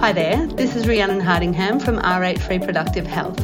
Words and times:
Hi 0.00 0.12
there, 0.12 0.46
this 0.46 0.76
is 0.76 0.88
Rhiannon 0.88 1.20
Hardingham 1.20 1.78
from 1.78 1.98
RH 1.98 2.48
Reproductive 2.48 3.06
Health. 3.06 3.36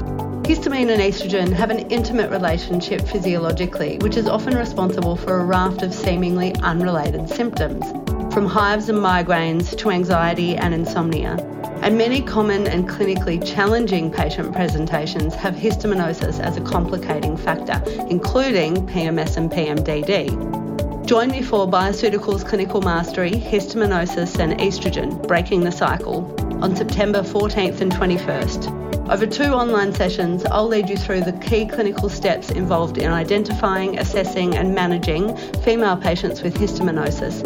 Histamine 0.45 0.90
and 0.90 1.02
estrogen 1.02 1.52
have 1.52 1.68
an 1.68 1.80
intimate 1.90 2.30
relationship 2.30 3.02
physiologically, 3.02 3.98
which 3.98 4.16
is 4.16 4.27
often 4.27 4.56
responsible 4.56 5.16
for 5.16 5.38
a 5.38 5.45
raft 5.45 5.82
of 5.82 5.92
seemingly 5.92 6.54
unrelated 6.62 7.29
symptoms, 7.29 7.84
from 8.32 8.46
hives 8.46 8.88
and 8.88 8.96
migraines 8.96 9.77
to 9.77 9.90
anxiety 9.90 10.56
and 10.56 10.72
insomnia. 10.72 11.34
And 11.82 11.98
many 11.98 12.23
common 12.23 12.66
and 12.66 12.88
clinically 12.88 13.46
challenging 13.46 14.11
patient 14.11 14.54
presentations 14.54 15.34
have 15.34 15.57
histaminosis 15.57 16.41
as 16.41 16.57
a 16.57 16.62
complicating 16.62 17.36
factor, 17.36 17.82
including 18.09 18.86
PMS 18.86 19.36
and 19.36 19.52
PMDD. 19.52 21.04
Join 21.07 21.30
me 21.30 21.43
for 21.43 21.68
Bioceuticals 21.68 22.45
Clinical 22.48 22.80
Mastery, 22.80 23.30
Histaminosis 23.30 24.41
and 24.41 24.59
Estrogen, 24.59 25.25
Breaking 25.29 25.61
the 25.61 25.70
Cycle, 25.70 26.34
on 26.62 26.75
September 26.75 27.20
14th 27.20 27.80
and 27.80 27.92
21st. 27.92 29.10
Over 29.10 29.27
two 29.27 29.52
online 29.52 29.92
sessions, 29.95 30.45
I'll 30.46 30.66
lead 30.66 30.88
you 30.88 30.96
through 30.96 31.20
the 31.20 31.32
key 31.32 31.66
clinical 31.66 32.09
steps 32.09 32.51
involved 32.51 32.98
in 32.98 33.12
identifying, 33.12 33.98
assessing, 33.98 34.56
and 34.56 34.74
managing 34.74 35.37
female 35.62 35.96
patients 35.96 36.42
with 36.42 36.55
histaminosis. 36.55 37.42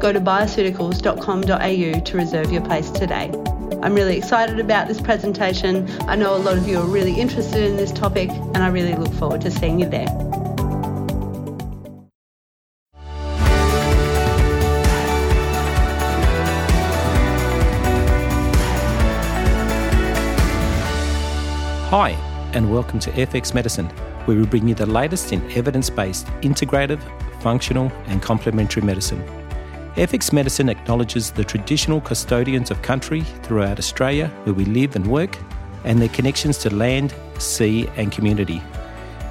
Go 0.00 0.12
to 0.12 0.20
bioceuticals.com.au 0.20 2.00
to 2.00 2.16
reserve 2.16 2.52
your 2.52 2.62
place 2.62 2.90
today. 2.90 3.32
I'm 3.82 3.94
really 3.94 4.16
excited 4.16 4.60
about 4.60 4.88
this 4.88 5.00
presentation. 5.00 5.88
I 6.02 6.16
know 6.16 6.34
a 6.34 6.38
lot 6.38 6.56
of 6.56 6.66
you 6.66 6.78
are 6.78 6.86
really 6.86 7.20
interested 7.20 7.64
in 7.64 7.76
this 7.76 7.92
topic, 7.92 8.30
and 8.30 8.58
I 8.58 8.68
really 8.68 8.94
look 8.94 9.12
forward 9.14 9.40
to 9.42 9.50
seeing 9.50 9.78
you 9.78 9.88
there. 9.88 10.27
Hi, 21.90 22.10
and 22.52 22.70
welcome 22.70 22.98
to 22.98 23.10
FX 23.12 23.54
Medicine, 23.54 23.86
where 24.26 24.36
we 24.36 24.44
bring 24.44 24.68
you 24.68 24.74
the 24.74 24.84
latest 24.84 25.32
in 25.32 25.40
evidence 25.52 25.88
based 25.88 26.26
integrative, 26.42 27.00
functional, 27.40 27.90
and 28.08 28.20
complementary 28.20 28.82
medicine. 28.82 29.24
FX 29.94 30.30
Medicine 30.30 30.68
acknowledges 30.68 31.30
the 31.30 31.44
traditional 31.44 32.02
custodians 32.02 32.70
of 32.70 32.82
country 32.82 33.22
throughout 33.42 33.78
Australia 33.78 34.28
where 34.44 34.52
we 34.52 34.66
live 34.66 34.96
and 34.96 35.06
work, 35.06 35.38
and 35.84 35.98
their 35.98 36.10
connections 36.10 36.58
to 36.58 36.74
land, 36.74 37.14
sea, 37.38 37.88
and 37.96 38.12
community. 38.12 38.62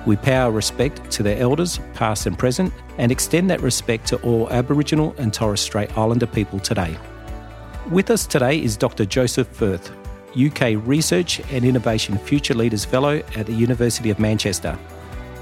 We 0.08 0.16
pay 0.16 0.38
our 0.38 0.52
respect 0.52 1.12
to 1.12 1.22
their 1.22 1.38
elders, 1.38 1.80
past 1.94 2.26
and 2.26 2.40
present, 2.40 2.74
and 2.98 3.12
extend 3.12 3.52
that 3.52 3.62
respect 3.62 4.08
to 4.08 4.18
all 4.24 4.50
Aboriginal 4.50 5.14
and 5.20 5.32
Torres 5.32 5.62
Strait 5.62 5.96
Islander 5.96 6.26
people 6.26 6.60
today. 6.60 6.98
With 7.92 8.10
us 8.10 8.26
today 8.26 8.60
is 8.60 8.76
Dr. 8.78 9.06
Joseph 9.06 9.48
Firth, 9.48 9.92
UK 10.38 10.76
Research 10.86 11.40
and 11.52 11.66
Innovation 11.66 12.18
Future 12.18 12.54
Leaders 12.54 12.86
Fellow 12.86 13.24
at 13.36 13.48
the 13.48 13.54
University 13.54 14.12
of 14.12 14.20
Manchester. 14.20 14.78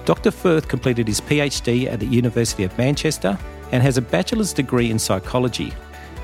Dr. 0.06 0.32
Firth 0.32 0.68
completed 0.68 1.08
his 1.08 1.20
PhD 1.20 1.92
at 1.92 2.00
the 2.00 2.06
University 2.06 2.64
of 2.64 2.78
Manchester 2.78 3.38
and 3.72 3.84
has 3.84 3.98
a 3.98 4.02
bachelor's 4.02 4.54
degree 4.54 4.92
in 4.92 5.00
psychology. 5.00 5.74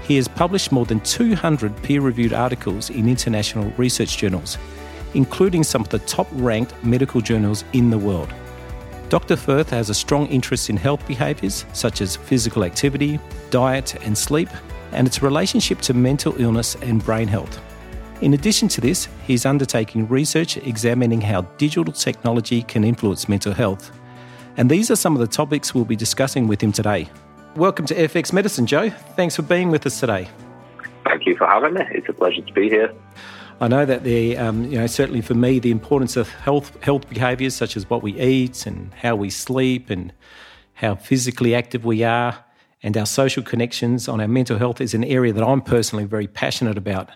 He 0.04 0.16
has 0.16 0.28
published 0.28 0.72
more 0.72 0.86
than 0.86 1.00
200 1.02 1.84
peer 1.84 2.00
reviewed 2.00 2.34
articles 2.34 2.90
in 2.90 3.10
international 3.10 3.72
research 3.78 4.18
journals, 4.18 4.58
including 5.16 5.64
some 5.64 5.82
of 5.82 5.90
the 5.90 6.00
top 6.00 6.28
ranked 6.32 6.74
medical 6.84 7.20
journals 7.20 7.66
in 7.74 7.90
the 7.90 7.98
world. 7.98 8.34
Dr. 9.10 9.36
Firth 9.36 9.70
has 9.72 9.90
a 9.90 9.94
strong 9.94 10.28
interest 10.28 10.70
in 10.70 10.78
health 10.78 11.06
behaviours 11.08 11.66
such 11.74 12.00
as 12.00 12.16
physical 12.16 12.64
activity, 12.64 13.20
diet, 13.50 13.96
and 14.06 14.18
sleep, 14.18 14.50
and 14.94 15.06
its 15.06 15.22
relationship 15.22 15.80
to 15.82 15.94
mental 15.94 16.40
illness 16.40 16.76
and 16.76 17.04
brain 17.04 17.28
health. 17.28 17.60
In 18.22 18.36
addition 18.36 18.68
to 18.68 18.82
this, 18.82 19.08
he's 19.26 19.48
undertaking 19.48 20.08
research 20.08 20.56
examining 20.58 21.22
how 21.22 21.42
digital 21.58 21.92
technology 21.92 22.62
can 22.62 22.84
influence 22.84 23.28
mental 23.28 23.52
health. 23.52 23.92
And 24.58 24.70
these 24.70 24.92
are 24.92 24.96
some 24.96 25.16
of 25.16 25.22
the 25.22 25.28
topics 25.28 25.74
we'll 25.74 25.86
be 25.86 25.96
discussing 25.96 26.48
with 26.48 26.62
him 26.62 26.72
today. 26.72 27.10
Welcome 27.56 27.88
to 27.88 27.96
FX 27.96 28.32
Medicine, 28.32 28.68
Joe. 28.68 28.92
Thanks 29.16 29.36
for 29.36 29.42
being 29.42 29.72
with 29.72 29.88
us 29.88 30.00
today. 30.00 30.30
Thank 31.04 31.26
you 31.26 31.36
for 31.36 31.48
having 31.48 31.74
me. 31.74 31.82
It's 31.90 32.10
a 32.10 32.14
pleasure 32.14 32.44
to 32.44 32.54
be 32.54 32.70
here. 32.70 32.94
I 33.60 33.68
know 33.68 33.86
that 33.86 34.04
the, 34.04 34.38
um, 34.38 34.66
you 34.66 34.78
know, 34.78 34.86
certainly 34.86 35.22
for 35.22 35.34
me, 35.34 35.58
the 35.58 35.72
importance 35.72 36.16
of 36.16 36.30
health 36.30 36.78
health 36.84 37.10
behaviours 37.10 37.56
such 37.56 37.76
as 37.76 37.90
what 37.90 38.04
we 38.04 38.20
eat 38.22 38.68
and 38.68 38.94
how 38.94 39.16
we 39.16 39.32
sleep 39.32 39.90
and 39.90 40.14
how 40.76 40.94
physically 40.94 41.56
active 41.56 41.86
we 41.86 42.04
are 42.04 42.46
and 42.84 42.98
our 42.98 43.06
social 43.06 43.44
connections 43.44 44.08
on 44.08 44.20
our 44.20 44.28
mental 44.28 44.58
health 44.58 44.82
is 44.82 44.94
an 44.94 45.04
area 45.04 45.34
that 45.34 45.44
I'm 45.44 45.62
personally 45.62 46.06
very 46.06 46.28
passionate 46.28 46.78
about. 46.78 47.12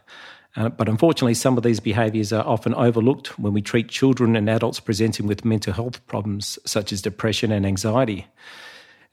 Uh, 0.56 0.70
but 0.70 0.88
unfortunately, 0.88 1.34
some 1.34 1.58
of 1.58 1.64
these 1.64 1.80
behaviours 1.80 2.32
are 2.32 2.46
often 2.46 2.74
overlooked 2.76 3.38
when 3.38 3.54
we 3.54 3.62
treat 3.62 3.90
children 3.90 4.36
and 4.36 4.50
adults 4.50 4.80
presenting 4.80 5.28
with 5.28 5.44
mental 5.44 5.74
health 5.74 6.06
problems 6.08 6.58
such 6.66 6.94
as 6.94 7.02
depression 7.02 7.52
and 7.52 7.66
anxiety. 7.66 8.28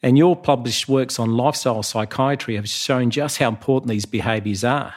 And 0.03 0.19
your 0.19 0.37
published 0.37 0.89
works 0.89 1.19
on 1.19 1.37
lifestyle 1.37 1.83
psychiatry 1.83 2.57
have 2.57 2.69
shown 2.69 3.11
just 3.11 3.39
how 3.39 3.49
important 3.49 3.91
these 3.91 4.05
behaviours 4.05 4.65
are. 4.65 4.95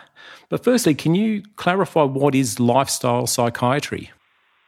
But 0.50 0.64
firstly, 0.64 0.94
can 0.94 1.16
you 1.16 1.44
clarify 1.56 2.04
what 2.04 2.36
is 2.36 2.60
lifestyle 2.60 3.28
psychiatry? 3.28 4.12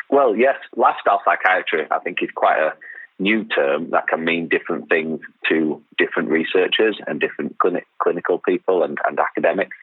Well, 0.09 0.35
yes, 0.35 0.55
lifestyle 0.75 1.21
psychiatry, 1.25 1.85
I 1.91 1.99
think, 1.99 2.19
is 2.21 2.29
quite 2.33 2.57
a 2.57 2.73
new 3.19 3.43
term 3.45 3.89
that 3.91 4.07
can 4.07 4.23
mean 4.23 4.47
different 4.47 4.89
things 4.89 5.19
to 5.49 5.81
different 5.97 6.29
researchers 6.29 6.97
and 7.07 7.19
different 7.19 7.57
clinic, 7.59 7.87
clinical 7.99 8.39
people 8.39 8.83
and, 8.83 8.97
and 9.07 9.19
academics. 9.19 9.75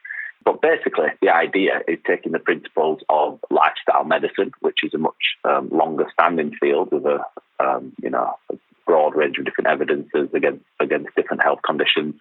But 0.45 0.61
basically, 0.61 1.07
the 1.21 1.29
idea 1.29 1.81
is 1.87 1.97
taking 2.05 2.31
the 2.31 2.39
principles 2.39 3.01
of 3.09 3.39
lifestyle 3.49 4.03
medicine, 4.05 4.51
which 4.61 4.83
is 4.83 4.93
a 4.93 4.99
much 4.99 5.37
um, 5.43 5.69
longer 5.69 6.05
standing 6.13 6.53
field 6.61 6.91
with 6.91 7.05
a 7.05 7.19
um, 7.59 7.93
you 8.01 8.11
know 8.11 8.35
a 8.51 8.55
broad 8.85 9.15
range 9.15 9.39
of 9.39 9.45
different 9.45 9.67
evidences 9.67 10.29
against 10.33 10.63
against 10.79 11.15
different 11.15 11.41
health 11.41 11.59
conditions, 11.65 12.13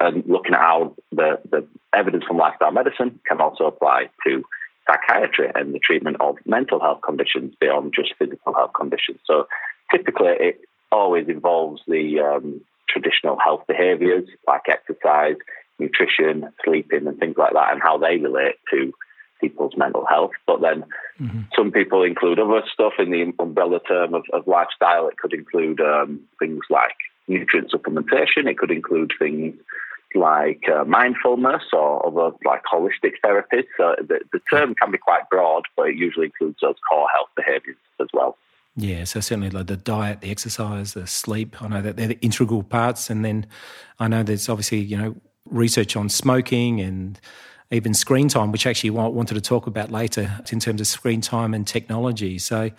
and 0.00 0.22
looking 0.26 0.54
at 0.54 0.60
how 0.60 0.94
the, 1.12 1.40
the 1.50 1.66
evidence 1.94 2.24
from 2.24 2.36
lifestyle 2.36 2.72
medicine 2.72 3.18
can 3.26 3.40
also 3.40 3.64
apply 3.64 4.10
to 4.26 4.44
psychiatry 4.86 5.50
and 5.54 5.74
the 5.74 5.78
treatment 5.78 6.18
of 6.20 6.36
mental 6.44 6.78
health 6.78 7.00
conditions 7.04 7.54
beyond 7.60 7.92
just 7.94 8.12
physical 8.18 8.54
health 8.54 8.72
conditions. 8.78 9.18
So 9.24 9.48
typically, 9.90 10.34
it 10.38 10.60
always 10.92 11.28
involves 11.28 11.80
the 11.88 12.20
um, 12.20 12.60
traditional 12.88 13.38
health 13.38 13.64
behaviors 13.66 14.28
like 14.46 14.62
exercise, 14.68 15.36
nutrition, 15.78 16.48
sleeping, 16.64 17.06
and 17.06 17.18
things 17.18 17.36
like 17.36 17.52
that, 17.52 17.72
and 17.72 17.82
how 17.82 17.98
they 17.98 18.16
relate 18.16 18.56
to 18.70 18.92
people's 19.40 19.76
mental 19.76 20.06
health. 20.06 20.32
But 20.46 20.60
then 20.60 20.84
mm-hmm. 21.20 21.42
some 21.54 21.70
people 21.70 22.02
include 22.02 22.38
other 22.38 22.62
stuff 22.72 22.94
in 22.98 23.10
the 23.10 23.32
umbrella 23.38 23.80
term 23.86 24.14
of, 24.14 24.24
of 24.32 24.46
lifestyle. 24.46 25.08
It 25.08 25.18
could 25.18 25.32
include 25.32 25.80
um, 25.80 26.20
things 26.38 26.60
like 26.70 26.96
nutrient 27.28 27.70
supplementation. 27.70 28.48
It 28.48 28.58
could 28.58 28.70
include 28.70 29.12
things 29.18 29.54
like 30.14 30.62
uh, 30.68 30.84
mindfulness 30.84 31.64
or 31.72 32.06
other 32.06 32.34
like 32.44 32.62
holistic 32.72 33.14
therapies. 33.24 33.66
So 33.76 33.96
the, 33.98 34.20
the 34.32 34.40
term 34.50 34.74
can 34.74 34.90
be 34.90 34.98
quite 34.98 35.28
broad, 35.30 35.64
but 35.76 35.88
it 35.88 35.96
usually 35.96 36.26
includes 36.26 36.58
those 36.62 36.76
core 36.88 37.08
health 37.12 37.28
behaviors 37.36 37.76
as 38.00 38.08
well. 38.12 38.36
Yeah, 38.78 39.04
so 39.04 39.20
certainly 39.20 39.48
like 39.48 39.68
the 39.68 39.76
diet, 39.76 40.20
the 40.20 40.30
exercise, 40.30 40.92
the 40.92 41.06
sleep. 41.06 41.62
I 41.62 41.68
know 41.68 41.80
that 41.80 41.96
they're 41.96 42.08
the 42.08 42.20
integral 42.20 42.62
parts, 42.62 43.08
and 43.08 43.24
then 43.24 43.46
I 43.98 44.06
know 44.06 44.22
there's 44.22 44.50
obviously 44.50 44.80
you 44.80 44.98
know 44.98 45.16
research 45.46 45.96
on 45.96 46.08
smoking 46.08 46.80
and 46.80 47.20
even 47.70 47.94
screen 47.94 48.28
time, 48.28 48.52
which 48.52 48.66
actually 48.66 48.90
I 48.90 49.06
wanted 49.08 49.34
to 49.34 49.40
talk 49.40 49.66
about 49.66 49.90
later 49.90 50.38
in 50.52 50.60
terms 50.60 50.80
of 50.80 50.86
screen 50.86 51.20
time 51.20 51.54
and 51.54 51.66
technology. 51.66 52.38
So, 52.38 52.70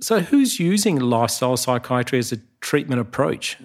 so 0.00 0.20
who's 0.20 0.60
using 0.60 1.00
lifestyle 1.00 1.56
psychiatry 1.56 2.18
as 2.18 2.32
a 2.32 2.38
treatment 2.60 3.00
approach? 3.00 3.56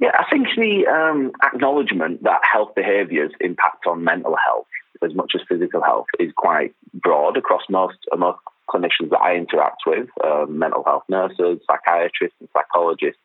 Yeah, 0.00 0.10
I 0.18 0.24
think 0.30 0.48
the 0.56 0.86
um, 0.86 1.32
acknowledgement 1.44 2.24
that 2.24 2.40
health 2.42 2.74
behaviours 2.74 3.30
impact 3.40 3.86
on 3.86 4.02
mental 4.02 4.36
health 4.44 4.66
as 5.02 5.14
much 5.14 5.32
as 5.34 5.42
physical 5.48 5.82
health 5.82 6.06
is 6.18 6.32
quite 6.36 6.74
broad 6.92 7.36
across 7.36 7.62
most 7.68 7.98
most 8.16 8.38
clinicians 8.68 9.10
that 9.10 9.20
I 9.20 9.36
interact 9.36 9.82
with. 9.86 10.08
Um, 10.24 10.58
mental 10.58 10.82
health 10.84 11.04
nurses, 11.08 11.60
psychiatrists, 11.66 12.36
and 12.40 12.48
psychologists 12.52 13.20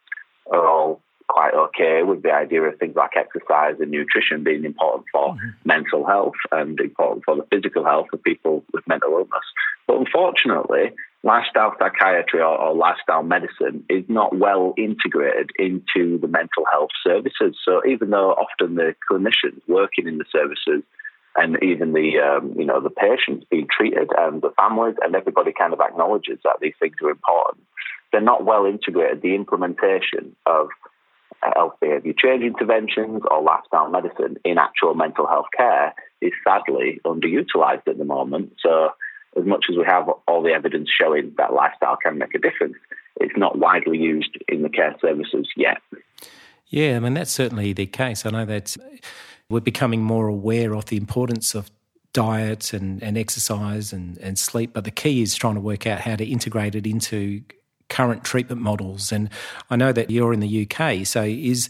are 0.51 0.67
all 0.67 1.01
quite 1.29 1.53
okay 1.53 2.01
with 2.03 2.23
the 2.23 2.31
idea 2.31 2.61
of 2.63 2.77
things 2.79 2.95
like 2.95 3.11
exercise 3.15 3.75
and 3.79 3.91
nutrition 3.91 4.43
being 4.43 4.65
important 4.65 5.05
for 5.11 5.35
mm-hmm. 5.35 5.49
mental 5.63 6.05
health 6.05 6.39
and 6.51 6.79
important 6.79 7.23
for 7.23 7.35
the 7.35 7.45
physical 7.51 7.85
health 7.85 8.07
of 8.11 8.21
people 8.23 8.63
with 8.73 8.85
mental 8.87 9.11
illness. 9.11 9.47
But 9.87 9.97
unfortunately, 9.97 10.91
lifestyle 11.23 11.75
psychiatry 11.79 12.41
or, 12.41 12.57
or, 12.57 12.75
lifestyle 12.75 13.23
medicine 13.23 13.83
is 13.89 14.03
not 14.07 14.37
well 14.37 14.73
integrated 14.77 15.51
into 15.59 16.17
the 16.19 16.27
mental 16.27 16.65
health 16.71 16.91
services. 17.05 17.55
So 17.63 17.81
even 17.87 18.09
though 18.09 18.31
often 18.31 18.75
the 18.75 18.95
clinicians 19.09 19.61
working 19.67 20.07
in 20.07 20.17
the 20.17 20.25
services 20.31 20.83
and 21.35 21.61
even 21.61 21.93
the 21.93 22.19
um, 22.19 22.55
you 22.57 22.65
know 22.65 22.81
the 22.81 22.89
patients 22.89 23.45
being 23.51 23.67
treated 23.69 24.09
and 24.17 24.41
the 24.41 24.51
families 24.57 24.95
and 25.01 25.15
everybody 25.15 25.51
kind 25.57 25.73
of 25.73 25.79
acknowledges 25.79 26.39
that 26.43 26.57
these 26.61 26.73
things 26.79 26.95
are 27.03 27.11
important, 27.11 27.63
they're 28.11 28.21
not 28.21 28.45
well 28.45 28.65
integrated. 28.65 29.21
The 29.21 29.35
implementation 29.35 30.35
of 30.45 30.69
health 31.41 31.73
behaviour 31.79 32.13
change 32.17 32.43
interventions 32.43 33.21
or 33.29 33.41
lifestyle 33.41 33.89
medicine 33.89 34.37
in 34.43 34.57
actual 34.57 34.93
mental 34.93 35.27
health 35.27 35.47
care 35.55 35.93
is 36.21 36.31
sadly 36.45 36.99
underutilized 37.05 37.87
at 37.87 37.97
the 37.97 38.05
moment. 38.05 38.53
So, 38.59 38.89
as 39.37 39.45
much 39.45 39.65
as 39.69 39.77
we 39.77 39.85
have 39.85 40.09
all 40.27 40.41
the 40.41 40.51
evidence 40.51 40.89
showing 40.89 41.33
that 41.37 41.53
lifestyle 41.53 41.97
can 41.97 42.17
make 42.17 42.33
a 42.33 42.39
difference, 42.39 42.75
it's 43.19 43.37
not 43.37 43.57
widely 43.57 43.97
used 43.97 44.37
in 44.47 44.63
the 44.63 44.69
care 44.69 44.95
services 44.99 45.47
yet. 45.55 45.77
Yeah, 46.67 46.95
I 46.95 46.99
mean, 46.99 47.13
that's 47.13 47.31
certainly 47.31 47.73
the 47.73 47.85
case. 47.85 48.25
I 48.25 48.31
know 48.31 48.45
that 48.45 48.75
we're 49.49 49.59
becoming 49.59 50.03
more 50.03 50.27
aware 50.27 50.75
of 50.75 50.85
the 50.85 50.97
importance 50.97 51.55
of 51.55 51.69
diet 52.13 52.73
and, 52.73 53.01
and 53.03 53.17
exercise 53.17 53.93
and, 53.93 54.17
and 54.17 54.37
sleep, 54.37 54.71
but 54.73 54.83
the 54.83 54.91
key 54.91 55.21
is 55.21 55.35
trying 55.35 55.55
to 55.55 55.61
work 55.61 55.85
out 55.85 56.01
how 56.01 56.15
to 56.15 56.25
integrate 56.25 56.75
it 56.75 56.87
into 56.87 57.41
current 57.89 58.23
treatment 58.23 58.61
models. 58.61 59.11
And 59.11 59.29
I 59.69 59.75
know 59.75 59.91
that 59.91 60.09
you're 60.09 60.33
in 60.33 60.39
the 60.39 60.67
UK, 60.67 61.05
so 61.05 61.23
is 61.23 61.69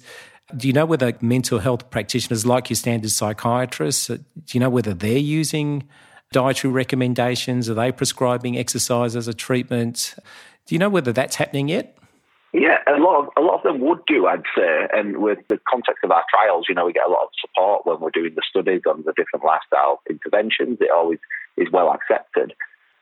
do 0.56 0.68
you 0.68 0.74
know 0.74 0.86
whether 0.86 1.14
mental 1.22 1.60
health 1.60 1.90
practitioners, 1.92 2.46
like 2.46 2.70
your 2.70 2.76
standard 2.76 3.12
psychiatrists, 3.12 4.10
uh, 4.10 4.18
do 4.18 4.24
you 4.54 4.60
know 4.60 4.70
whether 4.70 4.94
they're 4.94 5.18
using 5.18 5.88
dietary 6.32 6.74
recommendations? 6.74 7.70
Are 7.70 7.76
they 7.76 7.92
prescribing 7.92 8.58
exercise 8.58 9.16
as 9.16 9.28
a 9.28 9.34
treatment? 9.34 10.16
Do 10.66 10.76
you 10.76 10.80
know 10.80 10.90
whether 10.90 11.14
that's 11.14 11.36
happening 11.36 11.70
yet? 11.70 11.96
Yeah, 12.52 12.80
a 12.88 12.98
lot 12.98 13.20
of 13.20 13.30
a 13.38 13.42
lot 13.42 13.58
of 13.58 13.64
them 13.64 13.80
would 13.82 14.04
do, 14.08 14.26
I'd 14.26 14.42
say. 14.58 14.88
And 14.92 15.18
with 15.18 15.38
the 15.50 15.60
context 15.70 16.04
of 16.04 16.10
our 16.10 16.24
trials, 16.34 16.66
you 16.68 16.74
know, 16.74 16.88
we 16.88 16.94
get 16.94 17.08
a 17.08 17.12
lot 17.12 17.24
of 17.24 17.30
support 17.40 17.86
when 17.86 18.00
we're 18.00 18.10
doing 18.10 18.34
the 18.36 18.42
studies 18.50 18.82
on 18.90 19.04
the 19.06 19.14
different 19.14 19.46
lifestyle 19.46 20.02
interventions. 20.10 20.80
It 20.82 20.90
always 20.90 21.20
is 21.58 21.68
well 21.72 21.92
accepted 21.92 22.54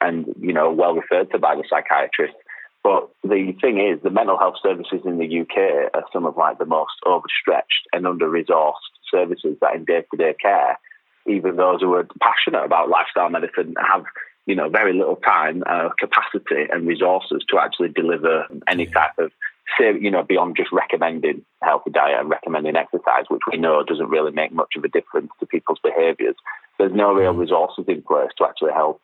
and 0.02 0.25
you 0.40 0.54
know 0.54 0.72
well 0.72 0.96
referred 0.96 1.31
to 1.31 1.40
by 1.40 1.56
the 1.56 1.64
psychiatrist. 1.69 2.36
But 2.84 3.10
the 3.24 3.54
thing 3.60 3.80
is, 3.80 4.02
the 4.02 4.10
mental 4.10 4.38
health 4.38 4.56
services 4.64 5.02
in 5.06 5.18
the 5.18 5.42
UK 5.42 5.92
are 5.94 6.06
some 6.14 6.26
of 6.26 6.38
like 6.38 6.58
the 6.58 6.66
most 6.66 6.94
overstretched 7.06 7.88
and 7.92 8.08
under-resourced 8.08 8.74
services 9.12 9.58
that 9.62 9.76
in 9.76 9.86
day-to-day 9.86 10.36
care, 10.42 10.80
even 11.26 11.58
those 11.58 11.82
who 11.82 11.94
are 11.94 12.08
passionate 12.22 12.64
about 12.64 12.90
lifestyle 12.90 13.30
medicine 13.30 13.76
have 13.80 14.06
you 14.46 14.56
know 14.56 14.70
very 14.70 14.94
little 14.94 15.18
time, 15.18 15.64
uh, 15.68 15.90
capacity, 16.00 16.66
and 16.72 16.88
resources 16.88 17.44
to 17.50 17.60
actually 17.60 17.90
deliver 17.90 18.46
any 18.68 18.86
type 18.86 19.12
of 19.20 19.32
you 19.80 20.10
know 20.10 20.24
beyond 20.24 20.56
just 20.56 20.72
recommending 20.72 21.44
healthy 21.62 21.92
diet 21.92 22.20
and 22.20 22.30
recommending 22.30 22.76
exercise, 22.76 23.26
which 23.28 23.42
we 23.52 23.58
know 23.58 23.84
doesn't 23.84 24.10
really 24.10 24.32
make 24.32 24.54
much 24.54 24.74
of 24.78 24.84
a 24.84 24.88
difference 24.88 25.30
to 25.40 25.46
people's 25.46 25.80
behaviours. 25.84 26.36
There's 26.80 26.94
no 26.94 27.14
real 27.14 27.34
mm. 27.34 27.40
resources 27.40 27.86
in 27.88 28.02
place 28.02 28.30
to 28.38 28.46
actually 28.46 28.72
help 28.72 29.02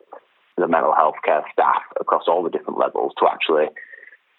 the 0.57 0.67
mental 0.67 0.93
health 0.93 1.15
care 1.23 1.43
staff 1.51 1.81
across 1.99 2.23
all 2.27 2.43
the 2.43 2.49
different 2.49 2.79
levels 2.79 3.13
to 3.19 3.27
actually 3.27 3.67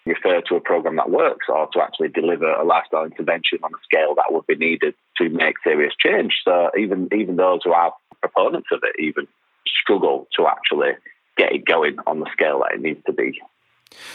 refer 0.05 0.41
to 0.41 0.55
a 0.55 0.61
program 0.61 0.95
that 0.97 1.09
works 1.09 1.47
or 1.49 1.67
to 1.73 1.81
actually 1.81 2.09
deliver 2.09 2.51
a 2.51 2.63
lifestyle 2.63 3.05
intervention 3.05 3.59
on 3.63 3.71
a 3.73 3.83
scale 3.83 4.13
that 4.15 4.31
would 4.31 4.45
be 4.45 4.55
needed 4.55 4.93
to 5.17 5.29
make 5.29 5.55
serious 5.63 5.93
change. 5.99 6.33
So 6.45 6.69
even 6.77 7.09
even 7.13 7.35
those 7.35 7.61
who 7.63 7.71
are 7.71 7.93
proponents 8.21 8.67
of 8.71 8.81
it 8.83 9.01
even 9.01 9.27
struggle 9.81 10.27
to 10.37 10.47
actually 10.47 10.91
get 11.37 11.53
it 11.53 11.65
going 11.65 11.97
on 12.07 12.19
the 12.19 12.29
scale 12.31 12.59
that 12.59 12.75
it 12.75 12.81
needs 12.81 13.03
to 13.05 13.13
be. 13.13 13.41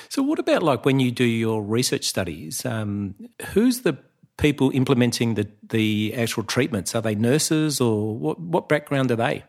So 0.08 0.22
what 0.22 0.38
about 0.38 0.62
like 0.62 0.84
when 0.84 1.00
you 1.00 1.10
do 1.10 1.24
your 1.24 1.62
research 1.62 2.04
studies? 2.04 2.64
Um, 2.64 3.14
who's 3.52 3.80
the 3.80 3.98
people 4.36 4.70
implementing 4.72 5.34
the 5.34 5.48
the 5.68 6.14
actual 6.14 6.44
treatments? 6.44 6.94
Are 6.94 7.02
they 7.02 7.14
nurses 7.14 7.80
or 7.80 8.16
what 8.16 8.38
what 8.40 8.68
background 8.68 9.10
are 9.10 9.16
they? 9.16 9.44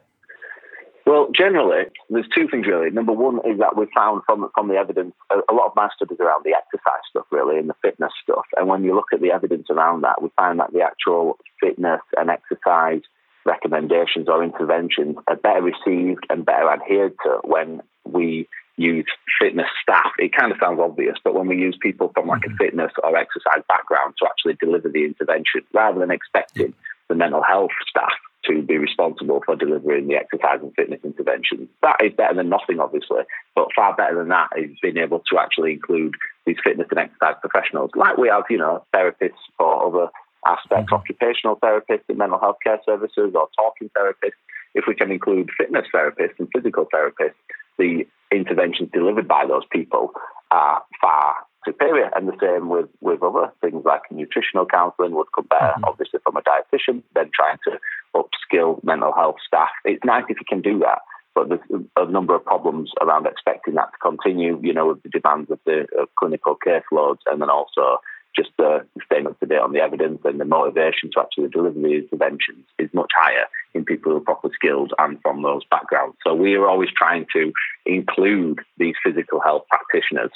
Generally, 1.42 1.86
there's 2.12 2.28
two 2.36 2.48
things 2.48 2.68
really. 2.68 2.92
Number 2.92 3.14
one 3.14 3.38
is 3.50 3.58
that 3.58 3.76
we 3.76 3.88
found 3.96 4.22
from 4.28 4.52
from 4.54 4.68
the 4.68 4.76
evidence 4.76 5.16
a, 5.32 5.38
a, 5.52 5.54
lot 5.56 5.66
of 5.66 5.76
my 5.76 5.90
studies 5.96 6.20
around 6.20 6.46
the 6.46 6.54
exercise 6.54 7.02
stuff, 7.10 7.26
really, 7.32 7.58
and 7.58 7.68
the 7.68 7.74
fitness 7.82 8.12
stuff. 8.22 8.46
And 8.56 8.68
when 8.68 8.84
you 8.84 8.94
look 8.94 9.08
at 9.12 9.22
the 9.22 9.32
evidence 9.32 9.66
around 9.72 10.02
that, 10.02 10.22
we 10.22 10.30
find 10.38 10.60
that 10.60 10.72
the 10.72 10.82
actual 10.82 11.40
fitness 11.60 12.02
and 12.16 12.30
exercise 12.30 13.02
recommendations 13.44 14.30
or 14.30 14.44
interventions 14.44 15.16
are 15.28 15.36
better 15.36 15.64
received 15.64 16.28
and 16.30 16.46
better 16.46 16.70
adhered 16.70 17.16
to 17.24 17.40
when 17.44 17.82
we 18.06 18.48
use 18.78 19.10
fitness 19.42 19.70
staff. 19.82 20.12
It 20.20 20.38
kind 20.38 20.52
of 20.52 20.60
sounds 20.62 20.80
obvious, 20.80 21.18
but 21.24 21.34
when 21.34 21.48
we 21.48 21.58
use 21.58 21.76
people 21.82 22.12
from 22.14 22.28
like 22.28 22.42
mm-hmm. 22.42 22.54
a 22.54 22.58
fitness 22.58 22.92
or 23.04 23.18
exercise 23.18 23.64
background 23.68 24.14
to 24.20 24.28
actually 24.28 24.58
deliver 24.62 24.90
the 24.90 25.06
intervention, 25.06 25.62
rather 25.74 26.00
than 26.00 26.12
expecting 26.12 26.76
the 27.10 27.16
mental 27.16 27.42
health 27.42 27.72
staff 27.90 28.14
to 28.46 28.62
be 28.62 28.78
responsible 28.78 29.42
for 29.46 29.56
delivering 29.56 30.08
the 30.08 30.16
exercise 30.16 30.60
and 30.62 30.74
fitness 30.76 31.00
interventions. 31.04 31.70
That 31.82 31.98
is 32.04 32.14
better 32.14 32.36
than 32.36 32.50
nothing, 32.50 32.80
obviously, 32.80 33.24
but 33.56 33.68
far 33.76 33.96
better 33.96 34.18
than 34.18 34.30
that 34.30 34.50
is 34.58 34.72
being 34.82 34.98
able 34.98 35.22
to 35.32 35.40
actually 35.40 35.74
include 35.74 36.16
these 36.46 36.58
fitness 36.64 36.88
and 36.90 37.00
exercise 37.00 37.36
professionals, 37.42 37.92
like 37.96 38.18
we 38.18 38.30
have, 38.30 38.44
you 38.50 38.58
know, 38.58 38.84
therapists 38.96 39.42
for 39.58 39.88
other 39.88 40.12
aspects, 40.48 40.92
mm-hmm. 40.92 40.96
occupational 40.96 41.58
therapists 41.58 42.10
in 42.10 42.18
mental 42.18 42.40
health 42.40 42.58
care 42.64 42.80
services 42.86 43.34
or 43.36 43.48
talking 43.56 43.90
therapists. 43.98 44.40
If 44.74 44.86
we 44.88 44.96
can 44.96 45.12
include 45.12 45.50
fitness 45.58 45.86
therapists 45.94 46.40
and 46.40 46.48
physical 46.56 46.88
therapists, 46.94 47.36
the 47.78 48.08
interventions 48.32 48.90
delivered 48.94 49.28
by 49.28 49.46
those 49.46 49.66
people 49.72 50.14
are 50.50 50.82
far 51.00 51.36
superior. 51.66 52.10
And 52.16 52.28
the 52.28 52.38
same 52.42 52.70
with, 52.70 52.90
with 53.02 53.22
other 53.22 53.52
things 53.62 53.84
like 53.86 54.02
nutritional 54.12 54.66
counselling 54.66 55.14
would 55.14 55.32
come 55.34 55.48
better, 55.50 55.74
mm-hmm. 55.76 55.86
obviously, 55.86 56.20
from 56.24 56.38
a 56.38 56.42
dietitian, 56.42 57.04
then 57.16 57.30
trying 57.34 57.58
to 57.66 57.80
upskill 58.16 58.84
mental 58.84 59.14
health 59.14 59.38
staff. 59.46 59.70
It's 59.86 60.04
nice 60.04 60.26
if 60.30 60.38
you 60.40 60.46
can 60.48 60.62
do 60.62 60.80
that, 60.80 61.00
but 61.36 61.50
there's 61.50 61.84
a 61.98 62.10
number 62.10 62.36
of 62.36 62.44
problems 62.44 62.92
around 63.02 63.26
expecting 63.26 63.76
that 63.76 63.92
to 63.92 63.98
continue, 64.02 64.60
you 64.62 64.74
know, 64.74 64.88
with 64.88 65.04
the 65.04 65.10
demands 65.10 65.50
of 65.52 65.60
the 65.66 65.88
of 66.00 66.10
clinical 66.20 66.58
caseloads 66.66 67.20
and 67.28 67.42
then 67.42 67.50
also 67.50 68.00
just 68.36 68.50
the 68.58 68.86
staying 69.06 69.28
up 69.28 69.38
to 69.40 69.46
date 69.46 69.60
on 69.60 69.74
the 69.74 69.80
evidence 69.80 70.22
and 70.24 70.40
the 70.40 70.46
motivation 70.46 71.10
to 71.12 71.20
actually 71.20 71.50
deliver 71.50 71.80
the 71.80 71.96
interventions 71.96 72.66
is 72.80 72.90
much 72.94 73.12
higher 73.14 73.46
in 73.74 73.84
people 73.84 74.12
who 74.12 74.18
are 74.18 74.22
properly 74.22 74.54
skilled 74.56 74.94
and 75.00 75.22
from 75.22 75.42
those 75.42 75.64
backgrounds. 75.70 76.16
So 76.26 76.34
we 76.34 76.56
are 76.56 76.68
always 76.68 76.90
trying 76.96 77.26
to 77.34 77.52
include 77.86 78.60
these 78.78 78.96
physical 79.04 79.42
health 79.42 79.64
practitioners 79.70 80.32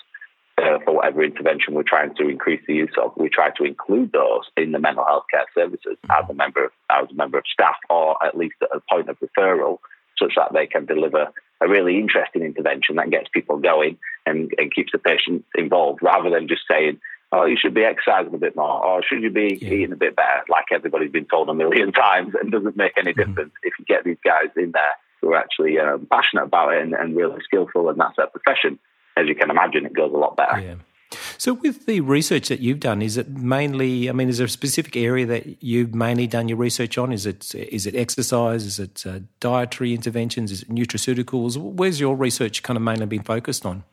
uh, 0.57 0.79
for 0.85 0.95
whatever 0.95 1.23
intervention 1.23 1.73
we're 1.73 1.83
trying 1.83 2.15
to 2.15 2.29
increase 2.29 2.61
the 2.67 2.73
use 2.73 2.93
of. 3.01 3.11
We 3.17 3.29
try 3.29 3.49
to 3.57 3.63
include 3.63 4.11
those 4.11 4.43
in 4.55 4.71
the 4.71 4.79
mental 4.79 5.03
health 5.05 5.25
care 5.29 5.45
services 5.53 5.97
as 6.09 6.25
a 6.29 6.33
member 6.33 6.65
of, 6.65 6.71
as 6.89 7.11
a 7.11 7.13
member 7.13 7.37
of 7.37 7.43
staff, 7.51 7.75
or 7.89 8.15
at 8.25 8.37
least 8.37 8.55
at 8.61 8.75
a 8.75 8.81
point 8.89 9.09
of 9.09 9.17
referral, 9.19 9.79
such 10.17 10.33
that 10.35 10.53
they 10.53 10.65
can 10.65 10.85
deliver 10.85 11.27
a 11.61 11.67
really 11.67 11.97
interesting 11.97 12.41
intervention 12.41 12.95
that 12.95 13.09
gets 13.09 13.29
people 13.29 13.57
going 13.57 13.97
and, 14.25 14.51
and 14.57 14.73
keeps 14.73 14.91
the 14.91 14.97
patient 14.97 15.43
involved, 15.55 16.01
rather 16.01 16.29
than 16.29 16.47
just 16.47 16.63
saying, 16.69 16.99
"Oh, 17.31 17.45
you 17.45 17.57
should 17.59 17.73
be 17.73 17.83
exercising 17.83 18.33
a 18.33 18.37
bit 18.37 18.55
more," 18.55 18.83
or 18.83 19.03
"Should 19.03 19.23
you 19.23 19.31
be 19.31 19.57
yeah. 19.61 19.73
eating 19.73 19.91
a 19.91 19.97
bit 19.97 20.15
better?" 20.15 20.43
Like 20.49 20.65
everybody's 20.71 21.11
been 21.11 21.25
told 21.25 21.49
a 21.49 21.53
million 21.53 21.91
times, 22.05 22.33
and 22.39 22.51
doesn't 22.51 22.77
make 22.77 22.97
any 22.97 23.11
mm-hmm. 23.11 23.29
difference 23.29 23.53
if 23.63 23.73
you 23.77 23.85
get 23.85 24.03
these 24.03 24.17
guys 24.23 24.51
in 24.55 24.71
there 24.71 24.95
who 25.21 25.33
are 25.33 25.37
actually 25.37 25.79
um, 25.79 26.07
passionate 26.11 26.43
about 26.43 26.73
it 26.73 26.81
and, 26.81 26.93
and 26.93 27.15
really 27.15 27.41
skillful, 27.43 27.89
and 27.89 27.99
that's 27.99 28.15
their 28.15 28.27
profession 28.27 28.79
as 29.17 29.27
you 29.27 29.35
can 29.35 29.49
imagine, 29.49 29.85
it 29.85 29.93
goes 29.93 30.11
a 30.13 30.17
lot 30.17 30.35
better. 30.35 30.59
Yeah. 30.59 30.75
So, 31.37 31.53
with 31.53 31.85
the 31.85 32.01
research 32.01 32.49
that 32.49 32.59
you've 32.59 32.79
done, 32.79 33.01
is 33.01 33.17
it 33.17 33.29
mainly? 33.29 34.09
I 34.09 34.13
mean, 34.13 34.29
is 34.29 34.37
there 34.37 34.45
a 34.45 34.49
specific 34.49 34.95
area 34.95 35.25
that 35.25 35.63
you've 35.63 35.93
mainly 35.93 36.27
done 36.27 36.47
your 36.47 36.57
research 36.57 36.97
on? 36.97 37.11
Is 37.13 37.25
it 37.25 37.53
is 37.55 37.85
it 37.85 37.95
exercise? 37.95 38.65
Is 38.65 38.79
it 38.79 39.05
uh, 39.05 39.19
dietary 39.39 39.93
interventions? 39.93 40.51
Is 40.51 40.63
it 40.63 40.69
nutraceuticals? 40.69 41.57
Where's 41.57 41.99
your 41.99 42.15
research 42.15 42.63
kind 42.63 42.77
of 42.77 42.83
mainly 42.83 43.05
been 43.05 43.23
focused 43.23 43.65
on? 43.65 43.83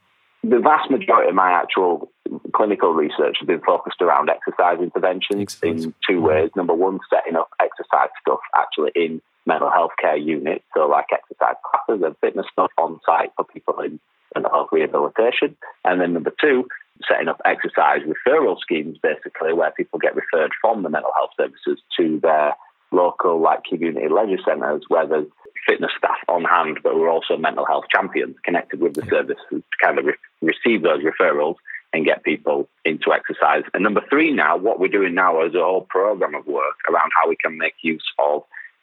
The 0.43 0.59
vast 0.59 0.91
majority 0.91 1.29
of 1.29 1.35
my 1.37 1.52
actual 1.52 2.11
clinical 2.55 2.93
research 2.93 3.37
has 3.38 3.47
been 3.47 3.61
focused 3.61 4.00
around 4.00 4.29
exercise 4.29 4.79
interventions 4.81 5.59
in 5.62 5.95
two 6.09 6.21
ways. 6.21 6.50
Number 6.57 6.75
one, 6.75 6.99
setting 7.11 7.37
up 7.37 7.50
exercise 7.61 8.09
stuff 8.21 8.41
actually 8.57 8.91
in 8.97 9.21
mental 9.47 9.71
health 9.71 9.93
care 10.01 10.17
units, 10.17 10.65
so 10.75 10.87
like 10.87 11.07
exercise 11.13 11.57
classes 11.65 12.03
and 12.05 12.17
fitness 12.21 12.47
stuff 12.53 12.71
on 12.79 13.01
site 13.07 13.33
for 13.37 13.45
people 13.45 13.81
in 13.81 13.99
and 14.35 14.47
of 14.47 14.69
rehabilitation. 14.73 15.57
And 15.85 16.01
then 16.01 16.15
number 16.15 16.33
two, 16.41 16.67
setting 17.07 17.29
up 17.29 17.41
exercise 17.45 18.01
referral 18.03 18.59
schemes, 18.59 18.99
basically, 19.03 19.53
where 19.53 19.71
people 19.73 19.99
get 19.99 20.17
referred 20.17 20.53
from 20.61 20.83
the 20.83 20.89
mental 20.89 21.13
health 21.15 21.31
services 21.37 21.83
to 21.99 22.21
their 22.21 22.55
local, 22.93 23.41
like 23.41 23.65
community 23.65 24.09
leisure 24.09 24.43
centres, 24.45 24.85
where 24.89 25.07
there's 25.07 25.27
fitness 25.67 25.93
staff 25.97 26.19
on 26.29 26.45
hand, 26.45 26.79
but 26.83 26.97
we're 26.97 27.11
also 27.11 27.37
mental 27.37 27.65
health 27.67 27.85
champions 27.95 28.37
connected 28.45 28.81
with 28.81 28.95
the 28.95 29.07
service 29.09 29.39
to 29.51 29.63
kind 29.83 29.99
of 29.99 30.05
re- 30.07 30.15
receive 30.41 30.83
those 30.83 31.03
referrals 31.03 31.57
and 31.93 32.05
get 32.05 32.25
people 32.25 32.69
into 32.85 33.13
exercise. 33.13 33.63
And 33.75 33.85
number 33.85 34.03
three, 34.09 34.33
now, 34.33 34.57
what 34.57 34.81
we're 34.81 34.89
doing 34.89 35.15
now 35.15 35.45
is 35.45 35.55
a 35.55 35.61
whole 35.61 35.87
program 35.89 36.35
of 36.35 36.47
work 36.47 36.77
around 36.89 37.11
how 37.21 37.29
we 37.29 37.37
can 37.37 37.59
make 37.59 37.75
use 37.83 38.05
of 38.19 38.43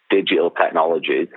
digital 0.09 0.49
technologies 0.49 1.27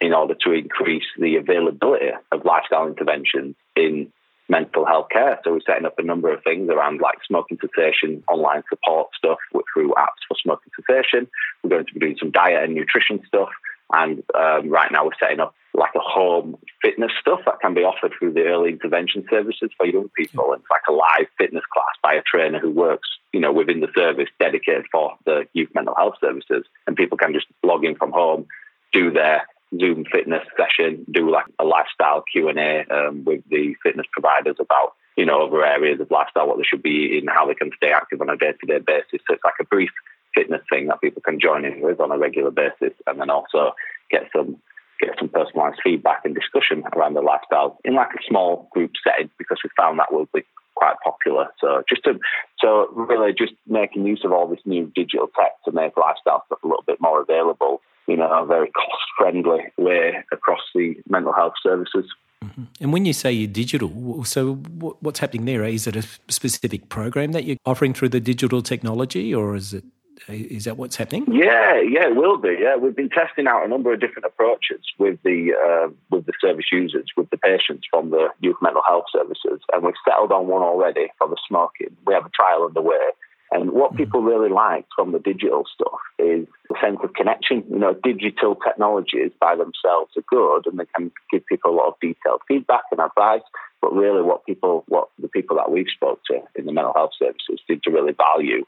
in 0.00 0.12
order 0.12 0.34
to 0.44 0.52
increase 0.52 1.06
the 1.18 1.36
availability 1.36 2.10
of 2.32 2.44
lifestyle 2.44 2.86
interventions 2.86 3.56
in 3.74 4.12
mental 4.48 4.86
health 4.86 5.08
care. 5.10 5.38
So 5.44 5.52
we're 5.52 5.60
setting 5.66 5.84
up 5.84 5.98
a 5.98 6.02
number 6.02 6.32
of 6.32 6.42
things 6.42 6.70
around 6.70 7.00
like 7.00 7.18
smoking 7.26 7.58
cessation, 7.60 8.22
online 8.28 8.62
support 8.68 9.08
stuff 9.16 9.38
through 9.52 9.92
apps 9.98 10.24
for 10.26 10.36
smoking 10.42 10.72
cessation. 10.76 11.28
We're 11.62 11.70
going 11.70 11.86
to 11.86 11.94
be 11.94 12.00
doing 12.00 12.16
some 12.18 12.30
diet 12.30 12.64
and 12.64 12.74
nutrition 12.74 13.20
stuff. 13.26 13.50
And 13.92 14.22
um, 14.34 14.68
right 14.68 14.90
now 14.92 15.04
we're 15.04 15.18
setting 15.18 15.40
up 15.40 15.54
like 15.74 15.94
a 15.94 16.00
home 16.00 16.56
fitness 16.82 17.12
stuff 17.20 17.40
that 17.46 17.60
can 17.60 17.74
be 17.74 17.82
offered 17.82 18.12
through 18.18 18.32
the 18.32 18.44
early 18.44 18.70
intervention 18.70 19.24
services 19.30 19.70
for 19.76 19.86
young 19.86 20.08
people. 20.16 20.52
It's 20.52 20.64
like 20.70 20.82
a 20.88 20.92
live 20.92 21.28
fitness 21.38 21.64
class 21.72 21.94
by 22.02 22.14
a 22.14 22.22
trainer 22.22 22.58
who 22.58 22.70
works, 22.70 23.08
you 23.32 23.40
know, 23.40 23.52
within 23.52 23.80
the 23.80 23.88
service 23.96 24.28
dedicated 24.40 24.86
for 24.90 25.16
the 25.24 25.46
youth 25.52 25.70
mental 25.74 25.94
health 25.94 26.14
services. 26.20 26.64
And 26.86 26.96
people 26.96 27.16
can 27.16 27.32
just 27.32 27.46
log 27.62 27.84
in 27.84 27.94
from 27.94 28.12
home 28.12 28.46
do 28.92 29.10
their 29.10 29.46
Zoom 29.78 30.04
fitness 30.10 30.46
session, 30.56 31.04
do 31.10 31.30
like 31.30 31.44
a 31.58 31.64
lifestyle 31.64 32.24
Q 32.32 32.48
and 32.48 32.58
A 32.58 32.84
um, 32.90 33.24
with 33.24 33.42
the 33.50 33.74
fitness 33.82 34.06
providers 34.12 34.56
about 34.58 34.94
you 35.16 35.26
know 35.26 35.46
other 35.46 35.64
areas 35.64 36.00
of 36.00 36.10
lifestyle, 36.10 36.48
what 36.48 36.56
they 36.56 36.64
should 36.64 36.82
be 36.82 37.12
eating, 37.16 37.28
how 37.28 37.46
they 37.46 37.54
can 37.54 37.70
stay 37.76 37.90
active 37.90 38.20
on 38.20 38.30
a 38.30 38.36
day 38.36 38.52
to 38.52 38.66
day 38.66 38.78
basis. 38.78 39.20
So 39.26 39.34
it's 39.34 39.44
like 39.44 39.60
a 39.60 39.64
brief 39.64 39.90
fitness 40.34 40.62
thing 40.70 40.86
that 40.88 41.00
people 41.00 41.22
can 41.22 41.40
join 41.40 41.64
in 41.64 41.80
with 41.80 42.00
on 42.00 42.12
a 42.12 42.18
regular 42.18 42.50
basis, 42.50 42.96
and 43.06 43.20
then 43.20 43.30
also 43.30 43.72
get 44.10 44.24
some 44.34 44.56
get 45.00 45.10
some 45.18 45.28
personalised 45.28 45.76
feedback 45.82 46.22
and 46.24 46.34
discussion 46.34 46.82
around 46.96 47.14
the 47.14 47.20
lifestyle 47.20 47.78
in 47.84 47.94
like 47.94 48.08
a 48.08 48.22
small 48.28 48.68
group 48.72 48.90
setting 49.04 49.30
because 49.38 49.58
we 49.62 49.70
found 49.76 49.98
that 49.98 50.12
will 50.12 50.26
be 50.34 50.42
quite 50.74 50.96
popular. 51.04 51.46
So 51.60 51.82
just 51.88 52.02
to 52.04 52.18
so 52.60 52.88
really 52.92 53.32
just 53.32 53.52
making 53.66 54.06
use 54.06 54.22
of 54.24 54.32
all 54.32 54.48
this 54.48 54.60
new 54.64 54.90
digital 54.94 55.28
tech 55.38 55.52
to 55.64 55.72
make 55.72 55.96
lifestyle 55.96 56.42
stuff 56.46 56.58
a 56.64 56.66
little 56.66 56.84
bit 56.86 57.00
more 57.00 57.20
available 57.20 57.80
you 58.08 58.16
know, 58.16 58.42
a 58.42 58.44
very 58.44 58.70
cost 58.70 59.04
friendly 59.16 59.60
way 59.76 60.24
across 60.32 60.60
the 60.74 60.94
mental 61.08 61.32
health 61.32 61.52
services. 61.62 62.06
Mm-hmm. 62.42 62.64
And 62.80 62.92
when 62.92 63.04
you 63.04 63.12
say 63.12 63.30
you're 63.30 63.48
digital, 63.48 64.24
so 64.24 64.54
what's 64.54 65.18
happening 65.18 65.44
there? 65.44 65.62
Is 65.64 65.86
it 65.86 65.94
a 65.94 66.02
specific 66.28 66.88
program 66.88 67.32
that 67.32 67.44
you're 67.44 67.58
offering 67.66 67.92
through 67.94 68.08
the 68.08 68.20
digital 68.20 68.62
technology, 68.62 69.34
or 69.34 69.54
is 69.54 69.74
it 69.74 69.84
is 70.28 70.64
that 70.64 70.76
what's 70.76 70.96
happening? 70.96 71.26
Yeah, 71.30 71.80
yeah, 71.80 72.08
it 72.08 72.16
will 72.16 72.38
be. 72.38 72.56
Yeah, 72.60 72.76
we've 72.76 72.96
been 72.96 73.10
testing 73.10 73.46
out 73.46 73.64
a 73.64 73.68
number 73.68 73.92
of 73.92 74.00
different 74.00 74.26
approaches 74.26 74.80
with 74.98 75.18
the 75.22 75.52
uh, 75.54 75.92
with 76.10 76.26
the 76.26 76.32
service 76.40 76.66
users, 76.72 77.06
with 77.16 77.30
the 77.30 77.38
patients 77.38 77.86
from 77.90 78.10
the 78.10 78.28
youth 78.40 78.56
mental 78.60 78.82
health 78.86 79.06
services, 79.12 79.60
and 79.72 79.82
we've 79.82 79.94
settled 80.08 80.32
on 80.32 80.46
one 80.46 80.62
already 80.62 81.08
for 81.18 81.28
the 81.28 81.36
smoking. 81.46 81.96
We 82.06 82.14
have 82.14 82.26
a 82.26 82.30
trial 82.30 82.64
underway 82.64 83.12
and 83.50 83.72
what 83.72 83.92
mm. 83.92 83.96
people 83.96 84.22
really 84.22 84.50
like 84.50 84.86
from 84.94 85.12
the 85.12 85.18
digital 85.18 85.64
stuff 85.72 85.98
is 86.18 86.46
the 86.68 86.76
sense 86.82 86.98
of 87.02 87.14
connection. 87.14 87.64
You 87.70 87.78
know, 87.78 87.94
digital 87.94 88.56
technologies 88.56 89.32
by 89.40 89.56
themselves 89.56 90.12
are 90.16 90.24
good 90.28 90.66
and 90.66 90.78
they 90.78 90.86
can 90.94 91.10
give 91.30 91.46
people 91.46 91.70
a 91.70 91.76
lot 91.76 91.88
of 91.88 91.94
detailed 92.00 92.42
feedback 92.46 92.82
and 92.90 93.00
advice. 93.00 93.42
But 93.80 93.94
really, 93.94 94.22
what 94.22 94.44
people, 94.44 94.84
what 94.88 95.08
the 95.18 95.28
people 95.28 95.56
that 95.56 95.70
we've 95.70 95.86
spoke 95.88 96.20
to 96.26 96.40
in 96.56 96.66
the 96.66 96.72
mental 96.72 96.92
health 96.94 97.12
services 97.18 97.60
seem 97.66 97.80
to 97.84 97.90
really 97.90 98.12
value 98.12 98.64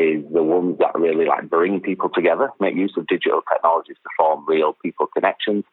is 0.00 0.24
the 0.32 0.42
ones 0.42 0.78
that 0.78 0.94
really 0.94 1.26
like 1.26 1.50
bring 1.50 1.80
people 1.80 2.08
together, 2.08 2.50
make 2.60 2.74
use 2.74 2.94
of 2.96 3.06
digital 3.06 3.42
technologies 3.52 3.96
to 4.02 4.08
form 4.16 4.44
real 4.48 4.74
people 4.82 5.06
connections. 5.06 5.64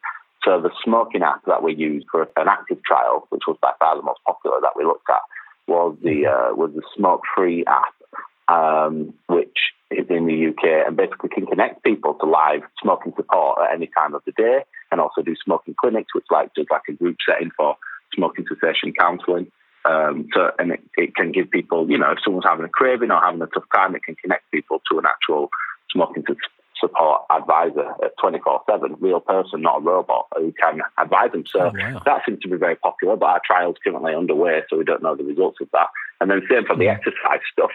So 0.44 0.60
the 0.60 0.70
smoking 0.84 1.22
app 1.22 1.44
that 1.46 1.62
we 1.62 1.74
used 1.74 2.06
for 2.10 2.22
an 2.22 2.48
active 2.48 2.82
trial, 2.84 3.26
which 3.30 3.42
was 3.48 3.56
by 3.60 3.72
far 3.78 3.96
the 3.96 4.02
most 4.02 4.20
popular 4.26 4.58
that 4.60 4.76
we 4.76 4.84
looked 4.84 5.08
at, 5.10 5.22
was 5.66 5.96
the 6.02 6.26
uh, 6.26 6.54
was 6.54 6.72
the 6.74 6.82
smoke 6.96 7.22
free 7.34 7.64
app 7.66 7.94
um, 8.48 9.14
which 9.28 9.58
is 9.90 10.06
in 10.10 10.26
the 10.26 10.48
UK 10.48 10.86
and 10.86 10.96
basically 10.96 11.28
can 11.28 11.46
connect 11.46 11.84
people 11.84 12.14
to 12.14 12.26
live 12.26 12.62
smoking 12.82 13.12
support 13.16 13.58
at 13.62 13.74
any 13.74 13.88
time 13.96 14.14
of 14.14 14.22
the 14.24 14.32
day 14.32 14.60
and 14.90 15.00
also 15.00 15.22
do 15.22 15.34
smoking 15.44 15.74
clinics, 15.80 16.14
which 16.14 16.24
like 16.30 16.52
does 16.54 16.66
like 16.70 16.82
a 16.88 16.92
group 16.92 17.16
setting 17.26 17.50
for 17.56 17.76
smoking 18.14 18.44
cessation 18.48 18.92
counselling. 18.98 19.50
Um, 19.88 20.28
so, 20.34 20.50
and 20.58 20.72
it, 20.72 20.80
it, 20.96 21.16
can 21.16 21.32
give 21.32 21.50
people, 21.50 21.90
you 21.90 21.96
know, 21.96 22.10
if 22.10 22.18
someone's 22.22 22.44
having 22.44 22.66
a 22.66 22.68
craving 22.68 23.10
or 23.10 23.20
having 23.20 23.40
a 23.40 23.46
tough 23.46 23.64
time, 23.74 23.96
it 23.96 24.02
can 24.02 24.16
connect 24.16 24.50
people 24.50 24.82
to 24.90 24.98
an 24.98 25.06
actual 25.06 25.48
smoking 25.90 26.24
support 26.78 27.22
advisor 27.30 27.94
at 28.04 28.12
24 28.20 28.62
7, 28.70 28.96
real 29.00 29.20
person, 29.20 29.62
not 29.62 29.78
a 29.78 29.80
robot, 29.80 30.26
who 30.36 30.52
can 30.60 30.80
advise 30.98 31.32
them. 31.32 31.44
So 31.50 31.60
oh, 31.60 31.72
wow. 31.74 32.02
that 32.04 32.22
seems 32.26 32.40
to 32.40 32.48
be 32.48 32.56
very 32.56 32.76
popular, 32.76 33.16
but 33.16 33.26
our 33.26 33.40
trial's 33.44 33.76
currently 33.82 34.14
underway, 34.14 34.62
so 34.68 34.76
we 34.76 34.84
don't 34.84 35.02
know 35.02 35.16
the 35.16 35.24
results 35.24 35.58
of 35.62 35.68
that. 35.72 35.88
And 36.20 36.30
then 36.30 36.42
same 36.50 36.66
for 36.66 36.76
the 36.76 36.88
exercise 36.88 37.40
stuff 37.50 37.70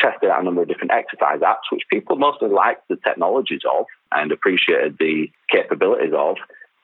tested 0.00 0.30
out 0.30 0.40
a 0.40 0.44
number 0.44 0.62
of 0.62 0.68
different 0.68 0.92
exercise 0.92 1.40
apps, 1.40 1.68
which 1.70 1.82
people 1.90 2.16
mostly 2.16 2.48
liked 2.48 2.88
the 2.88 2.96
technologies 3.04 3.60
of 3.70 3.84
and 4.12 4.32
appreciated 4.32 4.96
the 4.98 5.30
capabilities 5.50 6.14
of, 6.16 6.36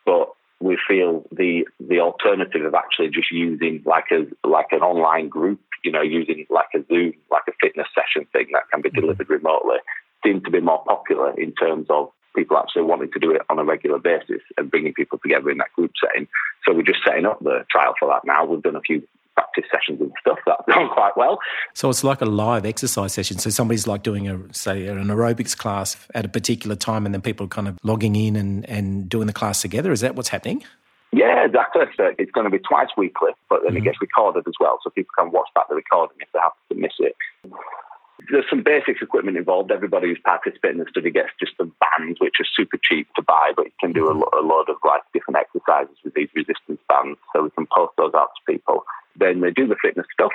but 0.05 0.29
we 0.61 0.79
feel 0.89 1.25
the 1.31 1.67
the 1.81 2.01
alternative 2.01 2.65
of 2.65 2.75
actually 2.75 3.09
just 3.09 3.31
using 3.31 3.83
like 3.85 4.07
a 4.11 4.27
like 4.47 4.69
an 4.73 4.81
online 4.81 5.29
group, 5.29 5.61
you 5.85 5.93
know, 5.93 6.03
using 6.03 6.47
like 6.51 6.69
a 6.75 6.85
Zoom, 6.89 7.13
like 7.31 7.43
a 7.49 7.53
fitness 7.61 7.89
session 7.95 8.27
thing 8.33 8.49
that 8.53 8.71
can 8.73 8.81
be 8.81 8.89
mm-hmm. 8.89 9.01
delivered 9.01 9.29
remotely, 9.29 9.77
seems 10.25 10.43
to 10.45 10.51
be 10.51 10.61
more 10.61 10.83
popular 10.85 11.39
in 11.39 11.53
terms 11.53 11.87
of 11.91 12.11
people 12.35 12.57
actually 12.57 12.83
wanting 12.83 13.11
to 13.13 13.19
do 13.19 13.31
it 13.33 13.43
on 13.49 13.59
a 13.59 13.65
regular 13.65 13.99
basis 13.99 14.43
and 14.57 14.71
bringing 14.71 14.93
people 14.93 15.19
together 15.19 15.51
in 15.51 15.59
that 15.59 15.73
group 15.75 15.93
setting. 16.03 16.29
So 16.65 16.75
we're 16.75 16.83
just 16.83 17.01
setting 17.05 17.27
up 17.27 17.41
the 17.41 17.65
trial 17.71 17.95
for 17.99 18.09
that 18.09 18.27
now. 18.27 18.45
We've 18.45 18.63
done 18.63 18.77
a 18.77 18.81
few 18.81 19.03
practice 19.37 19.65
sessions 19.71 20.01
and 20.01 20.13
stuff 20.21 20.39
that 20.47 20.57
have 20.59 20.75
gone 20.75 20.89
quite 20.89 21.17
well. 21.17 21.39
So 21.75 21.91
it's 21.91 22.03
like 22.03 22.21
a 22.21 22.27
live 22.27 22.65
exercise 22.65 23.13
session. 23.13 23.39
So 23.39 23.51
somebody's 23.51 23.87
like 23.87 24.03
doing 24.03 24.29
a 24.29 24.41
say 24.53 24.87
an 24.87 25.07
aerobics 25.07 25.57
class 25.57 25.97
at 26.15 26.25
a 26.25 26.29
particular 26.29 26.77
time, 26.77 27.07
and 27.07 27.15
then 27.15 27.23
people 27.23 27.47
are 27.47 27.51
kind 27.51 27.69
of 27.69 27.79
logging 27.83 28.17
in 28.17 28.37
and, 28.37 28.69
and 28.69 29.09
doing 29.09 29.27
the 29.27 29.33
class 29.33 29.63
together. 29.63 29.93
Is 29.93 30.01
that 30.01 30.15
what's 30.15 30.31
happening? 30.31 30.65
Yeah, 31.13 31.45
exactly. 31.45 31.83
So 31.97 32.13
it's 32.19 32.33
going 32.33 32.45
to 32.45 32.51
be 32.51 32.59
twice 32.59 32.89
weekly, 32.97 33.33
but 33.49 33.61
then 33.63 33.71
mm-hmm. 33.71 33.79
it 33.79 33.85
gets 33.85 34.01
recorded 34.01 34.45
as 34.47 34.55
well, 34.59 34.79
so 34.83 34.91
people 34.91 35.13
can 35.17 35.31
watch 35.31 35.49
back 35.55 35.69
the 35.69 35.75
recording 35.75 36.17
if 36.21 36.29
they 36.33 36.41
happen 36.41 36.59
to 36.71 36.75
miss 36.75 36.93
it. 36.99 37.17
There's 38.31 38.45
some 38.51 38.65
basic 38.65 39.01
equipment 39.01 39.37
involved. 39.37 39.71
Everybody 39.71 40.09
who's 40.09 40.19
participating 40.25 40.81
in 40.81 40.85
the 40.85 40.91
study 40.91 41.11
gets 41.11 41.31
just 41.39 41.53
a 41.61 41.65
band, 41.65 42.17
which 42.19 42.35
is 42.41 42.49
super 42.57 42.77
cheap 42.83 43.07
to 43.15 43.23
buy, 43.23 43.53
but 43.55 43.67
you 43.67 43.73
can 43.79 43.93
do 43.93 44.09
a, 44.09 44.15
mm-hmm. 44.15 44.37
a 44.37 44.47
load 44.47 44.69
of 44.69 44.77
like 44.85 45.03
different 45.15 45.39
exercises 45.39 45.97
with 46.03 46.15
these 46.15 46.29
resistance 46.35 46.81
bands. 46.89 47.19
So 47.33 47.45
we 47.45 47.51
can 47.51 47.69
post 47.73 47.93
those 47.97 48.13
out 48.15 48.31
to 48.35 48.53
people 48.53 48.85
then 49.19 49.41
they 49.41 49.51
do 49.51 49.67
the 49.67 49.77
fitness 49.81 50.07
stuff, 50.13 50.33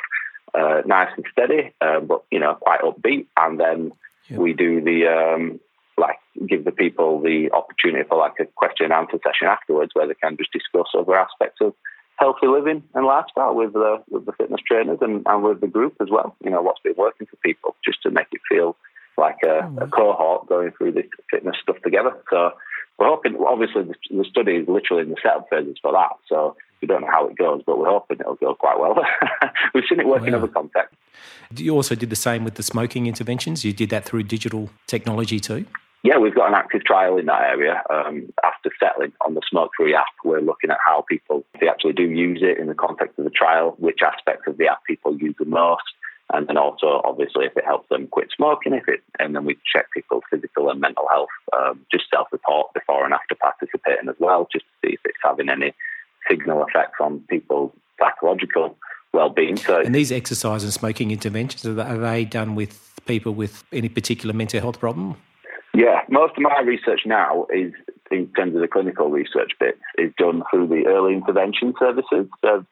uh, 0.53 0.81
nice 0.85 1.09
and 1.15 1.25
steady, 1.31 1.73
uh, 1.81 1.99
but 1.99 2.23
you 2.31 2.39
know 2.39 2.55
quite 2.55 2.81
upbeat, 2.81 3.27
and 3.37 3.59
then 3.59 3.91
yep. 4.29 4.39
we 4.39 4.53
do 4.53 4.81
the 4.81 5.07
um, 5.07 5.59
like 5.97 6.17
give 6.47 6.65
the 6.65 6.71
people 6.71 7.21
the 7.21 7.51
opportunity 7.51 8.07
for 8.07 8.17
like 8.17 8.39
a 8.39 8.45
question 8.45 8.85
and 8.85 8.93
answer 8.93 9.19
session 9.23 9.47
afterwards, 9.47 9.91
where 9.93 10.07
they 10.07 10.15
can 10.15 10.37
just 10.37 10.51
discuss 10.51 10.87
other 10.97 11.15
aspects 11.15 11.61
of 11.61 11.73
healthy 12.17 12.47
living 12.47 12.83
and 12.93 13.05
lifestyle 13.05 13.55
with 13.55 13.73
the 13.73 14.03
with 14.09 14.25
the 14.25 14.33
fitness 14.33 14.61
trainers 14.67 14.99
and, 15.01 15.23
and 15.25 15.43
with 15.43 15.61
the 15.61 15.67
group 15.67 15.95
as 16.01 16.09
well. 16.09 16.35
You 16.43 16.51
know 16.51 16.61
what's 16.61 16.81
been 16.81 16.95
working 16.97 17.27
for 17.27 17.37
people, 17.37 17.75
just 17.83 18.01
to 18.03 18.11
make 18.11 18.27
it 18.31 18.41
feel 18.49 18.75
like 19.17 19.37
a, 19.43 19.65
oh, 19.65 19.83
a 19.83 19.87
cohort 19.87 20.47
going 20.47 20.71
through 20.71 20.93
this 20.93 21.05
fitness 21.29 21.55
stuff 21.61 21.77
together. 21.83 22.15
So 22.29 22.51
we're 22.97 23.07
hoping, 23.07 23.35
obviously, 23.47 23.83
the, 23.83 23.95
the 24.09 24.25
study 24.25 24.57
is 24.57 24.67
literally 24.67 25.03
in 25.03 25.09
the 25.09 25.17
setup 25.21 25.47
phases 25.49 25.77
for 25.81 25.91
that. 25.91 26.13
So 26.27 26.55
we 26.81 26.87
don't 26.87 27.01
know 27.01 27.11
how 27.11 27.27
it 27.27 27.37
goes, 27.37 27.61
but 27.65 27.77
we're 27.77 27.89
hoping 27.89 28.17
it'll 28.19 28.35
go 28.35 28.55
quite 28.55 28.79
well. 28.79 28.95
We've 29.73 29.83
seen 29.87 29.99
it 29.99 30.07
work 30.07 30.27
in 30.27 30.33
other 30.33 30.47
contexts. 30.47 30.97
You 31.55 31.75
also 31.75 31.95
did 31.95 32.09
the 32.09 32.15
same 32.15 32.43
with 32.43 32.55
the 32.55 32.63
smoking 32.63 33.07
interventions. 33.07 33.63
You 33.63 33.73
did 33.73 33.89
that 33.89 34.05
through 34.05 34.23
digital 34.23 34.69
technology 34.87 35.39
too. 35.39 35.65
Yeah, 36.03 36.17
we've 36.17 36.33
got 36.33 36.47
an 36.47 36.55
active 36.55 36.83
trial 36.83 37.17
in 37.17 37.27
that 37.27 37.41
area. 37.41 37.83
Um, 37.87 38.33
after 38.43 38.71
settling 38.79 39.13
on 39.23 39.35
the 39.35 39.41
smoke 39.47 39.69
free 39.77 39.93
app, 39.93 40.07
we're 40.25 40.41
looking 40.41 40.71
at 40.71 40.79
how 40.83 41.05
people, 41.07 41.45
if 41.53 41.61
they 41.61 41.67
actually 41.67 41.93
do 41.93 42.09
use 42.09 42.39
it 42.41 42.57
in 42.57 42.67
the 42.67 42.73
context 42.73 43.19
of 43.19 43.25
the 43.25 43.29
trial, 43.29 43.75
which 43.77 43.99
aspects 44.03 44.47
of 44.47 44.57
the 44.57 44.67
app 44.67 44.83
people 44.85 45.15
use 45.15 45.35
the 45.37 45.45
most, 45.45 45.83
and 46.33 46.47
then 46.47 46.57
also 46.57 47.01
obviously 47.03 47.45
if 47.45 47.55
it 47.55 47.65
helps 47.65 47.87
them 47.89 48.07
quit 48.07 48.29
smoking, 48.35 48.73
if 48.73 48.87
it, 48.87 49.03
and 49.19 49.35
then 49.35 49.45
we 49.45 49.59
check 49.71 49.91
people's 49.93 50.23
physical 50.31 50.71
and 50.71 50.81
mental 50.81 51.05
health, 51.11 51.29
um, 51.55 51.85
just 51.91 52.05
self-report 52.09 52.73
before 52.73 53.05
and 53.05 53.13
after 53.13 53.35
participating 53.35 54.09
as 54.09 54.15
well, 54.17 54.47
just 54.51 54.65
to 54.65 54.87
see 54.87 54.93
if 54.93 55.01
it's 55.05 55.17
having 55.23 55.49
any 55.49 55.71
signal 56.31 56.65
effects 56.65 56.97
on 57.01 57.19
people's 57.29 57.71
psychological 57.99 58.77
well-being. 59.13 59.57
So, 59.57 59.81
and 59.81 59.93
these 59.93 60.11
exercise 60.11 60.63
and 60.63 60.71
smoking 60.71 61.11
interventions 61.11 61.65
are 61.65 61.97
they 61.97 62.25
done 62.25 62.55
with 62.55 62.91
people 63.05 63.33
with 63.33 63.63
any 63.71 63.89
particular 63.89 64.33
mental 64.33 64.61
health 64.61 64.79
problem? 64.79 65.17
Yeah, 65.73 66.01
most 66.09 66.33
of 66.37 66.43
my 66.43 66.59
research 66.61 67.01
now 67.05 67.45
is 67.53 67.73
in 68.09 68.27
terms 68.33 68.55
of 68.55 68.61
the 68.61 68.67
clinical 68.67 69.09
research 69.09 69.51
bit 69.59 69.77
is 69.97 70.11
done 70.17 70.43
through 70.49 70.67
the 70.67 70.85
early 70.87 71.13
intervention 71.13 71.73
services. 71.79 72.27
So 72.41 72.65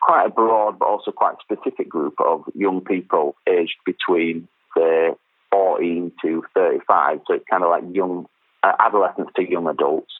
quite 0.00 0.26
a 0.26 0.30
broad 0.30 0.78
but 0.78 0.88
also 0.88 1.10
quite 1.10 1.34
specific 1.42 1.88
group 1.88 2.14
of 2.24 2.44
young 2.54 2.80
people 2.80 3.36
aged 3.46 3.76
between 3.84 4.48
say 4.76 5.10
14 5.50 6.12
to 6.22 6.42
35. 6.54 7.20
So 7.26 7.34
it's 7.34 7.44
kind 7.50 7.62
of 7.62 7.70
like 7.70 7.84
young 7.92 8.26
uh, 8.62 8.72
adolescents 8.78 9.32
to 9.36 9.48
young 9.48 9.66
adults 9.66 10.12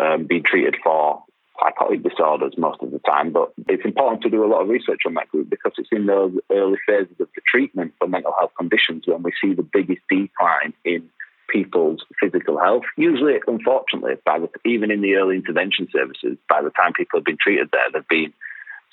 um, 0.00 0.26
being 0.26 0.42
treated 0.44 0.76
for 0.82 1.24
psychotic 1.60 2.02
disorders 2.02 2.54
most 2.56 2.82
of 2.82 2.90
the 2.90 2.98
time. 3.00 3.32
But 3.32 3.52
it's 3.68 3.84
important 3.84 4.22
to 4.22 4.30
do 4.30 4.44
a 4.44 4.48
lot 4.48 4.62
of 4.62 4.68
research 4.68 5.00
on 5.06 5.14
that 5.14 5.28
group 5.28 5.50
because 5.50 5.72
it's 5.78 5.88
in 5.92 6.06
those 6.06 6.32
early 6.50 6.78
phases 6.86 7.14
of 7.20 7.28
the 7.34 7.42
treatment 7.46 7.94
for 7.98 8.08
mental 8.08 8.34
health 8.38 8.52
conditions 8.56 9.04
when 9.06 9.22
we 9.22 9.32
see 9.40 9.54
the 9.54 9.62
biggest 9.62 10.02
decline 10.08 10.72
in 10.84 11.08
people's 11.48 12.04
physical 12.20 12.58
health. 12.58 12.84
Usually, 12.96 13.34
unfortunately, 13.46 14.14
by 14.24 14.38
the, 14.38 14.48
even 14.64 14.90
in 14.90 15.00
the 15.00 15.14
early 15.14 15.36
intervention 15.36 15.88
services, 15.92 16.36
by 16.48 16.62
the 16.62 16.70
time 16.70 16.92
people 16.92 17.18
have 17.18 17.24
been 17.24 17.38
treated 17.40 17.70
there, 17.72 17.90
they've 17.92 18.08
been 18.08 18.32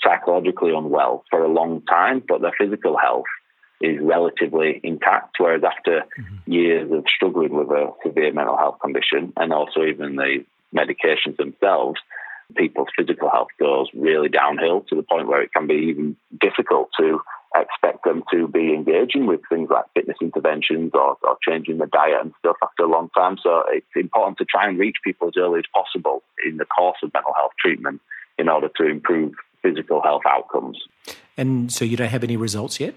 psychologically 0.01 0.74
unwell 0.74 1.24
for 1.29 1.43
a 1.43 1.48
long 1.48 1.82
time, 1.82 2.22
but 2.27 2.41
their 2.41 2.53
physical 2.58 2.98
health 2.98 3.25
is 3.82 4.00
relatively 4.01 4.79
intact. 4.84 5.36
Whereas 5.39 5.63
after 5.63 6.03
mm-hmm. 6.20 6.51
years 6.51 6.91
of 6.91 7.05
struggling 7.08 7.53
with 7.53 7.70
a 7.70 7.91
severe 8.03 8.32
mental 8.32 8.58
health 8.58 8.79
condition 8.82 9.34
and 9.38 9.51
also 9.51 9.84
even 9.84 10.15
the 10.15 10.46
medications 10.74 11.38
themselves, 11.38 12.00
people's 12.56 12.90
physical 12.98 13.30
health 13.30 13.50
goes 13.60 13.88
really 13.94 14.30
downhill 14.30 14.82
to 14.90 14.96
the 14.96 15.04
point 15.04 15.28
where 15.28 15.42
it 15.42 15.52
can 15.54 15.68
be 15.68 15.90
even 15.90 16.16
difficult 16.40 16.90
to 17.00 17.20
expect 17.56 18.04
them 18.04 18.24
to 18.32 18.48
be 18.48 18.74
engaging 18.74 19.28
with 19.28 19.42
things 19.48 19.70
like 19.70 19.86
fitness 19.94 20.18
interventions 20.22 20.92
or, 20.94 21.18
or 21.22 21.38
changing 21.48 21.78
the 21.78 21.86
diet 21.86 22.22
and 22.22 22.34
stuff 22.40 22.56
after 22.64 22.84
a 22.84 22.88
long 22.88 23.10
time. 23.16 23.38
So 23.42 23.64
it's 23.68 23.86
important 23.96 24.38
to 24.40 24.46
try 24.46 24.68
and 24.68 24.80
reach 24.80 24.98
people 25.04 25.28
as 25.28 25.36
early 25.38 25.60
as 25.60 25.66
possible 25.74 26.24
in 26.46 26.58
the 26.58 26.66
course 26.66 26.98
of 27.04 27.14
mental 27.14 27.34
health 27.36 27.52
treatment 27.60 28.02
in 28.38 28.50
order 28.50 28.70
to 28.78 28.88
improve 28.88 29.34
physical 29.62 30.02
health 30.02 30.24
outcomes. 30.28 30.80
And 31.38 31.72
so 31.72 31.86
you 31.86 31.96
don't 31.96 32.10
have 32.10 32.24
any 32.24 32.38
results 32.38 32.80
yet? 32.80 32.96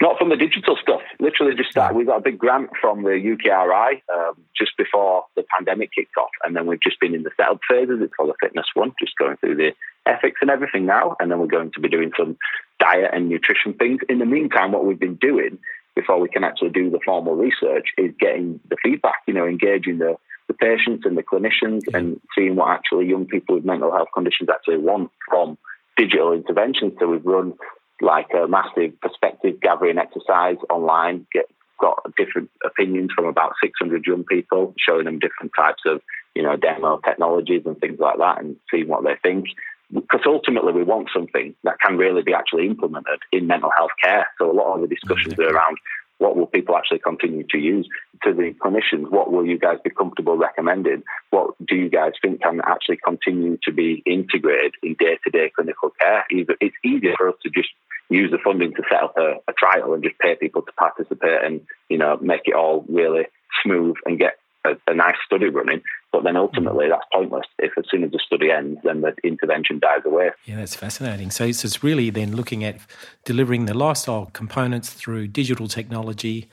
Not 0.00 0.18
from 0.18 0.30
the 0.30 0.36
digital 0.36 0.76
stuff. 0.80 1.02
Literally 1.24 1.56
just 1.56 1.70
started. 1.70 1.96
We 1.96 2.04
got 2.04 2.18
a 2.18 2.20
big 2.20 2.38
grant 2.38 2.68
from 2.78 3.02
the 3.02 3.10
UKRI 3.10 4.02
um, 4.14 4.34
just 4.54 4.76
before 4.76 5.24
the 5.36 5.44
pandemic 5.56 5.90
kicked 5.94 6.16
off. 6.18 6.28
And 6.44 6.54
then 6.54 6.66
we've 6.66 6.82
just 6.82 7.00
been 7.00 7.14
in 7.14 7.22
the 7.22 7.30
setup 7.34 7.60
phases. 7.68 8.00
It's 8.02 8.12
called 8.14 8.28
the 8.28 8.34
fitness 8.46 8.66
one, 8.74 8.92
just 9.00 9.16
going 9.16 9.38
through 9.38 9.56
the 9.56 9.72
ethics 10.04 10.40
and 10.42 10.50
everything 10.50 10.84
now. 10.84 11.16
And 11.18 11.30
then 11.30 11.38
we're 11.38 11.46
going 11.46 11.72
to 11.72 11.80
be 11.80 11.88
doing 11.88 12.12
some 12.18 12.36
diet 12.78 13.10
and 13.14 13.30
nutrition 13.30 13.72
things. 13.72 14.00
In 14.10 14.18
the 14.18 14.26
meantime, 14.26 14.72
what 14.72 14.84
we've 14.84 15.00
been 15.00 15.16
doing 15.16 15.58
before 15.96 16.20
we 16.20 16.28
can 16.28 16.44
actually 16.44 16.70
do 16.70 16.90
the 16.90 17.00
formal 17.04 17.34
research 17.34 17.88
is 17.96 18.12
getting 18.20 18.60
the 18.68 18.76
feedback, 18.82 19.22
you 19.26 19.32
know, 19.32 19.46
engaging 19.46 19.98
the, 19.98 20.16
the 20.48 20.54
patients 20.54 21.06
and 21.06 21.16
the 21.16 21.22
clinicians 21.22 21.82
and 21.94 22.20
seeing 22.36 22.56
what 22.56 22.68
actually 22.68 23.06
young 23.06 23.24
people 23.24 23.54
with 23.54 23.64
mental 23.64 23.92
health 23.92 24.08
conditions 24.12 24.50
actually 24.52 24.76
want 24.76 25.10
from 25.26 25.56
digital 25.96 26.32
interventions. 26.32 26.92
So 26.98 27.06
we've 27.06 27.24
run 27.24 27.54
like 28.00 28.28
a 28.34 28.48
massive 28.48 29.00
perspective 29.00 29.60
gathering 29.60 29.98
exercise 29.98 30.56
online, 30.70 31.26
get 31.32 31.46
got 31.80 32.02
different 32.16 32.50
opinions 32.64 33.10
from 33.14 33.26
about 33.26 33.52
600 33.62 34.06
young 34.06 34.24
people, 34.24 34.74
showing 34.78 35.04
them 35.04 35.18
different 35.18 35.52
types 35.56 35.82
of, 35.86 36.00
you 36.34 36.42
know, 36.42 36.56
demo 36.56 37.00
technologies 37.04 37.62
and 37.66 37.78
things 37.78 37.98
like 37.98 38.18
that 38.18 38.40
and 38.40 38.56
seeing 38.70 38.88
what 38.88 39.04
they 39.04 39.16
think. 39.22 39.46
Because 39.92 40.20
ultimately 40.26 40.72
we 40.72 40.82
want 40.82 41.10
something 41.12 41.54
that 41.64 41.78
can 41.80 41.98
really 41.98 42.22
be 42.22 42.32
actually 42.32 42.66
implemented 42.66 43.20
in 43.32 43.46
mental 43.46 43.70
health 43.76 43.90
care. 44.02 44.26
So 44.38 44.50
a 44.50 44.54
lot 44.54 44.74
of 44.74 44.80
the 44.80 44.88
discussions 44.88 45.34
are 45.38 45.54
around 45.54 45.78
what 46.18 46.36
will 46.36 46.46
people 46.46 46.76
actually 46.76 47.00
continue 47.00 47.44
to 47.50 47.58
use? 47.58 47.88
To 48.22 48.32
the 48.32 48.54
clinicians, 48.64 49.10
what 49.10 49.32
will 49.32 49.44
you 49.44 49.58
guys 49.58 49.78
be 49.84 49.90
comfortable 49.90 50.36
recommending? 50.36 51.02
What 51.30 51.54
do 51.66 51.74
you 51.76 51.90
guys 51.90 52.12
think 52.22 52.40
can 52.40 52.60
actually 52.64 52.98
continue 53.04 53.58
to 53.64 53.72
be 53.72 54.02
integrated 54.06 54.74
in 54.82 54.94
day 54.98 55.18
to 55.24 55.30
day 55.30 55.50
clinical 55.54 55.90
care? 56.00 56.24
It's 56.30 56.76
easier 56.84 57.14
for 57.18 57.28
us 57.28 57.34
to 57.42 57.50
just 57.50 57.68
use 58.10 58.30
the 58.30 58.38
funding 58.38 58.72
to 58.74 58.82
set 58.90 59.02
up 59.02 59.14
a, 59.16 59.34
a 59.48 59.52
trial 59.52 59.94
and 59.94 60.02
just 60.02 60.18
pay 60.18 60.34
people 60.34 60.62
to 60.62 60.72
participate 60.72 61.42
and, 61.44 61.60
you 61.88 61.98
know, 61.98 62.18
make 62.20 62.42
it 62.44 62.54
all 62.54 62.84
really 62.88 63.26
smooth 63.62 63.96
and 64.04 64.18
get 64.18 64.34
a, 64.64 64.76
a, 64.86 64.94
nice 64.94 65.16
study 65.24 65.48
running. 65.48 65.82
But 66.12 66.24
then 66.24 66.36
ultimately, 66.36 66.88
that's 66.88 67.04
pointless. 67.12 67.46
If 67.58 67.72
as 67.78 67.84
soon 67.90 68.04
as 68.04 68.12
the 68.12 68.20
study 68.24 68.50
ends, 68.50 68.80
then 68.84 69.00
the 69.00 69.14
intervention 69.24 69.78
dies 69.78 70.02
away. 70.04 70.30
Yeah, 70.44 70.56
that's 70.56 70.74
fascinating. 70.74 71.30
So, 71.30 71.50
so 71.52 71.66
it's 71.66 71.82
really 71.82 72.10
then 72.10 72.36
looking 72.36 72.64
at 72.64 72.78
delivering 73.24 73.66
the 73.66 73.74
lifestyle 73.74 74.26
components 74.26 74.90
through 74.90 75.28
digital 75.28 75.68
technology. 75.68 76.48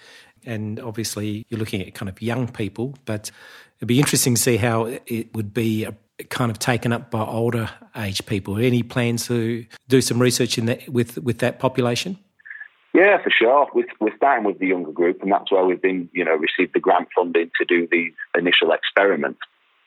And 0.45 0.79
obviously, 0.79 1.45
you're 1.49 1.59
looking 1.59 1.81
at 1.81 1.93
kind 1.93 2.09
of 2.09 2.21
young 2.21 2.47
people, 2.47 2.95
but 3.05 3.29
it'd 3.77 3.87
be 3.87 3.99
interesting 3.99 4.35
to 4.35 4.41
see 4.41 4.57
how 4.57 4.85
it 5.05 5.33
would 5.35 5.53
be 5.53 5.87
kind 6.29 6.51
of 6.51 6.59
taken 6.59 6.93
up 6.93 7.11
by 7.11 7.23
older 7.23 7.69
age 7.95 8.25
people. 8.25 8.57
Any 8.57 8.83
plans 8.83 9.27
to 9.27 9.65
do 9.87 10.01
some 10.01 10.21
research 10.21 10.57
in 10.57 10.65
that 10.65 10.87
with 10.89 11.17
with 11.17 11.39
that 11.39 11.59
population? 11.59 12.17
Yeah, 12.93 13.21
for 13.23 13.29
sure. 13.29 13.67
We're, 13.73 13.85
we're 14.01 14.15
starting 14.17 14.43
with 14.45 14.59
the 14.59 14.67
younger 14.67 14.91
group, 14.91 15.21
and 15.21 15.31
that's 15.31 15.49
where 15.49 15.63
we've 15.63 15.81
been, 15.81 16.09
you 16.11 16.25
know, 16.25 16.35
received 16.35 16.73
the 16.73 16.81
grant 16.81 17.07
funding 17.15 17.49
to 17.57 17.65
do 17.65 17.87
these 17.89 18.11
initial 18.37 18.73
experiments. 18.73 19.39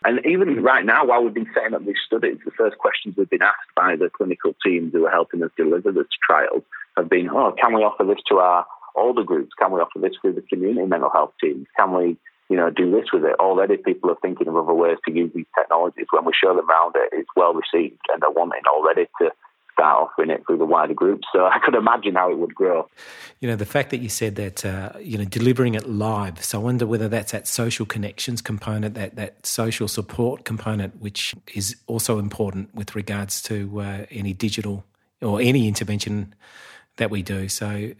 And 0.06 0.24
even 0.24 0.62
right 0.62 0.84
now, 0.84 1.06
while 1.06 1.22
we've 1.22 1.34
been 1.34 1.50
setting 1.54 1.74
up 1.74 1.84
these 1.84 2.00
studies, 2.06 2.38
the 2.44 2.50
first 2.50 2.78
questions 2.78 3.14
we've 3.16 3.28
been 3.28 3.42
asked 3.42 3.74
by 3.74 3.96
the 3.96 4.10
clinical 4.10 4.54
teams 4.64 4.92
who 4.92 5.06
are 5.06 5.10
helping 5.10 5.42
us 5.42 5.50
deliver 5.56 5.92
this 5.92 6.06
trial 6.26 6.62
have 6.96 7.08
been, 7.08 7.28
oh, 7.30 7.54
can 7.60 7.74
we 7.74 7.82
offer 7.82 8.04
this 8.04 8.22
to 8.28 8.36
our 8.36 8.66
older 8.96 9.22
groups? 9.22 9.52
Can 9.58 9.72
we 9.72 9.80
offer 9.80 9.98
this 9.98 10.12
through 10.20 10.34
the 10.34 10.42
community 10.42 10.86
mental 10.86 11.10
health 11.10 11.32
teams? 11.42 11.66
Can 11.78 11.92
we, 11.94 12.16
you 12.48 12.56
know, 12.56 12.70
do 12.70 12.90
this 12.90 13.06
with 13.12 13.24
it? 13.24 13.36
Already 13.38 13.76
people 13.76 14.10
are 14.10 14.18
thinking 14.20 14.48
of 14.48 14.56
other 14.56 14.74
ways 14.74 14.98
to 15.06 15.12
use 15.12 15.32
these 15.34 15.46
technologies. 15.58 16.06
When 16.10 16.24
we 16.24 16.32
show 16.32 16.54
them 16.54 16.68
around 16.68 16.94
it, 16.96 17.10
it's 17.12 17.28
well 17.36 17.54
received 17.54 18.00
and 18.12 18.22
they're 18.22 18.30
wanting 18.30 18.62
already 18.66 19.06
to 19.20 19.30
start 19.72 20.08
offering 20.08 20.30
it 20.30 20.44
through 20.46 20.58
the 20.58 20.64
wider 20.64 20.94
group. 20.94 21.22
So 21.32 21.44
I 21.52 21.58
could 21.58 21.74
imagine 21.74 22.14
how 22.14 22.30
it 22.30 22.38
would 22.38 22.54
grow. 22.54 22.88
You 23.40 23.48
know, 23.48 23.56
the 23.56 23.66
fact 23.66 23.90
that 23.90 23.98
you 23.98 24.08
said 24.08 24.36
that, 24.36 24.64
uh, 24.64 24.92
you 25.00 25.18
know, 25.18 25.24
delivering 25.24 25.74
it 25.74 25.88
live. 25.88 26.42
So 26.42 26.60
I 26.60 26.62
wonder 26.62 26.86
whether 26.86 27.08
that's 27.08 27.32
that 27.32 27.46
social 27.46 27.86
connections 27.86 28.40
component, 28.40 28.94
that, 28.94 29.16
that 29.16 29.44
social 29.44 29.88
support 29.88 30.44
component, 30.44 31.00
which 31.00 31.34
is 31.54 31.76
also 31.86 32.18
important 32.18 32.74
with 32.74 32.94
regards 32.94 33.42
to 33.42 33.80
uh, 33.80 34.06
any 34.10 34.32
digital 34.32 34.84
or 35.20 35.40
any 35.40 35.68
intervention 35.68 36.34
that 36.96 37.10
we 37.10 37.22
do. 37.22 37.48
So 37.48 37.92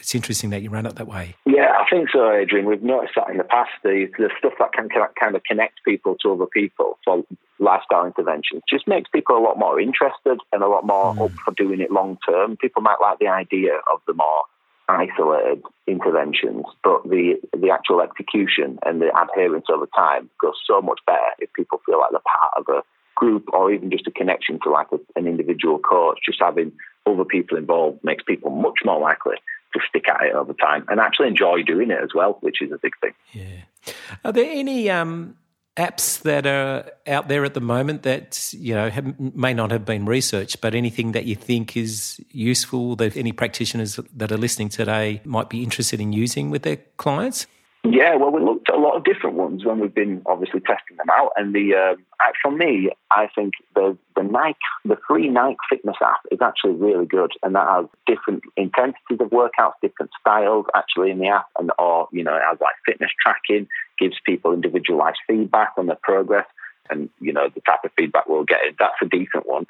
it's 0.00 0.14
interesting 0.14 0.50
that 0.50 0.62
you 0.62 0.70
run 0.70 0.86
it 0.86 0.96
that 0.96 1.06
way. 1.06 1.34
Yeah, 1.44 1.74
I 1.78 1.84
think 1.90 2.08
so, 2.12 2.32
Adrian. 2.32 2.66
We've 2.66 2.82
noticed 2.82 3.14
that 3.16 3.28
in 3.30 3.38
the 3.38 3.44
past, 3.44 3.70
the, 3.82 4.06
the 4.18 4.30
stuff 4.38 4.52
that 4.58 4.72
can 4.72 4.88
kind 4.88 5.34
of 5.34 5.42
connect 5.44 5.84
people 5.84 6.16
to 6.22 6.32
other 6.32 6.46
people 6.46 6.98
for 7.04 7.24
lifestyle 7.58 8.04
interventions 8.04 8.62
just 8.68 8.86
makes 8.86 9.08
people 9.10 9.36
a 9.36 9.40
lot 9.40 9.58
more 9.58 9.80
interested 9.80 10.38
and 10.52 10.62
a 10.62 10.68
lot 10.68 10.86
more 10.86 11.14
mm. 11.14 11.24
up 11.24 11.32
for 11.44 11.52
doing 11.52 11.80
it 11.80 11.90
long 11.90 12.18
term. 12.28 12.56
People 12.56 12.82
might 12.82 12.98
like 13.00 13.18
the 13.18 13.28
idea 13.28 13.72
of 13.92 14.00
the 14.06 14.14
more 14.14 14.42
isolated 14.88 15.62
interventions, 15.86 16.64
but 16.84 17.02
the 17.04 17.34
the 17.52 17.70
actual 17.70 18.00
execution 18.00 18.78
and 18.84 19.00
the 19.00 19.10
adherence 19.18 19.66
over 19.72 19.88
time 19.96 20.30
goes 20.40 20.54
so 20.66 20.80
much 20.80 21.00
better 21.06 21.32
if 21.38 21.52
people 21.54 21.80
feel 21.84 21.98
like 21.98 22.10
they're 22.10 22.20
part 22.20 22.52
of 22.56 22.64
a 22.68 22.82
group 23.16 23.48
or 23.52 23.72
even 23.72 23.90
just 23.90 24.06
a 24.06 24.10
connection 24.10 24.60
to 24.62 24.70
like 24.70 24.88
a, 24.92 24.98
an 25.16 25.26
individual 25.26 25.78
coach. 25.78 26.18
Just 26.24 26.38
having 26.40 26.72
other 27.06 27.24
people 27.24 27.56
involved 27.56 28.02
makes 28.02 28.24
people 28.24 28.50
much 28.50 28.78
more 28.84 29.00
likely 29.00 29.36
to 29.74 29.80
stick 29.88 30.08
at 30.08 30.22
it 30.22 30.34
over 30.34 30.52
time 30.54 30.84
and 30.88 31.00
actually 31.00 31.28
enjoy 31.28 31.62
doing 31.62 31.90
it 31.90 31.98
as 32.02 32.10
well, 32.14 32.38
which 32.40 32.62
is 32.62 32.72
a 32.72 32.78
big 32.78 32.92
thing. 33.00 33.12
Yeah. 33.32 33.92
Are 34.24 34.32
there 34.32 34.50
any 34.50 34.90
um, 34.90 35.36
apps 35.76 36.22
that 36.22 36.46
are 36.46 36.90
out 37.06 37.28
there 37.28 37.44
at 37.44 37.54
the 37.54 37.60
moment 37.60 38.02
that 38.02 38.52
you 38.52 38.74
know 38.74 38.88
have, 38.90 39.18
may 39.20 39.52
not 39.52 39.70
have 39.70 39.84
been 39.84 40.06
researched, 40.06 40.60
but 40.60 40.74
anything 40.74 41.12
that 41.12 41.26
you 41.26 41.34
think 41.36 41.76
is 41.76 42.20
useful 42.30 42.96
that 42.96 43.16
any 43.16 43.32
practitioners 43.32 44.00
that 44.14 44.32
are 44.32 44.38
listening 44.38 44.68
today 44.68 45.20
might 45.24 45.48
be 45.48 45.62
interested 45.62 46.00
in 46.00 46.12
using 46.12 46.50
with 46.50 46.62
their 46.62 46.78
clients? 46.96 47.46
Yeah, 47.88 48.16
well, 48.16 48.32
we 48.32 48.42
looked 48.42 48.68
at 48.68 48.74
a 48.74 48.78
lot 48.78 48.96
of 48.96 49.04
different 49.04 49.36
ones 49.36 49.64
when 49.64 49.78
we've 49.78 49.94
been 49.94 50.22
obviously 50.26 50.60
testing 50.60 50.96
them 50.96 51.06
out, 51.10 51.30
and 51.36 51.54
the 51.54 51.74
uh, 51.74 52.26
for 52.42 52.50
me, 52.50 52.90
I 53.10 53.28
think 53.32 53.54
the 53.74 53.96
the 54.16 54.24
Nike, 54.24 54.58
the 54.84 54.96
free 55.06 55.28
Nike 55.28 55.56
Fitness 55.68 55.96
app 56.02 56.20
is 56.32 56.40
actually 56.42 56.72
really 56.72 57.06
good, 57.06 57.32
and 57.42 57.54
that 57.54 57.68
has 57.68 57.86
different 58.06 58.42
intensities 58.56 59.20
of 59.20 59.30
workouts, 59.30 59.74
different 59.82 60.10
styles 60.20 60.66
actually 60.74 61.10
in 61.10 61.20
the 61.20 61.28
app, 61.28 61.46
and 61.58 61.70
or 61.78 62.08
you 62.10 62.24
know 62.24 62.34
it 62.34 62.42
has 62.48 62.58
like 62.60 62.74
fitness 62.84 63.10
tracking, 63.22 63.68
gives 63.98 64.16
people 64.24 64.52
individualized 64.52 65.18
feedback 65.26 65.72
on 65.76 65.86
their 65.86 65.98
progress, 66.02 66.46
and 66.90 67.08
you 67.20 67.32
know 67.32 67.48
the 67.54 67.60
type 67.60 67.84
of 67.84 67.92
feedback 67.96 68.26
we'll 68.26 68.44
get. 68.44 68.60
That's 68.78 68.96
a 69.00 69.06
decent 69.06 69.46
one. 69.46 69.66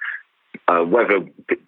Uh, 0.68 0.82
whether 0.82 1.20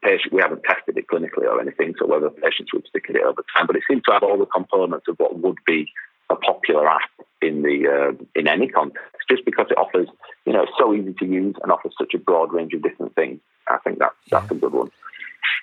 patient, 0.03 0.33
we 0.33 0.41
haven't 0.41 0.63
tested 0.65 0.97
it 0.97 1.07
clinically 1.09 1.45
or 1.45 1.61
anything, 1.61 1.95
so 1.99 2.07
whether 2.07 2.31
patients 2.31 2.73
would 2.73 2.87
stick 2.89 3.05
at 3.11 3.17
it 3.17 3.23
over 3.23 3.45
time, 3.55 3.67
but 3.67 3.77
it 3.77 3.83
seems 3.89 4.03
to 4.03 4.13
have 4.13 4.23
all 4.23 4.39
the 4.39 4.47
components 4.47 5.07
of 5.09 5.17
what 5.19 5.39
would 5.39 5.59
be 5.67 5.89
a 6.31 6.37
popular 6.37 6.89
app 6.89 7.11
in 7.41 7.63
the 7.63 7.87
uh, 7.89 8.25
in 8.35 8.49
any 8.49 8.69
context, 8.69 9.07
just 9.31 9.45
because 9.45 9.67
it 9.71 9.79
offers, 9.79 10.09
you 10.45 10.53
know, 10.53 10.63
it's 10.63 10.73
so 10.79 10.95
easy 10.95 11.15
to 11.15 11.27
use 11.27 11.55
and 11.63 11.73
offers 11.73 11.95
such 11.99 12.15
a 12.15 12.19
broad 12.19 12.53
range 12.53 12.73
of 12.75 12.83
different 12.83 13.15
things. 13.15 13.41
I 13.69 13.79
think 13.79 13.99
that 13.99 14.13
that's 14.31 14.51
a 14.51 14.55
good 14.55 14.73
one. 14.73 14.91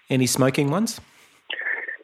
Any 0.10 0.28
smoking 0.28 0.70
ones? 0.70 1.02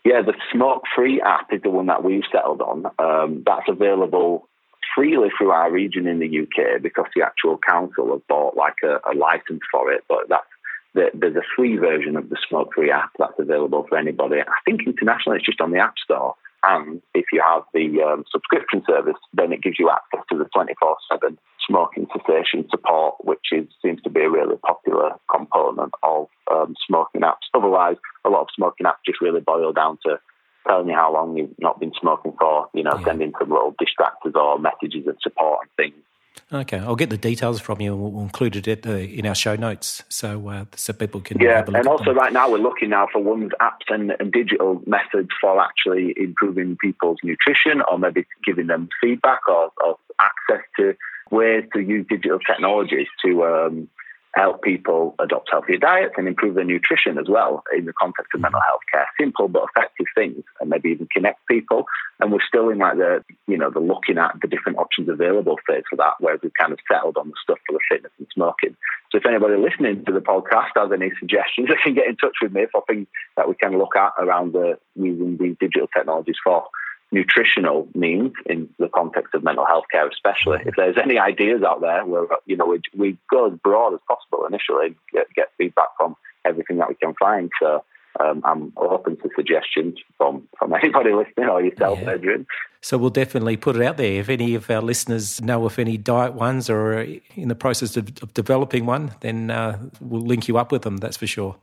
Yeah, 0.04 0.21
the 0.24 0.34
smoke 0.52 0.84
free 0.95 1.21
app 1.21 1.54
is 1.54 1.62
the 1.62 1.69
one 1.69 1.86
that 1.86 2.04
we've 2.04 2.24
settled 2.32 2.62
on. 2.62 2.88
Um, 2.97 3.43
that's 3.45 3.69
available 3.69 4.47
freely 4.95 5.30
through 5.38 5.52
our 5.52 5.71
region 5.71 6.08
in 6.08 6.19
the 6.19 6.39
UK 6.39 6.82
because 6.82 7.06
the 7.15 7.24
actual 7.24 7.58
council 7.58 8.12
have 8.12 8.28
bought 8.28 8.58
like 8.58 8.76
a, 8.84 9.00
a 9.10 9.13
license 9.15 9.62
for 9.71 9.91
it. 9.91 10.04
But 10.10 10.28
that's 10.28 10.45
the, 10.93 11.10
there's 11.13 11.36
a 11.36 11.43
free 11.56 11.78
version 11.78 12.17
of 12.17 12.30
the 12.30 12.38
smoke 12.47 12.74
free 12.76 12.91
app 12.91 13.12
that's 13.17 13.39
available 13.39 13.86
for 13.88 13.97
anybody. 13.97 14.41
I 14.41 14.60
think 14.65 14.82
internationally 14.86 15.38
it's 15.38 15.45
just 15.45 15.62
on 15.62 15.71
the 15.71 15.80
App 15.80 15.95
Store. 16.04 16.36
And 16.63 17.02
if 17.13 17.26
you 17.34 17.41
have 17.45 17.63
the 17.74 18.02
um, 18.04 18.24
subscription 18.32 18.84
service, 18.88 19.17
then 19.34 19.52
it 19.52 19.63
gives 19.63 19.80
you 19.80 19.89
access 19.89 20.26
to 20.32 20.38
the 20.38 20.45
24 20.54 20.97
7 21.12 21.38
smoking 21.67 22.08
cessation 22.13 22.67
support, 22.69 23.15
which 23.24 23.47
is, 23.52 23.67
seems 23.82 24.02
to 24.04 24.10
be 24.10 24.21
a 24.21 24.30
really 24.30 24.58
popular 24.58 25.12
component 25.34 25.93
of 26.04 26.28
um, 26.52 26.76
smoking 26.86 27.21
apps. 27.21 27.50
Otherwise, 27.54 27.97
a 28.26 28.30
lot 28.30 28.41
of 28.41 28.47
smoking 28.56 28.86
apps 28.86 29.06
just 29.06 29.21
really 29.21 29.39
boil 29.39 29.74
down 29.74 29.97
to 30.06 30.19
telling 30.67 30.88
you 30.88 30.95
how 30.95 31.12
long 31.12 31.36
you've 31.36 31.56
not 31.60 31.80
been 31.80 31.93
smoking 32.00 32.34
for, 32.39 32.67
you 32.74 32.84
know, 32.84 32.95
yeah. 32.97 33.06
sending 33.06 33.34
some 33.39 33.50
little 33.50 33.74
distractors 33.82 34.36
or 34.36 34.60
messages 34.60 35.08
of 35.08 35.17
support 35.21 35.60
and 35.63 35.71
things. 35.78 36.04
Okay, 36.53 36.79
I'll 36.79 36.97
get 36.97 37.09
the 37.09 37.17
details 37.17 37.61
from 37.61 37.79
you, 37.79 37.93
and 37.93 38.01
we'll 38.01 38.23
include 38.23 38.55
it 38.67 38.83
the, 38.83 39.03
in 39.03 39.25
our 39.25 39.35
show 39.35 39.55
notes, 39.55 40.03
so 40.09 40.49
uh, 40.49 40.65
so 40.75 40.91
people 40.91 41.21
can. 41.21 41.39
Yeah, 41.39 41.63
and 41.65 41.87
also 41.87 42.11
right 42.13 42.33
now 42.33 42.49
we're 42.49 42.57
looking 42.57 42.89
now 42.89 43.07
for 43.11 43.23
one's 43.23 43.51
apps 43.61 43.87
and, 43.89 44.13
and, 44.19 44.31
digital 44.33 44.81
methods 44.85 45.29
for 45.39 45.61
actually 45.61 46.13
improving 46.17 46.77
people's 46.77 47.19
nutrition, 47.23 47.81
or 47.89 47.97
maybe 47.97 48.25
giving 48.43 48.67
them 48.67 48.89
feedback 48.99 49.47
or, 49.47 49.71
or 49.83 49.97
access 50.19 50.65
to 50.77 50.93
ways 51.31 51.63
to 51.73 51.79
use 51.79 52.05
digital 52.09 52.39
technologies 52.39 53.07
to 53.25 53.45
um, 53.45 53.87
help 54.33 54.61
people 54.61 55.15
adopt 55.19 55.49
healthier 55.51 55.77
diets 55.77 56.13
and 56.17 56.27
improve 56.27 56.55
their 56.55 56.63
nutrition 56.63 57.17
as 57.17 57.27
well 57.27 57.63
in 57.75 57.85
the 57.85 57.93
context 57.99 58.31
of 58.33 58.37
mm-hmm. 58.37 58.43
mental 58.43 58.61
health 58.61 58.81
care. 58.91 59.05
Simple 59.19 59.47
but 59.47 59.65
effective 59.69 60.05
things, 60.15 60.43
and 60.59 60.69
maybe 60.69 60.89
even 60.89 61.07
connect 61.11 61.45
people. 61.47 61.85
And 62.19 62.31
we're 62.31 62.45
still 62.47 62.69
in 62.69 62.77
like 62.77 62.97
the 62.97 63.23
you 63.47 63.57
know 63.57 63.69
the 63.69 63.79
looking 63.79 64.17
at 64.17 64.35
the 64.41 64.47
different 64.47 64.77
options 64.77 65.09
available 65.09 65.57
phase 65.67 65.83
for 65.89 65.95
that, 65.97 66.13
where 66.19 66.37
we've 66.41 66.53
kind 66.59 66.71
of 66.71 66.79
settled 66.89 67.17
on 67.17 67.27
the 67.27 67.35
stuff 67.43 67.59
for 67.67 67.73
the 67.73 67.79
fitness 67.89 68.11
and 68.19 68.27
smoking. 68.33 68.75
So 69.11 69.17
if 69.17 69.25
anybody 69.25 69.55
listening 69.57 70.05
to 70.05 70.13
the 70.13 70.21
podcast 70.21 70.71
has 70.75 70.91
any 70.93 71.11
suggestions, 71.19 71.67
they 71.69 71.81
can 71.83 71.95
get 71.95 72.07
in 72.07 72.15
touch 72.15 72.37
with 72.41 72.53
me 72.53 72.65
for 72.71 72.83
things 72.87 73.07
that 73.35 73.49
we 73.49 73.55
can 73.55 73.77
look 73.77 73.95
at 73.95 74.13
around 74.17 74.53
the 74.53 74.77
using 74.95 75.37
these 75.37 75.57
digital 75.59 75.87
technologies 75.87 76.37
for 76.43 76.67
nutritional 77.12 77.88
means 77.93 78.34
in 78.45 78.69
the 78.80 78.88
context 78.88 79.34
of 79.34 79.43
mental 79.43 79.65
health 79.65 79.86
care, 79.91 80.08
especially. 80.08 80.60
If 80.65 80.76
there's 80.76 80.97
any 80.97 81.19
ideas 81.19 81.63
out 81.63 81.82
there, 81.82 82.06
where 82.06 82.26
you 82.45 82.56
know 82.56 82.65
we, 82.65 82.82
we 82.95 83.17
go 83.30 83.52
as 83.52 83.60
broad 83.60 83.93
as 83.93 84.00
possible 84.08 84.45
initially, 84.45 84.95
get, 85.12 85.28
get 85.36 85.52
feedback 85.58 85.89
from 85.97 86.15
everything 86.45 86.78
that 86.78 86.89
we 86.89 86.95
can 86.95 87.13
find. 87.15 87.52
So 87.62 87.84
um, 88.19 88.41
I'm 88.43 88.74
open 88.78 89.17
to 89.17 89.30
suggestions 89.36 89.97
from, 90.17 90.47
from 90.58 90.74
anybody 90.82 91.13
listening 91.13 91.50
or 91.50 91.62
yourself, 91.62 92.00
yeah. 92.02 92.13
Adrian. 92.13 92.47
So 92.82 92.97
we'll 92.97 93.12
definitely 93.12 93.58
put 93.58 93.76
it 93.76 93.84
out 93.84 93.97
there. 93.97 94.13
If 94.13 94.30
any 94.30 94.56
of 94.56 94.69
our 94.69 94.82
listeners 94.82 95.41
know 95.41 95.65
of 95.65 95.78
any 95.78 95.97
diet 95.97 96.34
ones 96.34 96.69
or 96.69 96.93
are 96.93 97.08
in 97.36 97.47
the 97.47 97.56
process 97.56 97.95
of, 97.95 98.10
of 98.21 98.34
developing 98.34 98.86
one, 98.86 99.13
then 99.21 99.52
uh, 99.52 99.80
we'll 100.00 100.21
link 100.21 100.47
you 100.47 100.58
up 100.58 100.71
with 100.71 100.82
them. 100.82 100.97
That's 100.97 101.17
for 101.17 101.28
sure. 101.28 101.58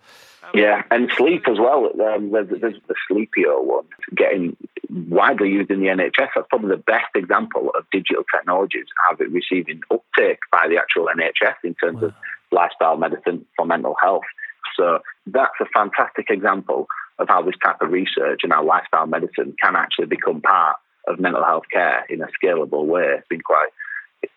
Yeah, 0.55 0.83
and 0.91 1.11
sleep 1.17 1.45
as 1.49 1.59
well. 1.59 1.91
Um, 2.01 2.31
there's, 2.31 2.49
there's 2.61 2.77
the 2.87 2.95
Sleepio 3.11 3.63
one 3.65 3.85
getting 4.15 4.57
widely 4.89 5.49
used 5.49 5.71
in 5.71 5.81
the 5.81 5.87
NHS. 5.87 6.29
That's 6.35 6.49
probably 6.49 6.71
the 6.71 6.83
best 6.83 7.09
example 7.15 7.71
of 7.77 7.85
digital 7.93 8.25
technologies 8.35 8.87
have 9.09 9.21
it 9.21 9.31
receiving 9.31 9.81
uptake 9.91 10.39
by 10.51 10.67
the 10.69 10.79
actual 10.79 11.09
NHS 11.15 11.57
in 11.65 11.75
terms 11.75 12.01
wow. 12.01 12.09
of 12.09 12.15
lifestyle 12.51 12.97
medicine 12.97 13.45
for 13.57 13.67
mental 13.67 13.97
health. 14.01 14.25
So 14.77 15.01
that's 15.27 15.55
a 15.61 15.67
fantastic 15.75 16.27
example 16.31 16.87
of 17.19 17.29
how 17.29 17.43
this 17.43 17.55
type 17.65 17.81
of 17.81 17.91
research 17.91 18.41
and 18.43 18.53
how 18.53 18.65
lifestyle 18.65 19.07
medicine 19.07 19.55
can 19.63 19.77
actually 19.77 20.07
become 20.07 20.41
part 20.41 20.77
of 21.07 21.19
mental 21.19 21.45
health 21.45 21.65
care 21.73 22.05
in 22.09 22.23
a 22.23 22.29
scalable 22.43 22.85
way. 22.85 23.17
It's 23.19 23.29
been 23.29 23.41
quite 23.41 23.69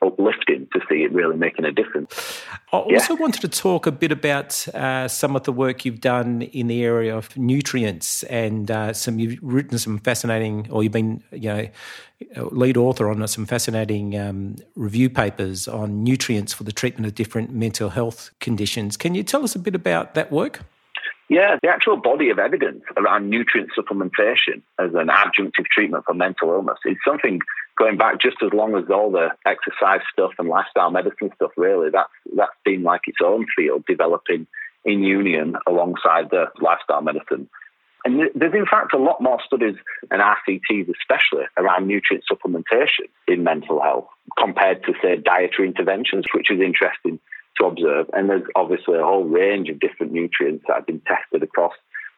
uplifting 0.02 0.68
to 0.74 0.80
see 0.90 1.04
it 1.04 1.12
really 1.12 1.38
making 1.38 1.66
a 1.66 1.72
difference. 1.72 2.42
I 2.72 2.78
also 2.78 3.14
yeah. 3.14 3.20
wanted 3.20 3.42
to 3.42 3.48
talk 3.48 3.86
a 3.86 3.92
bit 3.92 4.12
about 4.12 4.68
uh, 4.70 5.08
some 5.08 5.36
of 5.36 5.44
the 5.44 5.52
work 5.52 5.86
you've 5.86 6.02
done 6.02 6.42
in 6.42 6.68
the 6.68 6.84
area 6.84 7.16
of 7.16 7.36
nutrients, 7.38 8.24
and 8.24 8.70
uh, 8.70 8.94
some 8.94 9.20
you've 9.20 9.40
written 9.42 9.78
some 9.78 10.00
fascinating, 10.00 10.68
or 10.72 10.84
you've 10.84 10.92
been, 10.92 11.24
you 11.32 11.50
know, 11.50 11.68
lead 12.52 12.78
author 12.78 13.10
on 13.10 13.28
some 13.28 13.46
fascinating 13.46 14.18
um, 14.18 14.56
review 14.76 15.10
papers 15.10 15.68
on 15.68 16.04
nutrients 16.04 16.54
for 16.54 16.64
the 16.64 16.72
treatment 16.72 17.06
of 17.06 17.16
different 17.16 17.52
mental 17.52 17.90
health 17.90 18.32
conditions. 18.40 18.98
Can 18.98 19.16
you 19.16 19.24
tell 19.24 19.44
us 19.44 19.56
a 19.56 19.60
bit 19.60 19.76
about 19.76 20.14
that 20.14 20.32
work? 20.32 20.62
Yeah, 21.32 21.56
the 21.64 21.70
actual 21.70 21.96
body 21.96 22.30
of 22.30 22.40
evidence 22.40 22.84
around 22.98 23.30
nutrient 23.30 23.70
supplementation 23.72 24.64
as 24.78 24.92
an 24.94 25.08
adjunctive 25.08 25.66
treatment 25.74 26.04
for 26.06 26.14
mental 26.14 26.50
illness 26.50 26.80
is 26.86 26.98
something 27.08 27.40
going 27.78 27.96
back 27.96 28.20
just 28.20 28.36
as 28.44 28.52
long 28.52 28.76
as 28.76 28.84
all 28.90 29.10
the 29.10 29.30
exercise 29.46 30.02
stuff 30.12 30.32
and 30.38 30.50
lifestyle 30.50 30.92
medicine 30.92 31.30
stuff, 31.36 31.52
really, 31.56 31.90
that's, 31.90 32.12
that's 32.36 32.52
been 32.66 32.84
like 32.84 33.04
its 33.08 33.20
own 33.24 33.46
field 33.56 33.86
developing 33.88 34.46
in 34.84 35.04
union 35.04 35.56
alongside 35.66 36.30
the 36.32 36.48
lifestyle 36.60 37.02
medicine. 37.02 37.50
And 38.04 38.30
there's 38.36 38.54
in 38.54 38.66
fact 38.66 38.94
a 38.94 38.98
lot 38.98 39.22
more 39.22 39.40
studies 39.46 39.76
and 40.12 40.22
RCTs, 40.22 40.92
especially 41.00 41.46
around 41.56 41.88
nutrient 41.88 42.26
supplementation 42.30 43.08
in 43.30 43.46
mental 43.46 43.82
health 43.82 44.10
compared 44.38 44.84
to, 44.84 44.92
say, 45.02 45.16
dietary 45.16 45.70
interventions, 45.70 46.26
which 46.34 46.52
is 46.52 46.60
interesting 46.60 47.22
to 47.58 47.66
observe. 47.66 48.08
And 48.14 48.30
there's 48.30 48.48
obviously 48.56 48.98
a 48.98 49.04
whole 49.04 49.24
range 49.24 49.70
of 49.70 49.80
different 49.80 50.12
nutrients 50.12 50.66
that 50.68 50.76
have 50.76 50.86
been 50.86 51.02
tested 51.02 51.44
across 51.44 51.74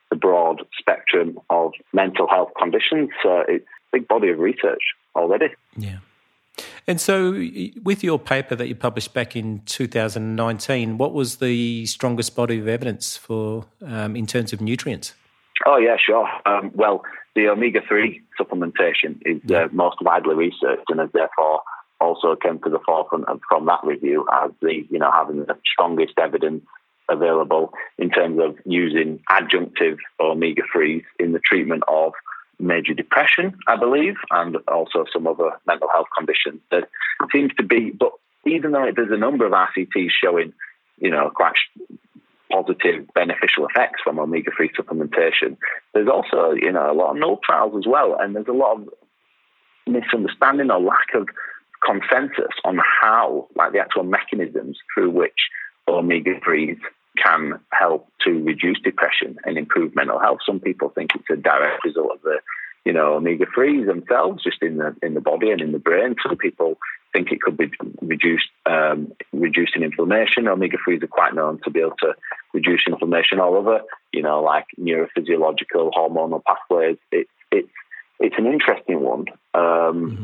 the 0.10 0.15
broad 0.15 0.62
spectrum 0.78 1.39
of 1.50 1.72
mental 1.91 2.28
health 2.28 2.52
conditions. 2.60 3.10
So 3.22 3.43
it's 3.48 3.65
a 3.65 3.98
big 3.98 4.08
body 4.08 4.30
of 4.30 4.39
research 4.39 4.82
already. 5.15 5.48
Yeah. 5.76 5.98
And 6.86 7.00
so, 7.00 7.32
with 7.82 8.04
your 8.04 8.19
paper 8.19 8.56
that 8.56 8.67
you 8.67 8.76
published 8.76 9.13
back 9.13 9.36
in 9.36 9.62
2019, 9.65 10.98
what 10.98 11.13
was 11.13 11.38
the 11.38 11.86
strongest 11.86 12.36
body 12.36 12.60
of 12.60 12.67
evidence 12.67 13.15
for 13.15 13.65
um, 13.82 14.15
in 14.15 14.28
terms 14.28 14.54
of 14.54 14.62
nutrients? 14.62 15.13
Oh 15.65 15.78
yeah, 15.78 15.96
sure. 15.98 16.28
Um, 16.46 16.72
well, 16.76 17.04
the 17.36 17.48
omega 17.48 17.80
three 17.88 18.22
supplementation 18.39 19.22
is 19.26 19.41
yeah. 19.46 19.63
uh, 19.63 19.67
most 19.72 19.98
widely 20.02 20.36
researched 20.36 20.84
and 20.89 21.00
has 21.00 21.10
therefore 21.13 21.62
also 22.04 22.36
came 22.36 22.60
to 22.60 22.70
the 22.70 22.80
forefront 22.86 23.26
from 23.50 23.66
that 23.66 23.80
review 23.84 24.26
as 24.44 24.52
the 24.62 24.86
you 24.89 25.00
know 25.00 25.12
having 25.12 25.39
the 25.39 25.58
strongest 25.66 26.13
evidence 26.18 26.63
available 27.10 27.74
in 27.98 28.10
terms 28.10 28.39
of 28.42 28.56
using 28.66 29.20
adjunctive 29.30 29.98
omega 30.20 30.62
threes 30.72 31.04
in 31.20 31.34
the 31.34 31.39
treatment 31.39 31.84
of 31.88 32.13
major 32.60 32.94
depression, 32.94 33.58
I 33.68 33.76
believe, 33.76 34.16
and 34.32 34.58
also 34.68 35.06
some 35.12 35.28
other 35.28 35.52
mental 35.68 35.89
health 35.92 36.08
conditions. 36.18 36.62
There 36.72 36.88
seems 37.32 37.52
to 37.58 37.63
be, 37.63 37.92
but 37.92 38.12
even 38.46 38.72
though 38.72 38.89
there's 38.96 39.12
a 39.12 39.18
number 39.18 39.46
of 39.46 39.52
RCTs 39.52 40.12
showing, 40.24 40.54
you 40.98 41.10
know, 41.10 41.30
quite 41.34 41.54
positive 42.52 43.08
beneficial 43.13 43.68
effects 43.68 44.02
from 44.04 44.20
omega-3 44.20 44.70
supplementation, 44.80 45.58
there's 45.94 46.08
also, 46.08 46.52
you 46.52 46.72
know, 46.72 46.92
a 46.92 46.94
lot 46.94 47.12
of 47.12 47.18
null 47.18 47.39
trials 47.44 47.76
as 47.78 47.88
well, 47.88 48.18
and 48.20 48.36
there's 48.36 48.48
a 48.48 48.54
lot 48.54 48.78
of 48.78 48.89
misunderstanding 49.88 50.72
or 50.72 50.80
lack 50.80 51.13
of 51.16 51.28
consensus 51.86 52.54
on 52.63 52.80
how, 53.02 53.48
like 53.56 53.74
the 53.74 53.80
actual 53.80 54.04
mechanisms 54.04 54.78
through 54.93 55.12
which 55.12 55.50
omega-3s 55.88 56.80
can 57.22 57.60
help 57.72 58.08
to 58.22 58.43
reduce 58.43 58.80
depression 58.80 59.38
and 59.46 59.58
improve 59.58 59.96
mental 59.96 60.19
health. 60.19 60.39
Some 60.46 60.60
people 60.60 60.89
think 60.89 61.12
it's 61.15 61.30
a 61.32 61.36
direct 61.36 61.84
result 61.84 62.12
of 62.13 62.22
the, 62.24 62.39
you 62.86 62.93
know, 62.93 63.13
omega 63.13 63.46
threes 63.54 63.86
themselves, 63.86 64.43
just 64.43 64.62
in 64.62 64.78
the 64.78 64.96
in 65.02 65.13
the 65.13 65.22
body 65.22 65.52
and 65.52 65.62
in 65.62 65.72
the 65.72 65.80
brain. 65.80 66.15
Some 66.26 66.38
people 66.38 66.78
think 67.13 67.32
it 67.32 67.41
could 67.41 67.56
be 67.56 67.72
reduced, 68.02 68.50
um, 68.65 69.13
reducing 69.32 69.84
inflammation. 69.84 70.48
Omega 70.48 70.78
threes 70.84 71.04
are 71.04 71.08
quite 71.08 71.36
known 71.36 71.60
to 71.63 71.69
be 71.69 71.80
able 71.80 71.96
to 72.00 72.15
reduce 72.54 72.82
inflammation 72.88 73.39
all 73.39 73.56
over, 73.56 73.82
you 74.12 74.22
know, 74.22 74.41
like 74.41 74.65
neurophysiological 74.80 75.91
hormonal 75.93 76.41
pathways. 76.43 76.98
It, 77.12 77.28
it's 77.52 77.69
it's 78.19 78.36
an 78.38 78.48
interesting 78.48 79.02
one, 79.02 79.26
um, 79.54 79.63
mm-hmm. 79.63 80.24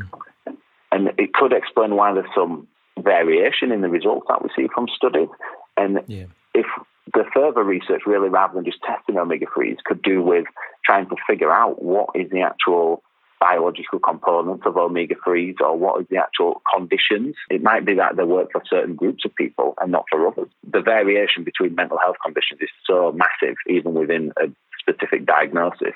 And 0.91 1.11
it 1.17 1.33
could 1.33 1.53
explain 1.53 1.95
why 1.95 2.13
there's 2.13 2.25
some 2.35 2.67
variation 2.99 3.71
in 3.71 3.81
the 3.81 3.89
results 3.89 4.25
that 4.27 4.43
we 4.43 4.49
see 4.55 4.67
from 4.73 4.87
studies. 4.95 5.29
And 5.77 6.01
yeah 6.07 6.25
if 6.53 6.65
the 7.13 7.23
further 7.33 7.63
research, 7.63 8.01
really, 8.05 8.29
rather 8.29 8.55
than 8.55 8.65
just 8.65 8.81
testing 8.83 9.17
omega 9.17 9.45
3s, 9.45 9.77
could 9.83 10.01
do 10.01 10.21
with 10.21 10.45
trying 10.85 11.07
to 11.09 11.15
figure 11.27 11.51
out 11.51 11.81
what 11.81 12.09
is 12.15 12.29
the 12.31 12.41
actual 12.41 13.01
biological 13.39 13.99
components 13.99 14.63
of 14.65 14.75
omega 14.75 15.15
3s 15.15 15.61
or 15.61 15.77
what 15.77 16.01
is 16.01 16.07
the 16.09 16.17
actual 16.17 16.61
conditions. 16.75 17.35
It 17.49 17.63
might 17.63 17.85
be 17.85 17.95
that 17.95 18.17
they 18.17 18.23
work 18.23 18.51
for 18.51 18.61
certain 18.69 18.95
groups 18.95 19.23
of 19.25 19.33
people 19.35 19.75
and 19.81 19.91
not 19.91 20.05
for 20.11 20.27
others. 20.27 20.49
The 20.69 20.81
variation 20.81 21.43
between 21.45 21.73
mental 21.73 21.97
health 21.97 22.17
conditions 22.23 22.59
is 22.61 22.69
so 22.85 23.13
massive, 23.13 23.55
even 23.67 23.93
within 23.93 24.33
a 24.37 24.47
specific 24.77 25.25
diagnosis. 25.25 25.93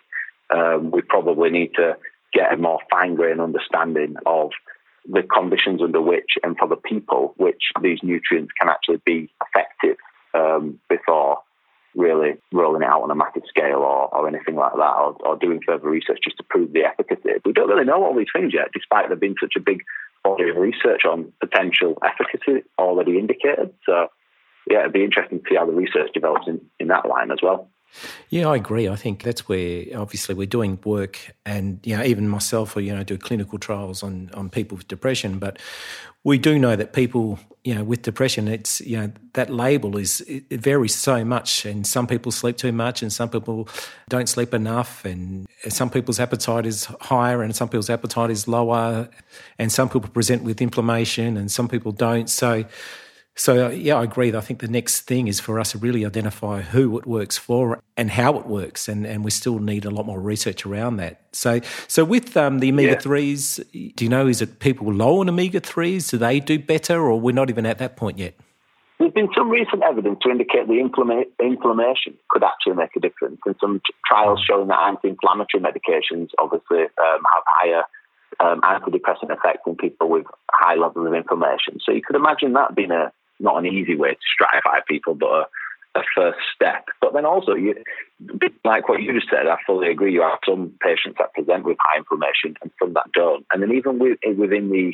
Um, 0.50 0.92
we 0.92 1.02
probably 1.02 1.50
need 1.50 1.74
to 1.76 1.98
get 2.32 2.54
a 2.54 2.58
more 2.58 2.80
fine 2.90 3.16
grained 3.16 3.42
understanding 3.42 4.16
of 4.26 4.52
the 5.06 5.24
conditions 5.24 5.82
under 5.82 6.02
which 6.02 6.38
and 6.44 6.58
for 6.58 6.68
the 6.68 6.76
people 6.76 7.34
which 7.38 7.72
these 7.82 8.00
nutrients 8.04 8.52
can 8.60 8.70
actually 8.70 9.02
be 9.06 9.30
effective 9.42 9.98
um, 10.34 10.80
before 10.90 11.40
really 11.96 12.34
rolling 12.52 12.82
it 12.82 12.88
out 12.88 13.04
on 13.04 13.12
a 13.12 13.16
massive 13.16 13.44
scale 13.48 13.80
or, 13.80 14.14
or 14.14 14.28
anything 14.28 14.56
like 14.56 14.74
that, 14.74 14.96
or, 14.98 15.16
or, 15.26 15.38
doing 15.38 15.60
further 15.66 15.90
research 15.90 16.20
just 16.24 16.38
to 16.38 16.44
prove 16.44 16.74
the 16.74 16.84
efficacy. 16.84 17.30
We 17.46 17.54
don't 17.54 17.70
really 17.70 17.86
know 17.86 18.04
all 18.04 18.16
these 18.16 18.34
things 18.34 18.54
yet, 18.54 18.70
despite 18.74 19.10
there 19.10 19.16
being 19.16 19.36
such 19.40 19.54
a 19.56 19.62
big 19.62 19.84
body 20.24 20.50
of 20.50 20.56
research 20.56 21.06
on 21.06 21.32
potential 21.40 21.98
efficacy 22.04 22.66
already 22.80 23.20
indicated. 23.20 23.74
So, 23.86 24.08
yeah, 24.70 24.80
it'd 24.80 24.94
be 24.94 25.04
interesting 25.04 25.40
to 25.40 25.46
see 25.48 25.56
how 25.56 25.66
the 25.66 25.74
research 25.74 26.10
develops 26.14 26.48
in, 26.48 26.62
in 26.80 26.88
that 26.88 27.08
line 27.08 27.32
as 27.32 27.40
well. 27.44 27.70
Yeah, 28.30 28.48
I 28.48 28.56
agree. 28.56 28.88
I 28.88 28.96
think 28.96 29.24
that's 29.24 29.48
where 29.48 29.86
obviously 29.96 30.36
we're 30.36 30.48
doing 30.48 30.80
work, 30.84 31.20
and 31.46 31.80
you 31.84 31.96
know, 31.96 32.04
even 32.04 32.28
myself, 32.28 32.76
or 32.76 32.82
you 32.82 32.94
know, 32.94 33.04
do 33.04 33.18
clinical 33.18 33.60
trials 33.60 34.04
on 34.04 34.30
on 34.34 34.50
people 34.50 34.78
with 34.78 34.88
depression. 34.88 35.40
But 35.40 35.60
we 36.24 36.38
do 36.38 36.58
know 36.58 36.76
that 36.76 36.94
people, 36.94 37.38
you 37.64 37.76
know, 37.76 37.84
with 37.84 38.02
depression, 38.02 38.48
it's 38.48 38.82
you 38.82 38.98
know 38.98 39.12
that 39.34 39.50
label 39.50 39.98
is 39.98 40.22
it, 40.22 40.46
varies 40.50 40.96
so 40.96 41.24
much, 41.24 41.66
and 41.66 41.86
some 41.86 42.08
people 42.08 42.32
sleep 42.32 42.58
too 42.58 42.72
much, 42.72 43.02
and 43.02 43.14
some 43.14 43.30
people 43.30 43.68
don't 44.10 44.28
sleep 44.28 44.54
enough, 44.54 45.06
and 45.06 45.46
some 45.68 45.90
people's 45.90 46.20
appetite 46.20 46.66
is 46.66 46.86
higher, 47.02 47.44
and 47.44 47.56
some 47.56 47.70
people's 47.70 47.90
appetite 47.90 48.32
is 48.32 48.48
lower, 48.48 49.10
and 49.60 49.72
some 49.72 49.90
people 49.90 50.10
present 50.10 50.44
with 50.44 50.62
inflammation, 50.62 51.38
and 51.38 51.52
some 51.52 51.68
people 51.68 51.92
don't. 51.92 52.30
So 52.30 52.66
so, 53.36 53.68
uh, 53.68 53.70
yeah, 53.70 53.96
I 53.96 54.04
agree. 54.04 54.36
I 54.36 54.42
think 54.42 54.60
the 54.60 54.68
next 54.68 55.02
thing 55.02 55.28
is 55.28 55.40
for 55.40 55.60
us 55.60 55.72
to 55.72 55.78
really 55.78 56.06
identify 56.06 56.62
who 56.62 56.98
it 56.98 57.06
works 57.06 57.38
for 57.38 57.82
and 57.98 58.12
how 58.12 58.38
it 58.38 58.46
works, 58.46 58.88
and, 58.88 59.06
and 59.06 59.24
we 59.24 59.32
still 59.32 59.60
need 59.60 59.86
a 59.86 59.90
lot 59.90 60.06
more 60.06 60.20
research 60.20 60.66
around 60.66 60.98
that. 60.98 61.22
So, 61.32 61.60
so 61.88 62.06
with 62.06 62.38
um, 62.38 62.60
the 62.60 62.70
omega 62.70 63.00
threes, 63.00 63.60
do 63.72 64.06
you 64.06 64.10
know 64.10 64.28
is 64.28 64.42
it 64.42 64.60
people 64.60 64.94
low 64.94 65.22
on 65.22 65.30
omega 65.30 65.60
threes? 65.60 66.10
Do 66.10 66.18
they 66.18 66.40
do 66.40 66.60
better, 66.60 67.02
or 67.02 67.20
we're 67.20 67.34
not 67.34 67.50
even 67.50 67.66
at 67.66 67.80
that 67.80 67.98
point 67.98 68.20
yet? 68.20 68.36
there's 69.04 69.14
been 69.14 69.30
some 69.36 69.50
recent 69.50 69.84
evidence 69.84 70.20
to 70.22 70.30
indicate 70.30 70.68
the 70.68 70.80
inflammation 70.80 72.14
could 72.30 72.44
actually 72.44 72.76
make 72.76 72.96
a 72.96 73.00
difference, 73.00 73.40
and 73.46 73.56
some 73.60 73.82
trials 74.08 74.40
showing 74.48 74.68
that 74.70 74.80
anti-inflammatory 74.80 75.62
medications 75.62 76.30
obviously 76.40 76.84
um, 76.84 77.22
have 77.34 77.44
higher 77.46 77.84
um, 78.40 78.62
antidepressant 78.62 79.30
effects 79.30 79.64
in 79.68 79.76
people 79.76 80.10
with 80.10 80.26
high 80.52 80.76
levels 80.76 81.06
of 81.06 81.14
inflammation. 81.14 81.80
So 81.84 81.92
you 81.92 82.02
could 82.02 82.16
imagine 82.16 82.54
that 82.54 82.76
being 82.76 82.92
a 82.92 83.12
not 83.44 83.58
an 83.58 83.66
easy 83.66 83.96
way 83.96 84.12
to 84.12 84.44
stratify 84.44 84.80
people, 84.88 85.14
but 85.14 85.28
a, 85.28 85.46
a 86.00 86.04
first 86.16 86.40
step. 86.56 86.86
But 87.02 87.14
then 87.14 87.26
also, 87.26 87.54
you, 87.54 87.76
like 88.66 88.90
what 88.90 89.02
you 89.02 89.14
just 89.14 89.30
said, 89.30 89.48
I 89.48 89.58
fully 89.68 89.92
agree. 89.92 90.14
You 90.14 90.22
have 90.22 90.40
some 90.48 90.72
patients 90.82 91.18
that 91.20 91.34
present 91.34 91.66
with 91.66 91.78
high 91.80 92.00
inflammation 92.00 92.56
and 92.62 92.72
some 92.82 92.94
that 92.94 93.12
don't. 93.14 93.46
And 93.52 93.62
then 93.62 93.72
even 93.74 94.00
within 94.00 94.70
the 94.72 94.94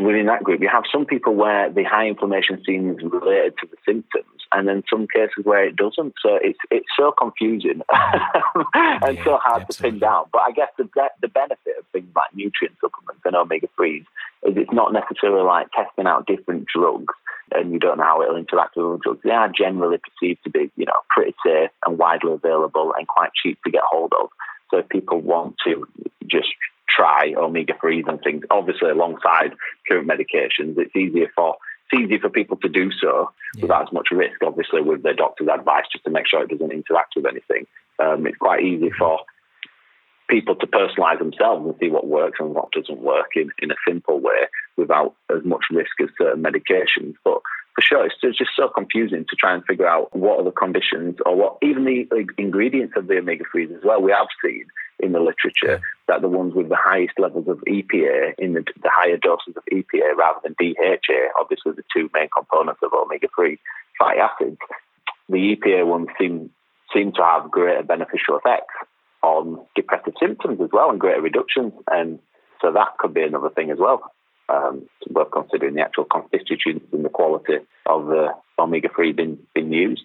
within 0.00 0.26
that 0.26 0.44
group, 0.44 0.60
you 0.60 0.68
have 0.68 0.84
some 0.90 1.06
people 1.06 1.34
where 1.34 1.70
the 1.70 1.84
high 1.84 2.06
inflammation 2.06 2.62
seems 2.64 3.02
related 3.02 3.54
to 3.58 3.66
the 3.66 3.76
symptoms, 3.84 4.26
and 4.52 4.68
then 4.68 4.82
some 4.88 5.06
cases 5.08 5.44
where 5.44 5.64
it 5.66 5.76
doesn't. 5.76 6.14
So 6.22 6.38
it's 6.40 6.58
it's 6.70 6.86
so 6.96 7.12
confusing 7.12 7.82
and 7.92 9.16
yeah, 9.18 9.24
so 9.24 9.38
hard 9.38 9.62
absolutely. 9.62 9.72
to 9.72 9.82
pin 9.82 9.98
down. 9.98 10.24
But 10.32 10.42
I 10.42 10.52
guess 10.52 10.68
the 10.78 10.88
the 11.20 11.28
benefit 11.28 11.78
of 11.78 11.84
things 11.92 12.08
like 12.14 12.34
nutrient 12.34 12.76
supplements 12.80 13.22
and 13.24 13.36
omega 13.36 13.68
threes 13.76 14.04
is 14.44 14.56
it's 14.56 14.72
not 14.72 14.92
necessarily 14.92 15.44
like 15.44 15.68
testing 15.72 16.06
out 16.06 16.26
different 16.26 16.66
drugs 16.66 17.14
and 17.54 17.72
you 17.72 17.78
don't 17.78 17.98
know 17.98 18.04
how 18.04 18.22
it'll 18.22 18.36
interact 18.36 18.76
with 18.76 18.86
other 18.86 18.98
drugs. 19.02 19.20
They 19.24 19.30
are 19.30 19.48
generally 19.48 19.98
perceived 19.98 20.42
to 20.44 20.50
be, 20.50 20.70
you 20.76 20.86
know, 20.86 21.00
pretty 21.10 21.34
safe 21.44 21.70
and 21.86 21.98
widely 21.98 22.32
available 22.32 22.92
and 22.96 23.06
quite 23.06 23.30
cheap 23.34 23.58
to 23.64 23.70
get 23.70 23.82
hold 23.84 24.12
of. 24.20 24.30
So 24.70 24.78
if 24.78 24.88
people 24.88 25.20
want 25.20 25.56
to 25.64 25.86
just 26.26 26.48
try 26.94 27.34
omega 27.36 27.74
threes 27.80 28.04
and 28.06 28.20
things, 28.22 28.44
obviously 28.50 28.90
alongside 28.90 29.52
current 29.88 30.08
medications, 30.08 30.76
it's 30.78 30.94
easier 30.96 31.30
for 31.34 31.56
it's 31.90 32.02
easier 32.02 32.18
for 32.20 32.30
people 32.30 32.56
to 32.58 32.68
do 32.68 32.90
so 32.90 33.30
yeah. 33.56 33.62
without 33.62 33.82
as 33.82 33.92
much 33.92 34.08
risk, 34.10 34.42
obviously, 34.44 34.80
with 34.80 35.02
their 35.02 35.14
doctor's 35.14 35.48
advice 35.48 35.84
just 35.92 36.04
to 36.04 36.10
make 36.10 36.26
sure 36.26 36.42
it 36.42 36.50
doesn't 36.50 36.72
interact 36.72 37.14
with 37.16 37.26
anything. 37.26 37.66
Um, 37.98 38.26
it's 38.26 38.38
quite 38.38 38.62
easy 38.62 38.90
for 38.98 39.20
people 40.28 40.54
to 40.56 40.66
personalize 40.66 41.18
themselves 41.18 41.66
and 41.66 41.74
see 41.78 41.90
what 41.90 42.06
works 42.06 42.38
and 42.40 42.54
what 42.54 42.72
doesn't 42.72 43.00
work 43.00 43.30
in, 43.36 43.50
in 43.58 43.70
a 43.70 43.74
simple 43.86 44.18
way 44.18 44.48
without 44.76 45.14
as 45.30 45.44
much 45.44 45.64
risk 45.70 46.00
as 46.00 46.08
certain 46.16 46.42
medications. 46.42 47.14
But 47.22 47.42
for 47.74 47.82
sure, 47.82 48.06
it's 48.06 48.38
just 48.38 48.50
so 48.56 48.68
confusing 48.68 49.26
to 49.28 49.36
try 49.36 49.54
and 49.54 49.64
figure 49.64 49.86
out 49.86 50.14
what 50.16 50.38
are 50.38 50.44
the 50.44 50.50
conditions 50.50 51.16
or 51.26 51.36
what 51.36 51.58
even 51.62 51.84
the 51.84 52.06
ingredients 52.38 52.94
of 52.96 53.06
the 53.06 53.18
omega 53.18 53.44
3s 53.54 53.76
as 53.76 53.82
well. 53.84 54.00
We 54.00 54.12
have 54.12 54.28
seen 54.42 54.64
in 55.02 55.12
the 55.12 55.20
literature 55.20 55.82
that 56.08 56.22
the 56.22 56.28
ones 56.28 56.54
with 56.54 56.68
the 56.68 56.76
highest 56.76 57.18
levels 57.18 57.48
of 57.48 57.58
EPA 57.68 58.34
in 58.38 58.54
the, 58.54 58.64
the 58.82 58.90
higher 58.90 59.16
doses 59.16 59.54
of 59.56 59.64
EPA 59.72 60.16
rather 60.16 60.38
than 60.44 60.54
DHA, 60.58 61.38
obviously 61.38 61.72
the 61.72 61.84
two 61.94 62.08
main 62.14 62.28
components 62.36 62.80
of 62.82 62.92
omega 62.92 63.28
3 63.34 63.58
fatty 63.98 64.20
acids, 64.20 64.58
the 65.28 65.56
EPA 65.56 65.86
ones 65.86 66.08
seem 66.18 66.50
seem 66.94 67.12
to 67.12 67.22
have 67.22 67.50
greater 67.50 67.82
beneficial 67.82 68.36
effects 68.36 68.74
on 69.22 69.58
depressive 69.74 70.12
symptoms 70.20 70.60
as 70.60 70.68
well 70.72 70.90
and 70.90 71.00
greater 71.00 71.22
reductions. 71.22 71.72
And 71.90 72.18
so 72.60 72.70
that 72.72 72.98
could 72.98 73.14
be 73.14 73.22
another 73.22 73.48
thing 73.48 73.70
as 73.70 73.78
well 73.78 74.12
um, 74.48 74.88
worth 75.08 75.30
considering 75.30 75.74
the 75.74 75.82
actual 75.82 76.04
constituents 76.04 76.86
and 76.92 77.04
the 77.04 77.08
quality 77.08 77.58
of 77.86 78.06
the 78.06 78.28
omega 78.58 78.88
3 78.94 79.12
being, 79.12 79.38
being 79.54 79.72
used. 79.72 80.04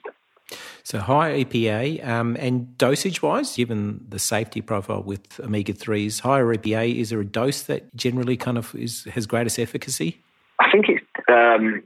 So 0.83 0.99
higher 0.99 1.37
EPA 1.37 2.07
um, 2.07 2.37
and 2.39 2.77
dosage 2.77 3.21
wise, 3.21 3.55
given 3.55 4.05
the 4.07 4.19
safety 4.19 4.61
profile 4.61 5.03
with 5.03 5.39
omega 5.41 5.73
threes, 5.73 6.21
higher 6.21 6.45
EPA 6.45 6.95
is 6.95 7.09
there 7.09 7.19
a 7.19 7.25
dose 7.25 7.63
that 7.63 7.93
generally 7.95 8.37
kind 8.37 8.57
of 8.57 8.73
is 8.75 9.03
has 9.05 9.25
greatest 9.25 9.59
efficacy? 9.59 10.21
I 10.59 10.71
think 10.71 10.85
it's. 10.89 11.05
Um, 11.29 11.83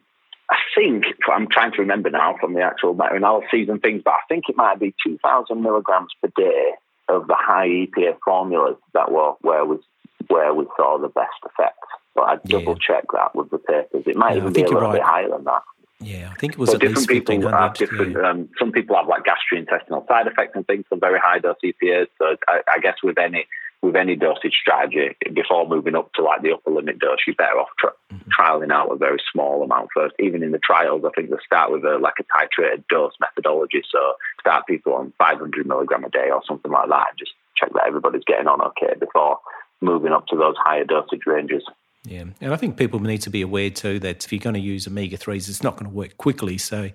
I 0.52 0.58
think 0.76 1.06
I'm 1.32 1.48
trying 1.48 1.72
to 1.72 1.78
remember 1.78 2.10
now 2.10 2.36
from 2.40 2.54
the 2.54 2.62
actual 2.62 2.94
meta-analyses 2.94 3.70
and 3.70 3.82
things, 3.82 4.02
but 4.04 4.12
I 4.12 4.20
think 4.28 4.46
it 4.50 4.58
might 4.58 4.80
be 4.80 4.94
2,000 5.02 5.62
milligrams 5.62 6.12
per 6.22 6.30
day 6.36 6.72
of 7.08 7.28
the 7.28 7.36
high 7.38 7.68
EPA 7.68 8.18
formulas 8.24 8.76
that 8.94 9.12
were 9.12 9.34
where 9.42 9.66
was 9.66 9.80
where 10.28 10.54
we 10.54 10.66
saw 10.76 10.98
the 10.98 11.08
best 11.08 11.40
effect. 11.46 11.80
But 12.16 12.22
I'd 12.24 12.44
double 12.44 12.74
yeah. 12.74 12.96
check 12.96 13.06
that 13.14 13.34
with 13.34 13.50
the 13.50 13.60
papers. 13.60 14.04
It 14.06 14.18
might 14.18 14.32
yeah, 14.32 14.42
even 14.42 14.54
be 14.54 14.62
a 14.62 14.66
little 14.66 14.82
right. 14.82 14.94
bit 14.94 15.04
higher 15.04 15.30
than 15.30 15.46
that. 15.46 15.62
Yeah, 16.02 16.30
I 16.32 16.36
think 16.36 16.54
it 16.54 16.60
was. 16.60 16.72
So 16.72 16.78
different 16.78 17.08
people 17.08 17.48
have 17.48 17.76
different. 17.76 18.14
Yeah. 18.14 18.30
Um, 18.30 18.50
some 18.58 18.72
people 18.72 18.96
have 18.96 19.08
like 19.08 19.24
gastrointestinal 19.24 20.08
side 20.08 20.28
effects 20.28 20.54
and 20.56 20.66
things 20.66 20.86
for 20.90 20.98
very 20.98 21.20
high 21.20 21.40
dose 21.40 21.58
EPAs. 21.64 22.08
So 22.18 22.36
I, 22.48 22.62
I, 22.68 22.80
guess 22.80 22.96
with 23.04 23.20
any 23.20 23.46
with 23.84 23.96
any 23.96 24.16
dosage 24.16 24.56
strategy, 24.60 25.16
before 25.34 25.68
moving 25.68 25.96
up 25.96 26.12
to 26.14 26.24
like 26.24 26.42
the 26.42 26.54
upper 26.54 26.72
limit 26.72 27.00
dose, 27.00 27.20
you're 27.28 27.36
better 27.36 27.60
off 27.60 27.70
tra- 27.80 27.94
mm-hmm. 28.12 28.30
trialing 28.32 28.72
out 28.72 28.92
a 28.92 28.96
very 28.96 29.20
small 29.32 29.64
amount 29.64 29.90
first. 29.96 30.16
Even 30.20 30.42
in 30.42 30.52
the 30.52 30.60
trials, 30.60 31.04
I 31.06 31.10
think 31.16 31.30
they 31.30 31.38
start 31.46 31.72
with 31.72 31.86
a 31.86 32.00
like 32.00 32.16
a 32.20 32.24
titrated 32.24 32.84
dose 32.90 33.14
methodology. 33.20 33.84
So 33.92 34.14
start 34.40 34.66
people 34.66 34.94
on 34.94 35.14
500 35.20 35.68
milligram 35.68 36.04
a 36.04 36.10
day 36.10 36.30
or 36.32 36.42
something 36.48 36.72
like 36.72 36.90
that, 36.90 37.08
and 37.10 37.20
just 37.20 37.34
check 37.56 37.72
that 37.74 37.86
everybody's 37.86 38.26
getting 38.26 38.48
on 38.48 38.62
okay 38.62 38.96
before 39.00 39.38
moving 39.82 40.14
up 40.14 40.28
to 40.28 40.36
those 40.36 40.56
higher 40.58 40.86
dosage 40.86 41.26
ranges. 41.26 41.64
Yeah, 42.04 42.24
and 42.42 42.54
I 42.54 42.58
think 42.58 42.78
people 42.78 43.00
need 43.00 43.22
to 43.24 43.30
be 43.30 43.42
aware 43.42 43.70
too 43.70 44.00
that 44.00 44.26
if 44.26 44.32
you're 44.32 44.40
going 44.40 44.56
to 44.56 44.60
use 44.60 44.88
omega 44.88 45.18
3s, 45.18 45.48
it's 45.50 45.62
not 45.62 45.76
going 45.76 45.90
to 45.90 45.96
work 45.96 46.18
quickly. 46.18 46.58
So 46.58 46.90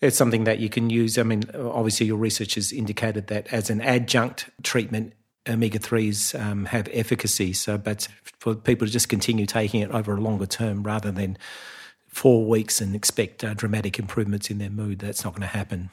it's 0.00 0.16
something 0.16 0.44
that 0.44 0.60
you 0.60 0.68
can 0.68 0.90
use. 0.90 1.18
I 1.18 1.24
mean, 1.24 1.44
obviously, 1.54 2.06
your 2.06 2.18
research 2.18 2.54
has 2.54 2.72
indicated 2.72 3.26
that 3.28 3.52
as 3.52 3.68
an 3.68 3.80
adjunct 3.80 4.48
treatment, 4.62 5.14
omega 5.48 5.78
3s 5.78 6.38
um, 6.40 6.66
have 6.66 6.88
efficacy. 6.92 7.52
So, 7.52 7.78
but 7.78 8.06
for 8.38 8.54
people 8.54 8.86
to 8.86 8.92
just 8.92 9.08
continue 9.08 9.46
taking 9.46 9.80
it 9.80 9.90
over 9.90 10.14
a 10.14 10.20
longer 10.20 10.46
term 10.46 10.84
rather 10.84 11.10
than 11.10 11.36
four 12.06 12.46
weeks 12.46 12.80
and 12.80 12.94
expect 12.94 13.42
uh, 13.42 13.54
dramatic 13.54 13.98
improvements 13.98 14.50
in 14.50 14.58
their 14.58 14.70
mood, 14.70 15.00
that's 15.00 15.24
not 15.24 15.32
going 15.32 15.42
to 15.42 15.48
happen. 15.48 15.90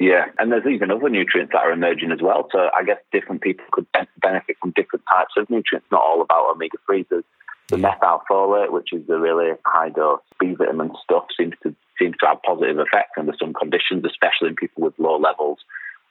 Yeah, 0.00 0.26
and 0.38 0.50
there's 0.50 0.66
even 0.66 0.90
other 0.90 1.08
nutrients 1.08 1.52
that 1.52 1.62
are 1.62 1.70
emerging 1.70 2.10
as 2.10 2.20
well. 2.20 2.48
So 2.50 2.70
I 2.76 2.82
guess 2.82 2.98
different 3.12 3.40
people 3.40 3.64
could 3.70 3.86
benefit 4.20 4.56
from 4.60 4.72
different 4.74 5.04
types 5.08 5.34
of 5.36 5.48
nutrients, 5.48 5.86
not 5.92 6.02
all 6.02 6.22
about 6.22 6.50
omega 6.50 6.76
3s. 6.90 7.22
The 7.68 7.76
methylfolate, 7.76 8.70
which 8.70 8.92
is 8.92 9.06
the 9.06 9.18
really 9.18 9.52
high 9.64 9.88
dose 9.88 10.20
B 10.38 10.54
vitamin 10.54 10.92
stuff, 11.02 11.26
seems 11.38 11.54
to 11.62 11.74
seems 11.98 12.16
to 12.20 12.26
have 12.26 12.42
positive 12.42 12.78
effects 12.78 13.12
under 13.16 13.32
some 13.38 13.54
conditions, 13.54 14.04
especially 14.04 14.48
in 14.48 14.56
people 14.56 14.82
with 14.82 14.98
low 14.98 15.18
levels 15.18 15.58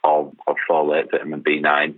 of, 0.04 0.34
of 0.48 0.56
folate, 0.70 1.12
vitamin 1.12 1.44
B9 1.44 1.96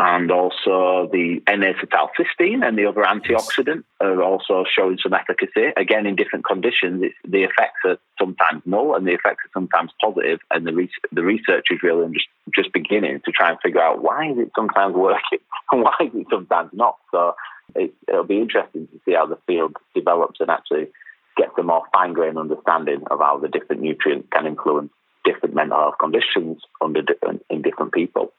and 0.00 0.30
also 0.30 1.08
the 1.12 1.42
N-acetylcysteine 1.48 2.66
and 2.66 2.78
the 2.78 2.86
other 2.86 3.02
antioxidant 3.02 3.82
are 4.00 4.22
also 4.22 4.64
showing 4.72 4.96
some 5.02 5.12
efficacy. 5.12 5.72
Again, 5.76 6.06
in 6.06 6.14
different 6.14 6.44
conditions, 6.44 7.02
the 7.26 7.42
effects 7.42 7.80
are 7.84 7.98
sometimes 8.16 8.62
null 8.64 8.94
and 8.94 9.06
the 9.06 9.12
effects 9.12 9.44
are 9.44 9.50
sometimes 9.52 9.90
positive, 10.00 10.38
and 10.52 10.66
the, 10.66 10.72
re- 10.72 10.90
the 11.10 11.24
research 11.24 11.66
is 11.70 11.82
really 11.82 12.12
just, 12.12 12.28
just 12.54 12.72
beginning 12.72 13.20
to 13.24 13.32
try 13.32 13.50
and 13.50 13.58
figure 13.60 13.82
out 13.82 14.02
why 14.02 14.30
is 14.30 14.38
it 14.38 14.52
sometimes 14.54 14.94
working 14.96 15.40
and 15.72 15.82
why 15.82 15.96
is 16.00 16.14
it 16.14 16.26
sometimes 16.30 16.70
not. 16.72 16.96
So 17.10 17.34
it, 17.74 17.94
it'll 18.06 18.24
be 18.24 18.38
interesting 18.38 18.86
to 18.88 19.00
see 19.04 19.14
how 19.14 19.26
the 19.26 19.38
field 19.46 19.76
develops 19.94 20.40
and 20.40 20.50
actually 20.50 20.88
gets 21.36 21.52
a 21.58 21.62
more 21.62 21.82
fine-grained 21.92 22.38
understanding 22.38 23.02
of 23.10 23.20
how 23.20 23.38
the 23.38 23.48
different 23.48 23.82
nutrients 23.82 24.28
can 24.32 24.46
influence 24.46 24.90
different 25.24 25.54
mental 25.54 25.78
health 25.78 25.94
conditions 26.00 26.62
under 26.80 27.02
different, 27.02 27.44
in 27.50 27.62
different 27.62 27.92
people. 27.92 28.32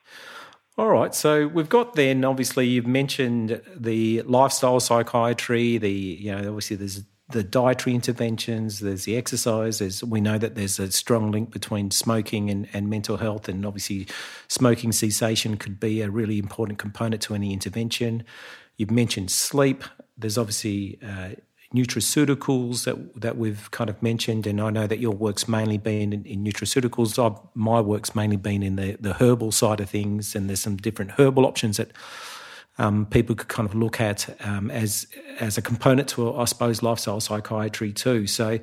All 0.77 0.87
right. 0.87 1.13
So 1.13 1.47
we've 1.47 1.69
got 1.69 1.95
then 1.95 2.23
obviously 2.23 2.65
you've 2.67 2.87
mentioned 2.87 3.61
the 3.75 4.21
lifestyle 4.21 4.79
psychiatry, 4.79 5.77
the 5.77 5.91
you 5.91 6.31
know 6.31 6.47
obviously 6.47 6.77
there's 6.77 7.03
the 7.31 7.43
dietary 7.43 7.93
interventions, 7.93 8.79
there's 8.79 9.03
the 9.03 9.15
exercise, 9.15 9.79
there's 9.79 10.03
we 10.03 10.21
know 10.21 10.37
that 10.37 10.55
there's 10.55 10.79
a 10.79 10.91
strong 10.91 11.31
link 11.31 11.51
between 11.51 11.91
smoking 11.91 12.49
and, 12.49 12.67
and 12.73 12.89
mental 12.89 13.17
health 13.17 13.49
and 13.49 13.65
obviously 13.65 14.07
smoking 14.47 14.91
cessation 14.91 15.57
could 15.57 15.79
be 15.79 16.01
a 16.01 16.09
really 16.09 16.39
important 16.39 16.79
component 16.79 17.21
to 17.23 17.35
any 17.35 17.53
intervention. 17.53 18.23
You've 18.79 18.91
mentioned 18.91 19.29
sleep. 19.29 19.83
There's 20.17 20.37
obviously 20.37 20.97
uh, 21.03 21.31
nutraceuticals 21.75 22.85
that 22.85 23.19
that 23.19 23.37
we've 23.37 23.69
kind 23.71 23.89
of 23.89 24.01
mentioned, 24.01 24.47
and 24.47 24.61
I 24.61 24.69
know 24.69 24.87
that 24.87 24.99
your 24.99 25.11
work's 25.11 25.49
mainly 25.49 25.77
been 25.77 26.13
in, 26.13 26.25
in 26.25 26.45
nutraceuticals. 26.45 27.19
I, 27.19 27.37
my 27.55 27.81
work's 27.81 28.15
mainly 28.15 28.37
been 28.37 28.63
in 28.63 28.77
the 28.77 28.95
the 28.97 29.15
herbal 29.15 29.51
side 29.51 29.81
of 29.81 29.89
things, 29.89 30.33
and 30.33 30.47
there's 30.47 30.61
some 30.61 30.77
different 30.77 31.11
herbal 31.17 31.45
options 31.45 31.75
that 31.75 31.91
um, 32.77 33.05
people 33.05 33.35
could 33.35 33.49
kind 33.49 33.67
of 33.67 33.75
look 33.75 33.99
at 33.99 34.33
um, 34.47 34.71
as 34.71 35.07
as 35.41 35.57
a 35.57 35.61
component 35.61 36.07
to, 36.09 36.33
I 36.37 36.45
suppose, 36.45 36.81
lifestyle 36.81 37.19
psychiatry 37.19 37.91
too. 37.91 38.27
So, 38.27 38.59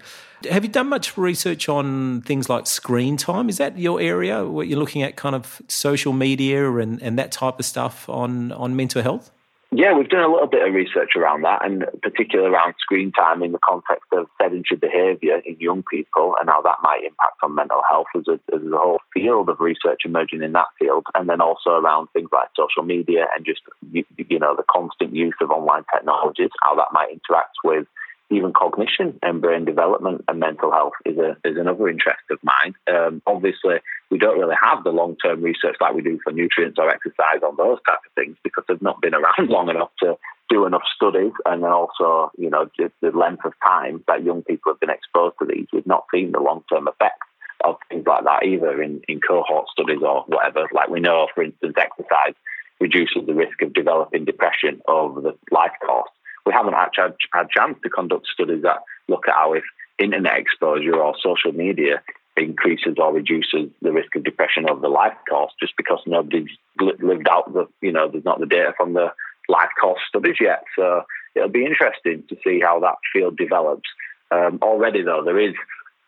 have 0.50 0.64
you 0.64 0.70
done 0.70 0.88
much 0.88 1.18
research 1.18 1.68
on 1.68 2.22
things 2.22 2.48
like 2.48 2.66
screen 2.66 3.18
time? 3.18 3.50
Is 3.50 3.58
that 3.58 3.78
your 3.78 4.00
area? 4.00 4.46
What 4.46 4.66
you're 4.66 4.78
looking 4.78 5.02
at, 5.02 5.16
kind 5.16 5.34
of 5.34 5.60
social 5.68 6.14
media 6.14 6.72
and, 6.78 7.02
and 7.02 7.18
that 7.18 7.32
type 7.32 7.58
of 7.58 7.66
stuff 7.66 8.08
on 8.08 8.52
on 8.52 8.76
mental 8.76 9.02
health? 9.02 9.30
Yeah, 9.72 9.94
we've 9.94 10.08
done 10.08 10.22
a 10.22 10.32
little 10.32 10.46
bit 10.46 10.66
of 10.66 10.72
research 10.72 11.16
around 11.16 11.42
that, 11.42 11.64
and 11.64 11.84
particularly 12.02 12.54
around 12.54 12.74
screen 12.78 13.10
time 13.10 13.42
in 13.42 13.52
the 13.52 13.58
context 13.58 14.06
of 14.12 14.26
sedentary 14.40 14.78
behaviour 14.78 15.42
in 15.44 15.56
young 15.58 15.82
people 15.82 16.34
and 16.40 16.48
how 16.48 16.62
that 16.62 16.76
might 16.82 17.02
impact 17.04 17.42
on 17.42 17.56
mental 17.56 17.82
health. 17.88 18.06
There's 18.14 18.28
a, 18.28 18.40
there's 18.48 18.72
a 18.72 18.76
whole 18.78 19.00
field 19.12 19.48
of 19.48 19.60
research 19.60 20.02
emerging 20.04 20.42
in 20.42 20.52
that 20.52 20.68
field, 20.78 21.06
and 21.14 21.28
then 21.28 21.40
also 21.40 21.70
around 21.70 22.08
things 22.12 22.30
like 22.32 22.48
social 22.56 22.84
media 22.84 23.26
and 23.36 23.44
just 23.44 23.60
you, 23.90 24.04
you 24.16 24.38
know 24.38 24.54
the 24.56 24.64
constant 24.70 25.14
use 25.14 25.34
of 25.40 25.50
online 25.50 25.84
technologies, 25.92 26.50
how 26.62 26.76
that 26.76 26.92
might 26.92 27.10
interact 27.10 27.56
with 27.64 27.86
even 28.30 28.52
cognition 28.52 29.18
and 29.22 29.40
brain 29.40 29.64
development 29.64 30.24
and 30.28 30.40
mental 30.40 30.72
health 30.72 30.94
is 31.04 31.16
a 31.18 31.36
is 31.44 31.56
another 31.56 31.88
interest 31.88 32.22
of 32.30 32.38
mine. 32.42 32.74
Um, 32.88 33.22
obviously, 33.26 33.76
we 34.10 34.18
don't 34.18 34.38
really 34.38 34.56
have 34.60 34.84
the 34.84 34.90
long 34.90 35.16
term 35.16 35.42
research 35.42 35.76
like 35.80 35.94
we 35.94 36.02
do 36.02 36.18
for 36.22 36.32
nutrients 36.32 36.78
or 36.78 36.88
exercise 36.88 37.42
on 37.44 37.56
those 37.56 37.78
type 37.86 37.98
of 38.06 38.12
things 38.14 38.36
because 38.42 38.64
they've 38.68 38.82
not 38.82 39.00
been 39.00 39.14
around 39.14 39.48
long 39.48 39.68
enough 39.68 39.90
to 40.02 40.16
do 40.48 40.64
enough 40.64 40.84
studies, 40.94 41.32
and 41.44 41.62
then 41.62 41.70
also 41.70 42.30
you 42.38 42.50
know 42.50 42.70
just 42.78 42.94
the 43.00 43.10
length 43.10 43.44
of 43.44 43.52
time 43.64 44.02
that 44.06 44.24
young 44.24 44.42
people 44.42 44.72
have 44.72 44.80
been 44.80 44.90
exposed 44.90 45.36
to 45.40 45.46
these. 45.46 45.66
We've 45.72 45.86
not 45.86 46.04
seen 46.14 46.32
the 46.32 46.40
long 46.40 46.62
term 46.72 46.88
effects 46.88 47.26
of 47.64 47.76
things 47.88 48.06
like 48.06 48.24
that 48.24 48.44
either 48.44 48.80
in, 48.82 49.00
in 49.08 49.20
cohort 49.20 49.68
studies 49.68 50.02
or 50.02 50.24
whatever. 50.26 50.68
Like 50.72 50.88
we 50.88 51.00
know, 51.00 51.26
for 51.34 51.42
instance, 51.42 51.74
exercise 51.76 52.34
reduces 52.78 53.26
the 53.26 53.34
risk 53.34 53.62
of 53.62 53.72
developing 53.72 54.24
depression 54.24 54.82
over 54.86 55.20
the 55.20 55.34
life 55.50 55.72
course 55.84 56.10
we 56.46 56.52
haven't 56.52 56.74
actually 56.74 57.02
had, 57.02 57.16
had 57.32 57.50
chance 57.50 57.76
to 57.82 57.90
conduct 57.90 58.28
studies 58.32 58.62
that 58.62 58.78
look 59.08 59.28
at 59.28 59.34
how 59.34 59.52
if 59.52 59.64
internet 59.98 60.38
exposure 60.38 60.94
or 60.94 61.14
social 61.20 61.52
media 61.52 62.00
increases 62.36 62.96
or 62.98 63.12
reduces 63.12 63.70
the 63.82 63.92
risk 63.92 64.14
of 64.14 64.24
depression 64.24 64.68
over 64.68 64.80
the 64.80 64.88
life 64.88 65.16
course 65.28 65.52
just 65.60 65.74
because 65.76 66.00
nobody's 66.06 66.48
lived 66.78 67.28
out 67.28 67.52
the, 67.52 67.66
you 67.80 67.92
know, 67.92 68.08
there's 68.10 68.24
not 68.24 68.40
the 68.40 68.46
data 68.46 68.72
from 68.76 68.92
the 68.92 69.12
life 69.48 69.70
course 69.80 70.00
studies 70.08 70.36
yet. 70.40 70.64
So 70.76 71.02
it'll 71.34 71.48
be 71.48 71.64
interesting 71.64 72.24
to 72.28 72.36
see 72.44 72.60
how 72.60 72.80
that 72.80 72.96
field 73.12 73.36
develops. 73.36 73.88
Um, 74.30 74.58
already, 74.62 75.02
though, 75.02 75.22
there 75.24 75.38
is 75.38 75.54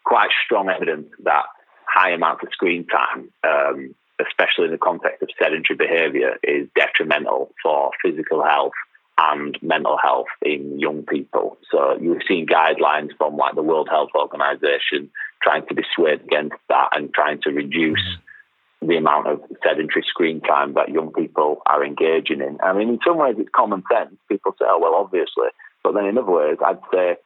quite 0.04 0.30
strong 0.44 0.68
evidence 0.68 1.08
that 1.24 1.44
high 1.86 2.10
amounts 2.10 2.42
of 2.42 2.52
screen 2.52 2.86
time, 2.86 3.30
um, 3.44 3.94
especially 4.20 4.66
in 4.66 4.72
the 4.72 4.78
context 4.78 5.22
of 5.22 5.28
sedentary 5.38 5.76
behaviour, 5.76 6.36
is 6.42 6.68
detrimental 6.74 7.52
for 7.62 7.90
physical 8.02 8.44
health 8.44 8.72
and 9.18 9.58
mental 9.62 9.98
health 10.02 10.28
in 10.42 10.78
young 10.78 11.02
people. 11.02 11.58
So 11.70 11.98
you've 12.00 12.22
seen 12.26 12.46
guidelines 12.46 13.10
from 13.18 13.36
like 13.36 13.54
the 13.54 13.62
World 13.62 13.88
Health 13.90 14.10
Organization 14.14 15.10
trying 15.42 15.66
to 15.66 15.74
dissuade 15.74 16.22
against 16.22 16.56
that 16.68 16.90
and 16.92 17.12
trying 17.12 17.40
to 17.42 17.50
reduce 17.50 18.00
mm-hmm. 18.00 18.88
the 18.88 18.96
amount 18.96 19.26
of 19.26 19.40
sedentary 19.62 20.04
screen 20.08 20.40
time 20.40 20.74
that 20.74 20.90
young 20.90 21.12
people 21.12 21.62
are 21.66 21.84
engaging 21.84 22.40
in. 22.40 22.58
I 22.62 22.72
mean, 22.72 22.88
in 22.88 22.98
some 23.06 23.18
ways 23.18 23.36
it's 23.38 23.48
common 23.54 23.82
sense. 23.92 24.14
People 24.28 24.52
say, 24.58 24.66
oh, 24.68 24.78
well, 24.80 24.94
obviously. 24.94 25.48
But 25.82 25.94
then 25.94 26.06
in 26.06 26.18
other 26.18 26.30
ways, 26.30 26.58
I'd 26.64 26.80
say, 26.92 27.16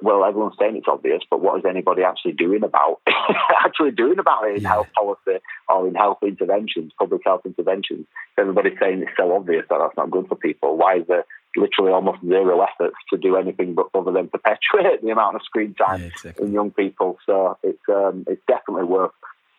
well, 0.00 0.24
everyone's 0.24 0.54
saying 0.58 0.76
it's 0.76 0.86
obvious, 0.88 1.22
but 1.28 1.40
what 1.40 1.58
is 1.58 1.64
anybody 1.68 2.02
actually 2.02 2.32
doing 2.32 2.62
about 2.62 3.00
actually 3.64 3.90
doing 3.90 4.18
about 4.18 4.44
it 4.44 4.56
in 4.56 4.62
yeah. 4.62 4.68
health 4.68 4.86
policy 4.94 5.42
or 5.68 5.88
in 5.88 5.94
health 5.94 6.18
interventions, 6.22 6.92
public 6.98 7.22
health 7.24 7.42
interventions? 7.44 8.06
Everybody's 8.38 8.78
saying 8.80 9.02
it's 9.02 9.10
so 9.16 9.34
obvious 9.34 9.64
that 9.68 9.78
that's 9.78 9.96
not 9.96 10.10
good 10.10 10.28
for 10.28 10.36
people. 10.36 10.76
Why 10.76 10.98
is 10.98 11.06
there 11.08 11.24
literally 11.56 11.92
almost 11.92 12.20
zero 12.26 12.62
efforts 12.62 12.96
to 13.10 13.18
do 13.18 13.36
anything 13.36 13.74
but 13.74 13.86
other 13.94 14.12
than 14.12 14.28
perpetuate 14.28 15.00
the 15.02 15.10
amount 15.10 15.36
of 15.36 15.42
screen 15.42 15.74
time 15.74 16.00
yeah, 16.00 16.06
exactly. 16.08 16.46
in 16.46 16.52
young 16.52 16.70
people. 16.70 17.18
So 17.26 17.58
it's 17.62 17.82
um, 17.88 18.24
it's 18.28 18.42
definitely 18.46 18.84
worth 18.84 19.12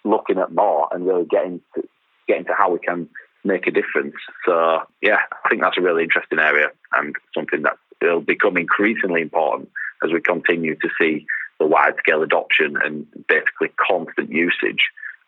looking 0.04 0.38
at 0.38 0.52
more 0.52 0.88
and 0.92 1.06
really 1.06 1.26
getting 1.26 1.62
to 1.76 1.84
getting 2.28 2.46
to 2.46 2.54
how 2.58 2.72
we 2.72 2.80
can 2.80 3.10
make 3.44 3.68
a 3.68 3.72
difference. 3.72 4.16
So 4.46 4.82
yeah, 5.02 5.20
I 5.44 5.50
think 5.50 5.62
that's 5.62 5.78
a 5.78 5.82
really 5.82 6.04
interesting 6.04 6.40
area 6.40 6.70
and 6.94 7.16
something 7.34 7.64
that 7.64 7.78
will 8.02 8.22
become 8.22 8.58
increasingly 8.58 9.22
important 9.22 9.70
as 10.04 10.12
we 10.12 10.22
continue 10.22 10.76
to 10.76 10.90
see 11.00 11.26
the 11.60 11.66
wide 11.66 11.96
scale 12.00 12.24
adoption 12.24 12.78
and 12.84 13.08
basically 13.28 13.70
constant 13.88 14.30
usage 14.30 14.82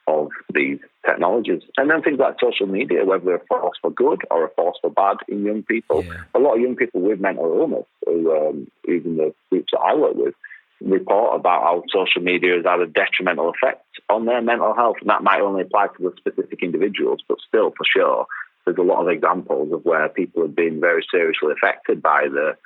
of 0.07 0.29
these 0.53 0.79
technologies. 1.05 1.61
And 1.77 1.89
then 1.89 2.01
things 2.01 2.19
like 2.19 2.35
social 2.39 2.67
media, 2.67 3.05
whether 3.05 3.25
they're 3.25 3.35
a 3.35 3.45
force 3.47 3.77
for 3.81 3.91
good 3.91 4.21
or 4.29 4.45
a 4.45 4.49
force 4.49 4.77
for 4.81 4.89
bad 4.89 5.17
in 5.27 5.45
young 5.45 5.63
people. 5.63 6.03
Yeah. 6.03 6.23
A 6.33 6.39
lot 6.39 6.55
of 6.55 6.61
young 6.61 6.75
people 6.75 7.01
with 7.01 7.19
mental 7.19 7.45
illness, 7.45 7.85
who, 8.05 8.35
um, 8.35 8.71
even 8.87 9.17
the 9.17 9.33
groups 9.49 9.71
that 9.71 9.79
I 9.79 9.95
work 9.95 10.15
with, 10.15 10.33
report 10.81 11.39
about 11.39 11.63
how 11.63 11.83
social 11.91 12.21
media 12.21 12.55
has 12.55 12.65
had 12.65 12.81
a 12.81 12.87
detrimental 12.87 13.49
effect 13.49 13.85
on 14.09 14.25
their 14.25 14.41
mental 14.41 14.75
health. 14.75 14.97
And 15.01 15.09
that 15.09 15.23
might 15.23 15.41
only 15.41 15.61
apply 15.61 15.87
to 15.87 16.03
the 16.03 16.13
specific 16.17 16.61
individuals, 16.61 17.21
but 17.27 17.37
still, 17.47 17.71
for 17.71 17.85
sure, 17.85 18.27
there's 18.65 18.77
a 18.77 18.81
lot 18.81 19.01
of 19.01 19.09
examples 19.09 19.71
of 19.71 19.85
where 19.85 20.09
people 20.09 20.41
have 20.41 20.55
been 20.55 20.79
very 20.79 21.05
seriously 21.09 21.53
affected 21.53 22.01
by 22.01 22.27
the 22.29 22.57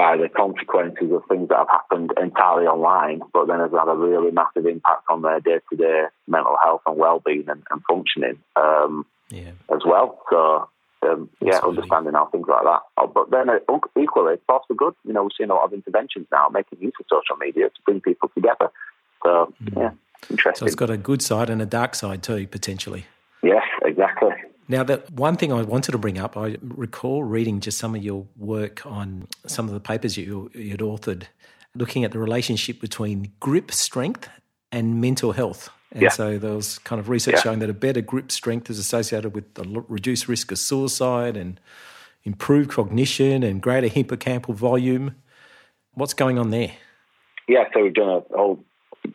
by 0.00 0.16
the 0.16 0.30
consequences 0.30 1.12
of 1.12 1.22
things 1.28 1.50
that 1.50 1.58
have 1.58 1.68
happened 1.68 2.10
entirely 2.16 2.66
online, 2.66 3.20
but 3.34 3.46
then 3.48 3.60
has 3.60 3.70
had 3.70 3.86
a 3.86 3.94
really 3.94 4.30
massive 4.30 4.64
impact 4.64 5.04
on 5.10 5.20
their 5.20 5.40
day 5.40 5.58
to 5.68 5.76
day 5.76 6.04
mental 6.26 6.56
health 6.64 6.80
and 6.86 6.96
well 6.96 7.20
being 7.24 7.44
and, 7.48 7.62
and, 7.70 7.82
functioning 7.86 8.38
um, 8.56 9.04
yeah. 9.28 9.50
as 9.70 9.82
well. 9.84 10.18
So, 10.30 10.70
um, 11.06 11.28
yeah, 11.42 11.60
understanding 11.62 12.14
how 12.14 12.26
things 12.32 12.46
like 12.48 12.64
that. 12.64 12.80
Oh, 12.96 13.08
but 13.08 13.30
then 13.30 13.50
uh, 13.50 13.58
equally, 14.00 14.34
it's 14.34 14.42
also 14.48 14.72
good. 14.72 14.94
You 15.04 15.12
know, 15.12 15.24
we're 15.24 15.36
seeing 15.36 15.50
a 15.50 15.54
lot 15.54 15.64
of 15.64 15.74
interventions 15.74 16.26
now 16.32 16.48
making 16.48 16.80
use 16.80 16.94
of 16.98 17.04
social 17.10 17.36
media 17.36 17.68
to 17.68 17.82
bring 17.84 18.00
people 18.00 18.30
together. 18.34 18.70
So, 19.22 19.52
mm. 19.62 19.76
yeah, 19.76 19.90
interesting. 20.30 20.60
So 20.60 20.64
it's 20.64 20.76
got 20.76 20.88
a 20.88 20.96
good 20.96 21.20
side 21.20 21.50
and 21.50 21.60
a 21.60 21.66
dark 21.66 21.94
side 21.94 22.22
too, 22.22 22.46
potentially. 22.46 23.04
Yes, 23.42 23.64
exactly. 23.82 24.32
Now, 24.70 24.84
that 24.84 25.10
one 25.10 25.36
thing 25.36 25.52
I 25.52 25.62
wanted 25.62 25.90
to 25.90 25.98
bring 25.98 26.16
up, 26.16 26.36
I 26.36 26.56
recall 26.62 27.24
reading 27.24 27.58
just 27.58 27.76
some 27.76 27.96
of 27.96 28.04
your 28.04 28.24
work 28.36 28.86
on 28.86 29.26
some 29.44 29.66
of 29.66 29.74
the 29.74 29.80
papers 29.80 30.16
you, 30.16 30.48
you'd 30.54 30.78
authored, 30.78 31.24
looking 31.74 32.04
at 32.04 32.12
the 32.12 32.20
relationship 32.20 32.80
between 32.80 33.32
grip 33.40 33.72
strength 33.72 34.28
and 34.70 35.00
mental 35.00 35.32
health. 35.32 35.70
And 35.90 36.02
yeah. 36.02 36.10
so 36.10 36.38
there 36.38 36.52
was 36.52 36.78
kind 36.78 37.00
of 37.00 37.08
research 37.08 37.34
yeah. 37.34 37.40
showing 37.40 37.58
that 37.58 37.68
a 37.68 37.74
better 37.74 38.00
grip 38.00 38.30
strength 38.30 38.70
is 38.70 38.78
associated 38.78 39.34
with 39.34 39.58
a 39.58 39.64
reduced 39.88 40.28
risk 40.28 40.52
of 40.52 40.58
suicide 40.60 41.36
and 41.36 41.58
improved 42.22 42.70
cognition 42.70 43.42
and 43.42 43.60
greater 43.60 43.88
hippocampal 43.88 44.54
volume. 44.54 45.16
What's 45.94 46.14
going 46.14 46.38
on 46.38 46.50
there? 46.50 46.70
Yeah, 47.48 47.64
so 47.74 47.82
we've 47.82 47.94
done 47.94 48.08
a 48.08 48.36
whole 48.36 48.64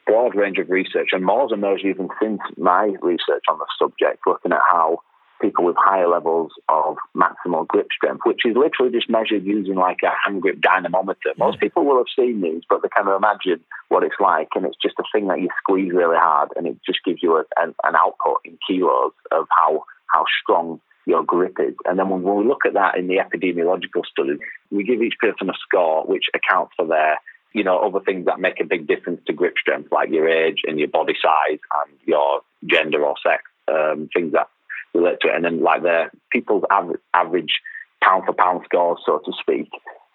broad 0.05 0.35
range 0.35 0.57
of 0.57 0.69
research, 0.69 1.11
and 1.13 1.23
more 1.23 1.47
than 1.47 1.61
those 1.61 1.79
even 1.85 2.09
since 2.21 2.41
my 2.57 2.93
research 3.01 3.45
on 3.49 3.57
the 3.57 3.67
subject, 3.79 4.19
looking 4.27 4.51
at 4.51 4.59
how 4.69 4.99
people 5.45 5.65
with 5.65 5.75
higher 5.77 6.07
levels 6.07 6.51
of 6.69 6.97
maximal 7.15 7.67
grip 7.67 7.87
strength, 7.95 8.21
which 8.25 8.41
is 8.45 8.55
literally 8.55 8.91
just 8.91 9.09
measured 9.09 9.45
using 9.45 9.75
like 9.75 9.99
a 10.03 10.11
hand 10.23 10.41
grip 10.41 10.59
dynamometer. 10.59 11.33
Most 11.37 11.59
people 11.59 11.85
will 11.85 11.97
have 11.97 12.13
seen 12.15 12.41
these, 12.41 12.63
but 12.69 12.81
they 12.81 12.89
kind 12.95 13.07
of 13.07 13.17
imagine 13.17 13.63
what 13.89 14.03
it's 14.03 14.15
like, 14.19 14.49
and 14.55 14.65
it's 14.65 14.77
just 14.81 14.95
a 14.99 15.03
thing 15.13 15.27
that 15.27 15.41
you 15.41 15.49
squeeze 15.61 15.91
really 15.93 16.17
hard, 16.17 16.49
and 16.55 16.65
it 16.67 16.77
just 16.85 16.99
gives 17.05 17.21
you 17.21 17.35
a, 17.37 17.43
an, 17.57 17.75
an 17.83 17.95
output 17.95 18.37
in 18.45 18.57
kilos 18.67 19.13
of 19.31 19.47
how 19.49 19.83
how 20.07 20.25
strong 20.41 20.79
your 21.05 21.23
grip 21.23 21.57
is. 21.59 21.75
And 21.85 21.99
then 21.99 22.09
when 22.09 22.23
we 22.23 22.47
look 22.47 22.65
at 22.65 22.73
that 22.73 22.97
in 22.97 23.07
the 23.07 23.17
epidemiological 23.17 24.05
studies, 24.09 24.39
we 24.71 24.83
give 24.83 25.01
each 25.01 25.19
person 25.19 25.49
a 25.49 25.53
score 25.61 26.03
which 26.05 26.25
accounts 26.33 26.73
for 26.75 26.87
their 26.87 27.19
you 27.53 27.63
know, 27.63 27.79
other 27.79 28.01
things 28.01 28.25
that 28.25 28.37
make 28.37 28.59
a 28.59 28.65
big 28.65 28.85
difference 28.85 29.21
to 29.25 29.31
grip 29.31 29.53
strength, 29.57 29.89
like 29.89 30.09
your 30.09 30.27
age 30.27 30.59
and 30.67 30.77
your 30.77 30.89
body 30.89 31.13
size 31.21 31.59
and 31.87 31.97
your 32.05 32.41
gender 32.65 33.01
or 33.01 33.15
sex, 33.23 33.43
um, 33.69 34.09
things 34.13 34.33
that 34.33 34.49
relate 34.95 35.19
to 35.21 35.27
it. 35.27 35.35
And 35.35 35.45
then 35.45 35.61
like 35.61 35.81
the 35.81 36.05
people's 36.31 36.63
average, 36.71 36.99
average 37.13 37.61
pound 38.01 38.23
for 38.25 38.33
pound 38.33 38.61
scores, 38.65 38.99
so 39.05 39.19
to 39.25 39.31
speak, 39.39 39.69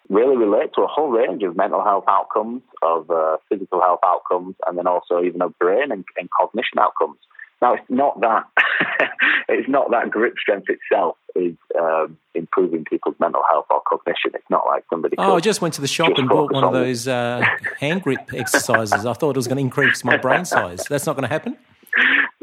really 0.09 0.35
relate 0.35 0.71
to 0.75 0.81
a 0.81 0.87
whole 0.87 1.09
range 1.09 1.43
of 1.43 1.55
mental 1.55 1.83
health 1.83 2.05
outcomes, 2.07 2.61
of 2.81 3.09
uh, 3.09 3.37
physical 3.49 3.81
health 3.81 3.99
outcomes, 4.05 4.55
and 4.67 4.77
then 4.77 4.87
also 4.87 5.21
even 5.23 5.41
of 5.41 5.57
brain 5.59 5.91
and, 5.91 6.05
and 6.17 6.29
cognition 6.37 6.79
outcomes. 6.79 7.17
Now, 7.61 7.75
it's 7.75 7.85
not 7.89 8.19
that 8.21 8.45
it's 9.49 9.69
not 9.69 9.91
that 9.91 10.09
grip 10.09 10.33
strength 10.39 10.67
itself 10.67 11.15
is 11.35 11.55
um, 11.79 12.17
improving 12.33 12.83
people's 12.83 13.15
mental 13.19 13.43
health 13.47 13.67
or 13.69 13.81
cognition. 13.87 14.31
It's 14.33 14.49
not 14.49 14.65
like 14.65 14.83
somebody. 14.89 15.15
Oh, 15.19 15.35
I 15.35 15.39
just 15.39 15.61
went 15.61 15.75
to 15.75 15.81
the 15.81 15.87
shop 15.87 16.17
and 16.17 16.27
bought 16.27 16.51
one 16.51 16.63
of 16.63 16.73
those 16.73 17.07
uh, 17.07 17.45
hand 17.79 18.01
grip 18.01 18.33
exercises. 18.33 19.05
I 19.05 19.13
thought 19.13 19.35
it 19.35 19.37
was 19.37 19.47
going 19.47 19.57
to 19.57 19.63
increase 19.63 20.03
my 20.03 20.17
brain 20.17 20.43
size. 20.43 20.85
That's 20.89 21.05
not 21.05 21.15
going 21.15 21.23
to 21.23 21.29
happen 21.29 21.55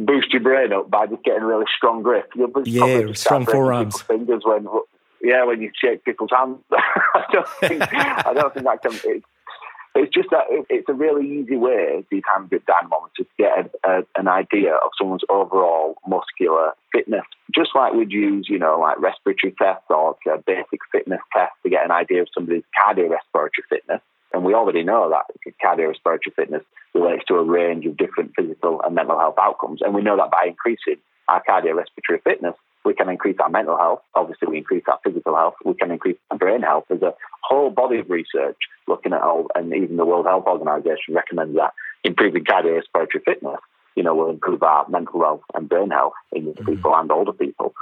boost 0.08 0.32
your 0.32 0.42
brain 0.42 0.72
up 0.72 0.90
by 0.90 1.06
just 1.06 1.22
getting 1.22 1.42
a 1.42 1.46
really 1.46 1.66
strong 1.76 2.02
grip. 2.02 2.30
You'll 2.34 2.50
yeah, 2.64 3.12
strong 3.12 3.44
forearms. 3.44 4.00
Fingers 4.02 4.42
when, 4.44 4.66
yeah, 5.22 5.44
when 5.44 5.60
you 5.60 5.70
shake 5.80 6.04
people's 6.04 6.30
hands. 6.34 6.58
I 6.72 7.24
don't 7.30 7.48
think 7.60 7.82
I 7.92 8.32
don't 8.34 8.52
think 8.54 8.66
that 8.66 8.82
can. 8.82 8.92
It's, 9.04 9.26
it's 9.94 10.14
just 10.14 10.30
that 10.30 10.44
it's 10.70 10.88
a 10.88 10.94
really 10.94 11.40
easy 11.40 11.56
way 11.56 12.04
these 12.10 12.22
hand 12.32 12.48
grip 12.48 12.64
dynamometers 12.66 13.16
to 13.16 13.26
get 13.36 13.70
a, 13.84 13.90
a, 13.90 14.02
an 14.16 14.28
idea 14.28 14.74
of 14.74 14.90
someone's 14.96 15.24
overall 15.28 15.96
muscular 16.06 16.72
fitness. 16.92 17.24
Just 17.54 17.70
like 17.74 17.92
we'd 17.92 18.12
use, 18.12 18.46
you 18.48 18.58
know, 18.58 18.78
like 18.78 18.98
respiratory 19.00 19.54
tests 19.60 19.84
or 19.90 20.16
uh, 20.30 20.36
basic 20.46 20.80
fitness 20.90 21.20
tests 21.34 21.56
to 21.64 21.70
get 21.70 21.84
an 21.84 21.90
idea 21.90 22.22
of 22.22 22.28
somebody's 22.32 22.64
cardiorespiratory 22.80 23.66
fitness. 23.68 24.00
And 24.32 24.44
we 24.44 24.54
already 24.54 24.82
know 24.82 25.10
that 25.10 25.26
cardiorespiratory 25.62 26.34
fitness 26.36 26.62
relates 26.94 27.24
to 27.26 27.34
a 27.34 27.42
range 27.42 27.86
of 27.86 27.96
different 27.96 28.32
physical 28.36 28.80
and 28.82 28.94
mental 28.94 29.18
health 29.18 29.36
outcomes. 29.40 29.80
And 29.82 29.94
we 29.94 30.02
know 30.02 30.16
that 30.16 30.30
by 30.30 30.46
increasing 30.46 30.96
our 31.28 31.42
cardiorespiratory 31.48 32.22
fitness, 32.24 32.54
we 32.84 32.94
can 32.94 33.08
increase 33.08 33.36
our 33.40 33.50
mental 33.50 33.76
health. 33.76 34.00
Obviously, 34.14 34.48
we 34.48 34.58
increase 34.58 34.84
our 34.88 34.98
physical 35.04 35.34
health. 35.34 35.54
We 35.64 35.74
can 35.74 35.90
increase 35.90 36.16
our 36.30 36.38
brain 36.38 36.62
health. 36.62 36.84
There's 36.88 37.02
a 37.02 37.14
whole 37.42 37.70
body 37.70 37.98
of 37.98 38.10
research 38.10 38.56
looking 38.86 39.12
at 39.12 39.22
all, 39.22 39.48
and 39.54 39.72
even 39.74 39.96
the 39.96 40.06
World 40.06 40.26
Health 40.26 40.44
Organization 40.46 41.14
recommends 41.14 41.56
that 41.56 41.74
improving 42.04 42.44
cardiorespiratory 42.44 43.24
fitness, 43.24 43.60
you 43.94 44.02
know, 44.02 44.14
will 44.14 44.30
improve 44.30 44.62
our 44.62 44.88
mental 44.88 45.20
health 45.20 45.42
and 45.54 45.68
brain 45.68 45.90
health 45.90 46.14
in 46.32 46.46
mm-hmm. 46.46 46.64
people 46.64 46.94
and 46.94 47.10
older 47.10 47.32
people. 47.32 47.74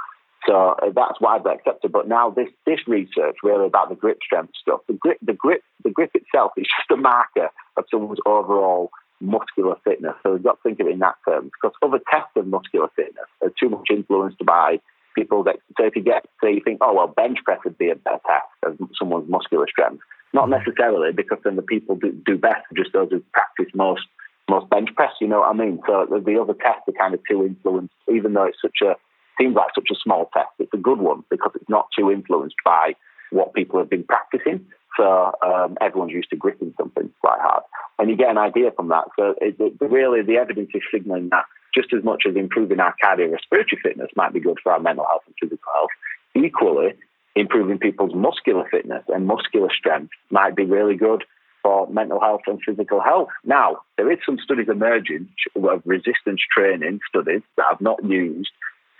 So 0.47 0.75
uh, 0.81 0.91
that's 0.95 1.19
widely 1.19 1.51
accepted. 1.51 1.91
But 1.91 2.07
now 2.07 2.29
this 2.29 2.47
this 2.65 2.79
research 2.87 3.37
really 3.43 3.67
about 3.67 3.89
the 3.89 3.95
grip 3.95 4.19
strength 4.23 4.53
stuff, 4.59 4.81
the 4.87 4.93
grip 4.93 5.17
the 5.21 5.33
grip 5.33 5.61
the 5.83 5.89
grip 5.89 6.11
itself 6.13 6.53
is 6.57 6.67
just 6.77 6.91
a 6.91 6.97
marker 6.97 7.49
of 7.75 7.85
someone's 7.91 8.19
overall 8.25 8.91
muscular 9.19 9.75
fitness. 9.83 10.13
So 10.23 10.33
we've 10.33 10.43
got 10.43 10.57
to 10.57 10.63
think 10.63 10.79
of 10.79 10.87
it 10.87 10.93
in 10.93 10.99
that 10.99 11.15
terms 11.27 11.51
because 11.51 11.75
other 11.81 11.99
tests 12.09 12.31
of 12.35 12.47
muscular 12.47 12.87
fitness 12.95 13.25
are 13.41 13.51
too 13.59 13.69
much 13.69 13.87
influenced 13.89 14.43
by 14.45 14.79
people 15.15 15.43
that 15.43 15.57
so 15.77 15.85
if 15.85 15.95
you 15.95 16.03
get 16.03 16.25
say 16.43 16.53
you 16.53 16.61
think, 16.63 16.77
oh 16.81 16.93
well 16.93 17.07
bench 17.07 17.39
press 17.43 17.59
would 17.65 17.77
be 17.77 17.89
a 17.89 17.95
better 17.95 18.19
test 18.25 18.79
of 18.81 18.89
someone's 18.97 19.29
muscular 19.29 19.67
strength. 19.67 20.01
Not 20.33 20.49
necessarily 20.49 21.11
because 21.13 21.39
then 21.43 21.55
the 21.55 21.61
people 21.61 21.95
do, 21.95 22.11
do 22.25 22.37
best 22.37 22.61
just 22.75 22.93
those 22.93 23.09
who 23.09 23.23
practice 23.33 23.73
most 23.73 24.03
most 24.49 24.69
bench 24.69 24.89
press, 24.95 25.11
you 25.19 25.27
know 25.27 25.39
what 25.39 25.49
I 25.49 25.53
mean? 25.53 25.81
So 25.85 26.05
the 26.09 26.39
other 26.39 26.53
tests 26.53 26.83
are 26.87 26.93
kind 26.93 27.13
of 27.13 27.19
too 27.29 27.45
influenced, 27.45 27.93
even 28.09 28.33
though 28.33 28.45
it's 28.45 28.61
such 28.61 28.77
a 28.81 28.95
seems 29.39 29.55
like 29.55 29.69
such 29.75 29.89
a 29.91 29.95
small 30.01 30.29
test. 30.33 30.49
It's 30.59 30.73
a 30.73 30.77
good 30.77 30.99
one 30.99 31.23
because 31.29 31.51
it's 31.55 31.69
not 31.69 31.87
too 31.97 32.11
influenced 32.11 32.55
by 32.63 32.95
what 33.31 33.53
people 33.53 33.79
have 33.79 33.89
been 33.89 34.03
practicing. 34.03 34.65
So 34.97 35.31
um, 35.43 35.77
everyone's 35.79 36.13
used 36.13 36.29
to 36.31 36.35
gripping 36.35 36.73
something 36.77 37.11
quite 37.21 37.39
hard, 37.39 37.63
and 37.99 38.09
you 38.09 38.15
get 38.15 38.31
an 38.31 38.37
idea 38.37 38.71
from 38.71 38.87
that. 38.89 39.05
So 39.17 39.35
it, 39.39 39.55
it, 39.59 39.73
really, 39.79 40.23
the 40.23 40.37
evidence 40.37 40.69
is 40.73 40.81
signalling 40.91 41.29
that 41.29 41.45
just 41.75 41.93
as 41.93 42.03
much 42.03 42.23
as 42.27 42.35
improving 42.35 42.79
our 42.79 42.95
cardiorespiratory 43.03 43.79
fitness 43.83 44.09
might 44.15 44.33
be 44.33 44.39
good 44.39 44.57
for 44.63 44.71
our 44.71 44.79
mental 44.79 45.05
health 45.07 45.21
and 45.27 45.35
physical 45.39 45.71
health, 45.71 45.91
equally 46.35 46.93
improving 47.35 47.77
people's 47.77 48.15
muscular 48.15 48.67
fitness 48.71 49.03
and 49.09 49.27
muscular 49.27 49.69
strength 49.71 50.11
might 50.31 50.55
be 50.55 50.65
really 50.65 50.95
good 50.95 51.23
for 51.61 51.87
mental 51.87 52.19
health 52.19 52.41
and 52.47 52.59
physical 52.65 53.01
health. 53.01 53.27
Now, 53.43 53.81
there 53.97 54.11
is 54.11 54.19
some 54.25 54.39
studies 54.43 54.69
emerging 54.69 55.29
of 55.55 55.81
resistance 55.85 56.41
training 56.51 56.99
studies 57.07 57.41
that 57.57 57.65
have 57.69 57.81
not 57.81 58.03
used 58.03 58.51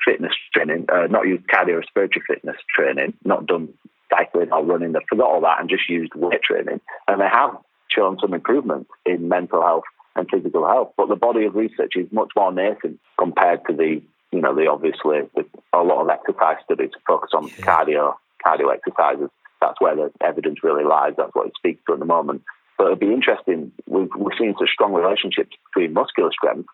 fitness 0.07 0.33
training, 0.53 0.85
uh, 0.91 1.07
not 1.07 1.27
used 1.27 1.43
cardiorespiratory 1.47 2.23
fitness 2.25 2.55
training, 2.73 3.13
not 3.25 3.45
done 3.45 3.73
cycling 4.09 4.51
or 4.51 4.63
running. 4.63 4.93
They 4.93 4.99
forgot 5.09 5.27
all 5.29 5.41
that 5.41 5.59
and 5.59 5.69
just 5.69 5.89
used 5.89 6.13
weight 6.15 6.41
training. 6.41 6.79
And 7.07 7.19
they 7.19 7.27
have 7.31 7.57
shown 7.91 8.17
some 8.19 8.33
improvement 8.33 8.87
in 9.05 9.27
mental 9.27 9.61
health 9.61 9.83
and 10.15 10.27
physical 10.29 10.65
health. 10.65 10.93
But 10.95 11.09
the 11.09 11.15
body 11.15 11.45
of 11.45 11.55
research 11.55 11.93
is 11.95 12.07
much 12.11 12.31
more 12.35 12.51
nascent 12.53 12.99
compared 13.19 13.61
to 13.67 13.75
the, 13.75 14.01
you 14.31 14.41
know, 14.41 14.55
the 14.55 14.67
obviously 14.67 15.27
with 15.35 15.47
a 15.73 15.83
lot 15.83 16.01
of 16.01 16.09
exercise 16.09 16.57
studies 16.63 16.91
focus 17.05 17.31
on 17.33 17.47
yeah. 17.47 17.65
cardio 17.65 18.13
cardio 18.45 18.73
exercises. 18.73 19.29
That's 19.59 19.81
where 19.81 19.95
the 19.95 20.11
evidence 20.21 20.63
really 20.63 20.85
lies. 20.85 21.13
That's 21.17 21.33
what 21.33 21.47
it 21.47 21.53
speaks 21.57 21.81
to 21.87 21.93
at 21.93 21.99
the 21.99 22.05
moment. 22.05 22.43
But 22.77 22.87
it'd 22.87 22.99
be 22.99 23.11
interesting. 23.11 23.71
We've, 23.87 24.09
we're 24.15 24.37
seeing 24.37 24.53
such 24.57 24.69
strong 24.69 24.93
relationships 24.93 25.57
between 25.73 25.93
muscular 25.93 26.29
strength, 26.31 26.69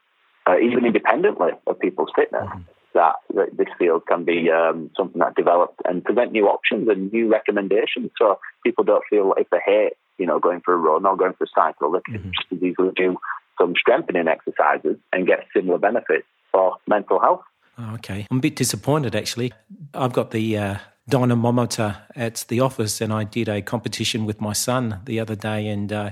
uh, 0.46 0.60
even 0.60 0.86
independently 0.86 1.52
of 1.66 1.80
people's 1.80 2.12
fitness. 2.14 2.44
Mm-hmm 2.44 2.62
that, 2.94 3.16
that 3.34 3.58
this 3.58 3.68
field 3.78 4.04
can 4.08 4.24
be 4.24 4.50
um, 4.50 4.90
something 4.98 5.20
that 5.20 5.36
develops 5.36 5.76
and 5.86 6.04
present 6.04 6.32
new 6.32 6.46
options 6.48 6.88
and 6.90 7.12
new 7.12 7.32
recommendations. 7.32 8.12
So 8.18 8.40
people 8.64 8.84
don't 8.84 9.04
feel 9.10 9.34
if 9.38 9.50
they 9.50 9.60
hate, 9.66 9.94
you 10.18 10.26
know, 10.26 10.40
going 10.40 10.62
for 10.62 10.74
a 10.74 10.78
run 10.78 11.06
or 11.06 11.18
going 11.18 11.34
for 11.34 11.46
a 11.46 11.48
cycle, 11.56 11.92
they 11.92 12.00
can 12.06 12.20
mm-hmm. 12.20 12.32
just 12.32 12.52
as 12.52 12.64
easily 12.64 12.92
do 12.96 13.18
some 13.60 13.74
strengthening 13.78 14.28
exercises 14.28 14.98
and 15.12 15.28
get 15.28 15.46
similar 15.56 15.78
benefits 15.78 16.26
for 16.52 16.78
mental 16.88 17.20
health. 17.20 17.42
Oh, 17.78 17.96
okay, 17.96 18.28
I'm 18.30 18.38
a 18.38 18.42
bit 18.42 18.56
disappointed 18.56 19.16
actually. 19.16 19.52
I've 19.94 20.14
got 20.14 20.32
the 20.32 20.58
uh, 20.58 20.78
dynamometer 21.10 21.98
at 22.16 22.46
the 22.48 22.60
office, 22.60 23.02
and 23.02 23.12
I 23.12 23.24
did 23.24 23.50
a 23.50 23.62
competition 23.62 24.26
with 24.26 24.40
my 24.40 24.54
son 24.54 25.02
the 25.06 25.20
other 25.20 25.36
day, 25.36 25.68
and. 25.68 25.92
Uh, 25.92 26.12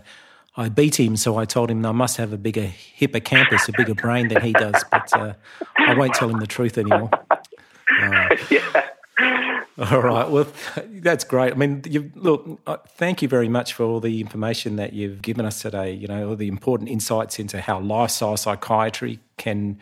I 0.57 0.69
beat 0.69 0.99
him, 0.99 1.15
so 1.15 1.37
I 1.37 1.45
told 1.45 1.71
him 1.71 1.85
I 1.85 1.91
must 1.93 2.17
have 2.17 2.33
a 2.33 2.37
bigger 2.37 2.63
hippocampus, 2.63 3.69
a 3.69 3.71
bigger 3.71 3.95
brain 3.95 4.27
than 4.27 4.41
he 4.41 4.51
does. 4.51 4.83
But 4.91 5.15
uh, 5.17 5.33
I 5.77 5.93
won't 5.93 6.13
tell 6.13 6.29
him 6.29 6.39
the 6.39 6.47
truth 6.47 6.77
anymore. 6.77 7.09
Uh, 8.01 8.35
yeah. 8.49 8.87
All 9.77 10.01
right. 10.01 10.29
Well, 10.29 10.47
that's 10.85 11.23
great. 11.23 11.51
I 11.51 11.55
mean, 11.55 11.81
you, 11.85 12.11
look, 12.15 12.61
thank 12.89 13.21
you 13.21 13.27
very 13.27 13.49
much 13.49 13.73
for 13.73 13.83
all 13.83 13.99
the 13.99 14.21
information 14.21 14.77
that 14.77 14.93
you've 14.93 15.21
given 15.21 15.45
us 15.45 15.61
today. 15.61 15.91
You 15.91 16.07
know, 16.07 16.29
all 16.29 16.35
the 16.35 16.47
important 16.47 16.89
insights 16.89 17.37
into 17.37 17.59
how 17.59 17.79
lifestyle 17.79 18.37
psychiatry 18.37 19.19
can 19.37 19.77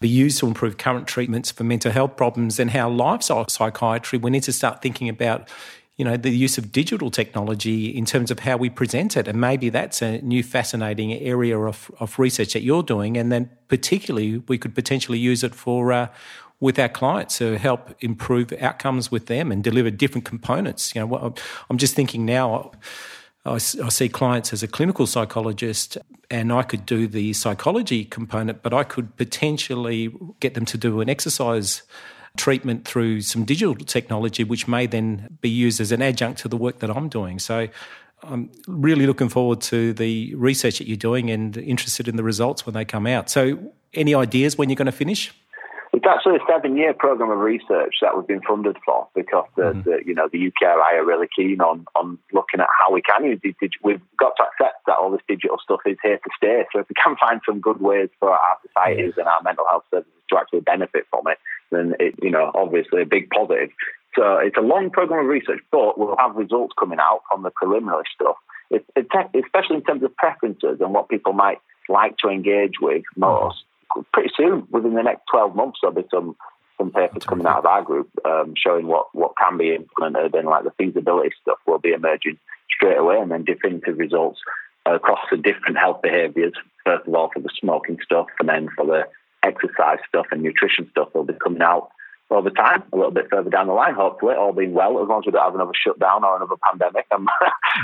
be 0.00 0.08
used 0.08 0.38
to 0.38 0.46
improve 0.46 0.78
current 0.78 1.06
treatments 1.06 1.50
for 1.50 1.64
mental 1.64 1.92
health 1.92 2.16
problems 2.16 2.58
and 2.58 2.70
how 2.70 2.88
lifestyle 2.88 3.46
psychiatry, 3.48 4.18
we 4.18 4.30
need 4.30 4.42
to 4.44 4.52
start 4.52 4.80
thinking 4.80 5.08
about 5.08 5.48
you 6.00 6.04
know, 6.04 6.16
the 6.16 6.30
use 6.30 6.56
of 6.56 6.72
digital 6.72 7.10
technology 7.10 7.94
in 7.94 8.06
terms 8.06 8.30
of 8.30 8.38
how 8.38 8.56
we 8.56 8.70
present 8.70 9.18
it. 9.18 9.28
And 9.28 9.38
maybe 9.38 9.68
that's 9.68 10.00
a 10.00 10.18
new 10.22 10.42
fascinating 10.42 11.12
area 11.12 11.58
of, 11.58 11.90
of 12.00 12.18
research 12.18 12.54
that 12.54 12.62
you're 12.62 12.82
doing. 12.82 13.18
And 13.18 13.30
then 13.30 13.50
particularly 13.68 14.38
we 14.48 14.56
could 14.56 14.74
potentially 14.74 15.18
use 15.18 15.44
it 15.44 15.54
for 15.54 15.92
uh, 15.92 16.08
with 16.58 16.78
our 16.78 16.88
clients 16.88 17.36
to 17.36 17.58
help 17.58 17.94
improve 18.00 18.50
outcomes 18.62 19.10
with 19.10 19.26
them 19.26 19.52
and 19.52 19.62
deliver 19.62 19.90
different 19.90 20.24
components. 20.24 20.94
You 20.94 21.06
know, 21.06 21.34
I'm 21.68 21.76
just 21.76 21.94
thinking 21.94 22.24
now. 22.24 22.72
I, 23.44 23.58
see 23.58 24.08
clients 24.08 24.54
as 24.54 24.62
a 24.62 24.68
clinical 24.68 25.06
psychologist, 25.06 25.98
and 26.30 26.50
I 26.52 26.62
could 26.62 26.84
do 26.84 27.06
the 27.06 27.32
psychology 27.32 28.04
component, 28.04 28.62
but 28.62 28.72
I 28.74 28.84
could 28.84 29.16
potentially 29.16 30.14
get 30.40 30.52
them 30.54 30.66
to 30.66 30.78
do 30.78 31.00
an 31.00 31.08
exercise 31.08 31.82
treatment 32.36 32.86
through 32.86 33.20
some 33.22 33.44
digital 33.44 33.74
technology, 33.74 34.44
which 34.44 34.68
may 34.68 34.86
then 34.86 35.38
be 35.40 35.50
used 35.50 35.80
as 35.80 35.92
an 35.92 36.02
adjunct 36.02 36.40
to 36.40 36.48
the 36.48 36.56
work 36.56 36.78
that 36.78 36.90
I'm 36.90 37.08
doing. 37.08 37.38
So 37.38 37.68
I'm 38.22 38.50
really 38.66 39.06
looking 39.06 39.28
forward 39.28 39.60
to 39.62 39.92
the 39.92 40.34
research 40.34 40.78
that 40.78 40.86
you're 40.86 40.96
doing 40.96 41.30
and 41.30 41.56
interested 41.56 42.08
in 42.08 42.16
the 42.16 42.22
results 42.22 42.66
when 42.66 42.74
they 42.74 42.84
come 42.84 43.06
out. 43.06 43.30
So, 43.30 43.72
any 43.92 44.14
ideas 44.14 44.56
when 44.56 44.68
you're 44.68 44.76
going 44.76 44.86
to 44.86 44.92
finish? 44.92 45.34
Actually 46.10 46.36
a 46.36 46.44
seven-year 46.48 46.94
program 46.94 47.30
of 47.30 47.38
research 47.38 47.94
that 48.02 48.16
we've 48.16 48.26
been 48.26 48.42
funded 48.42 48.76
for 48.84 49.06
because 49.14 49.46
the, 49.56 49.62
mm-hmm. 49.62 49.82
the 49.82 49.98
you 50.04 50.14
know 50.14 50.28
the 50.32 50.38
UKRI 50.50 50.98
are 50.98 51.04
really 51.04 51.28
keen 51.34 51.60
on 51.60 51.86
on 51.94 52.18
looking 52.32 52.58
at 52.58 52.66
how 52.80 52.92
we 52.92 53.00
can 53.00 53.24
use 53.24 53.38
digital. 53.42 53.68
We've 53.84 54.00
got 54.18 54.32
to 54.38 54.42
accept 54.42 54.86
that 54.86 54.96
all 55.00 55.12
this 55.12 55.20
digital 55.28 55.58
stuff 55.62 55.80
is 55.86 55.98
here 56.02 56.16
to 56.16 56.30
stay. 56.36 56.64
So 56.72 56.80
if 56.80 56.88
we 56.88 56.96
can 57.00 57.16
find 57.16 57.40
some 57.46 57.60
good 57.60 57.80
ways 57.80 58.08
for 58.18 58.30
our 58.30 58.56
societies 58.66 59.14
and 59.18 59.28
our 59.28 59.40
mental 59.42 59.64
health 59.68 59.84
services 59.90 60.12
to 60.30 60.38
actually 60.38 60.60
benefit 60.60 61.06
from 61.10 61.28
it, 61.28 61.38
then 61.70 61.94
it, 62.00 62.14
you 62.20 62.30
know, 62.30 62.50
obviously 62.54 63.02
a 63.02 63.06
big 63.06 63.30
positive. 63.30 63.70
So 64.16 64.38
it's 64.38 64.56
a 64.56 64.62
long 64.62 64.90
program 64.90 65.24
of 65.24 65.26
research, 65.26 65.60
but 65.70 65.96
we'll 65.96 66.16
have 66.18 66.34
results 66.34 66.74
coming 66.78 66.98
out 66.98 67.22
from 67.30 67.44
the 67.44 67.50
preliminary 67.50 68.04
stuff, 68.12 68.36
it, 68.70 68.84
it, 68.96 69.06
especially 69.44 69.76
in 69.76 69.84
terms 69.84 70.02
of 70.02 70.16
preferences 70.16 70.78
and 70.80 70.92
what 70.92 71.08
people 71.08 71.32
might 71.32 71.58
like 71.88 72.16
to 72.18 72.28
engage 72.28 72.80
with 72.80 73.04
most. 73.16 73.64
Pretty 74.12 74.30
soon, 74.36 74.66
within 74.70 74.94
the 74.94 75.02
next 75.02 75.22
12 75.30 75.54
months, 75.54 75.78
there'll 75.82 75.94
be 75.94 76.08
some 76.10 76.36
some 76.78 76.90
papers 76.90 77.24
coming 77.24 77.46
out 77.46 77.58
of 77.58 77.66
our 77.66 77.82
group 77.82 78.08
um, 78.24 78.54
showing 78.56 78.86
what, 78.86 79.14
what 79.14 79.32
can 79.36 79.58
be 79.58 79.74
implemented 79.74 80.34
and 80.34 80.48
like 80.48 80.64
the 80.64 80.70
feasibility 80.78 81.28
stuff 81.42 81.58
will 81.66 81.78
be 81.78 81.92
emerging 81.92 82.38
straight 82.74 82.96
away 82.96 83.18
and 83.18 83.30
then 83.30 83.44
definitive 83.44 83.98
results 83.98 84.40
across 84.86 85.18
the 85.30 85.36
different 85.36 85.76
health 85.76 86.00
behaviours, 86.02 86.54
first 86.84 87.06
of 87.06 87.14
all 87.14 87.30
for 87.34 87.40
the 87.40 87.50
smoking 87.60 87.98
stuff 88.02 88.28
and 88.38 88.48
then 88.48 88.68
for 88.74 88.86
the 88.86 89.02
exercise 89.42 89.98
stuff 90.08 90.26
and 90.30 90.42
nutrition 90.42 90.88
stuff 90.90 91.08
will 91.14 91.24
be 91.24 91.34
coming 91.34 91.60
out 91.60 91.90
over 92.30 92.50
time, 92.50 92.82
a 92.92 92.96
little 92.96 93.10
bit 93.10 93.26
further 93.28 93.50
down 93.50 93.66
the 93.66 93.72
line, 93.72 93.94
hopefully, 93.94 94.36
all 94.36 94.52
being 94.52 94.72
well, 94.72 95.02
as 95.02 95.08
long 95.08 95.18
as 95.18 95.26
we 95.26 95.32
don't 95.32 95.42
have 95.42 95.54
another 95.54 95.72
shutdown 95.74 96.22
or 96.22 96.36
another 96.36 96.54
pandemic. 96.62 97.04
I'm 97.10 97.26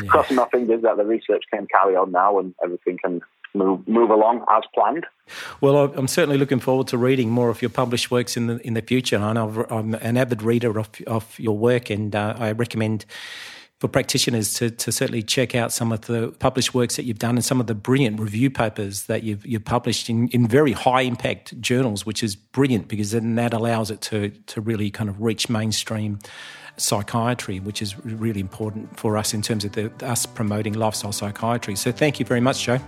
yeah. 0.02 0.08
crossing 0.08 0.36
my 0.36 0.48
fingers 0.50 0.82
that 0.82 0.96
the 0.96 1.04
research 1.04 1.42
can 1.52 1.66
carry 1.66 1.96
on 1.96 2.12
now 2.12 2.38
and 2.38 2.54
everything 2.62 2.98
can 3.02 3.22
move 3.54 3.86
move 3.86 4.10
along 4.10 4.44
as 4.50 4.62
planned. 4.74 5.06
Well, 5.60 5.92
I'm 5.96 6.08
certainly 6.08 6.38
looking 6.38 6.60
forward 6.60 6.86
to 6.88 6.98
reading 6.98 7.30
more 7.30 7.48
of 7.50 7.60
your 7.62 7.70
published 7.70 8.10
works 8.10 8.36
in 8.36 8.46
the 8.46 8.66
in 8.66 8.74
the 8.74 8.82
future. 8.82 9.18
I 9.18 9.32
know 9.32 9.66
I'm 9.70 9.94
an 9.94 10.16
avid 10.16 10.42
reader 10.42 10.78
of 10.78 10.90
of 11.06 11.38
your 11.38 11.56
work, 11.56 11.90
and 11.90 12.14
uh, 12.14 12.34
I 12.38 12.52
recommend 12.52 13.06
for 13.78 13.88
practitioners 13.88 14.54
to, 14.54 14.70
to 14.70 14.90
certainly 14.90 15.22
check 15.22 15.54
out 15.54 15.70
some 15.70 15.92
of 15.92 16.02
the 16.02 16.28
published 16.38 16.72
works 16.72 16.96
that 16.96 17.04
you've 17.04 17.18
done 17.18 17.36
and 17.36 17.44
some 17.44 17.60
of 17.60 17.66
the 17.66 17.74
brilliant 17.74 18.18
review 18.18 18.48
papers 18.48 19.04
that 19.04 19.22
you've, 19.22 19.44
you've 19.44 19.66
published 19.66 20.08
in, 20.08 20.28
in 20.28 20.48
very 20.48 20.72
high 20.72 21.02
impact 21.02 21.60
journals, 21.60 22.06
which 22.06 22.22
is 22.22 22.36
brilliant 22.36 22.88
because 22.88 23.10
then 23.10 23.34
that 23.34 23.52
allows 23.52 23.90
it 23.90 24.00
to, 24.00 24.30
to 24.46 24.62
really 24.62 24.90
kind 24.90 25.10
of 25.10 25.20
reach 25.20 25.50
mainstream 25.50 26.18
psychiatry, 26.78 27.60
which 27.60 27.82
is 27.82 27.98
really 28.02 28.40
important 28.40 28.98
for 28.98 29.16
us 29.18 29.34
in 29.34 29.42
terms 29.42 29.64
of 29.64 29.72
the, 29.72 29.92
us 30.02 30.24
promoting 30.24 30.72
lifestyle 30.72 31.12
psychiatry. 31.12 31.76
So 31.76 31.92
thank 31.92 32.18
you 32.18 32.24
very 32.24 32.40
much, 32.40 32.64
Joe. 32.64 32.78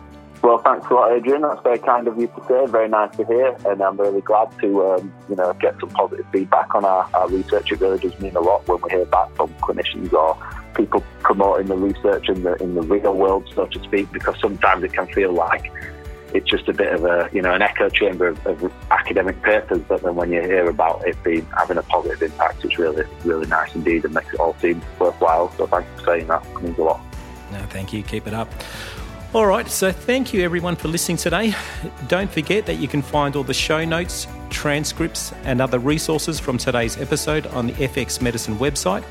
Well, 0.43 0.59
thanks 0.59 0.87
a 0.89 0.95
lot, 0.95 1.13
Adrian. 1.13 1.43
That's 1.43 1.61
very 1.63 1.79
kind 1.79 2.07
of 2.07 2.17
you 2.19 2.29
to 2.29 2.45
say. 2.47 2.67
Very 2.71 2.89
nice 2.89 3.17
to 3.17 3.25
hear, 3.25 3.57
and 3.67 3.83
I'm 3.83 3.99
really 3.99 4.21
glad 4.21 4.57
to 4.61 4.87
um, 4.87 5.13
you 5.29 5.35
know 5.35 5.53
get 5.61 5.79
some 5.81 5.91
positive 5.91 6.27
feedback 6.33 6.75
on 6.75 6.85
our, 6.85 7.09
our 7.15 7.29
research. 7.29 7.73
It 7.73 7.81
really 7.81 7.99
does 7.99 8.19
mean 8.21 8.37
a 8.37 8.41
lot 8.41 8.67
when 8.69 8.81
we 8.83 8.91
hear 8.91 9.05
back 9.07 9.35
from 9.35 9.53
clinicians 9.55 10.13
or 10.13 10.39
people 10.75 11.03
promoting 11.21 11.67
the 11.67 11.77
research 11.77 12.29
in 12.29 12.45
the 12.45 12.55
in 12.63 12.75
the 12.77 12.83
real 12.83 13.15
world, 13.15 13.51
so 13.55 13.67
to 13.67 13.83
speak, 13.83 14.11
because 14.13 14.39
sometimes 14.41 14.85
it 14.85 14.93
can 14.93 15.07
feel 15.09 15.33
like 15.33 15.73
it's 16.35 16.49
just 16.49 16.69
a 16.69 16.73
bit 16.73 16.93
of 16.93 17.05
a 17.05 17.29
you 17.33 17.43
know 17.43 17.53
an 17.53 17.63
echo 17.63 17.89
chamber 17.89 18.29
of, 18.29 18.47
of, 18.47 18.73
academic 18.93 19.43
papers. 19.43 19.83
But 19.89 20.03
then 20.03 20.15
when 20.15 20.31
you 20.31 20.41
hear 20.41 20.69
about 20.69 21.07
it 21.07 21.21
being 21.25 21.47
having 21.57 21.79
a 21.79 21.83
positive 21.83 22.23
impact, 22.23 22.65
it's 22.65 22.79
really 22.79 23.05
really 23.25 23.47
nice 23.49 23.75
indeed 23.75 24.05
and 24.05 24.15
makes 24.15 24.33
it 24.33 24.39
all 24.39 24.55
seem 24.61 24.81
worthwhile. 25.01 25.53
So 25.57 25.67
thanks 25.67 25.89
for 25.97 26.07
saying 26.07 26.29
that. 26.29 26.47
It 26.47 26.63
means 26.63 26.79
a 26.79 26.83
lot. 26.83 27.01
No, 27.51 27.59
thank 27.71 27.93
you. 27.93 28.03
Keep 28.03 28.29
it 28.29 28.35
up. 28.35 28.49
All 29.35 29.47
right, 29.47 29.69
so 29.69 29.93
thank 29.93 30.33
you 30.33 30.43
everyone 30.43 30.75
for 30.75 30.89
listening 30.89 31.19
today. 31.19 31.55
Don't 32.07 32.31
forget 32.31 32.65
that 32.65 32.77
you 32.77 32.89
can 32.89 33.03
find 33.03 33.37
all 33.37 33.45
the 33.45 33.53
show 33.53 33.85
notes, 33.85 34.27
transcripts, 34.49 35.35
and 35.45 35.61
other 35.61 35.79
resources 35.79 36.41
from 36.41 36.57
today's 36.57 36.97
episode 36.99 37.47
on 37.49 37.67
the 37.67 37.75
FX 37.75 38.23
Medicine 38.23 38.57
website. 38.57 39.05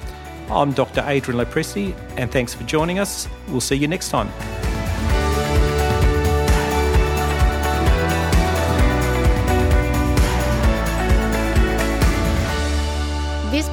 I'm 0.49 0.71
Dr. 0.71 1.03
Adrian 1.05 1.39
Lopresti, 1.39 1.95
and 2.17 2.31
thanks 2.31 2.51
for 2.51 2.63
joining 2.63 2.97
us. 2.97 3.27
We'll 3.49 3.61
see 3.61 3.75
you 3.75 3.87
next 3.87 4.09
time. 4.09 4.31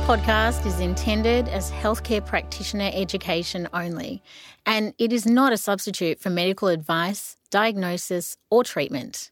Podcast 0.05 0.67
is 0.67 0.81
intended 0.81 1.49
as 1.49 1.71
healthcare 1.71 2.25
practitioner 2.25 2.91
education 2.93 3.67
only, 3.73 4.23
and 4.67 4.93
it 4.99 5.15
is 5.15 5.25
not 5.25 5.51
a 5.51 5.57
substitute 5.57 6.21
for 6.21 6.29
medical 6.29 6.69
advice, 6.69 7.39
diagnosis, 7.51 8.37
or 8.51 8.63
treatment. 8.63 9.31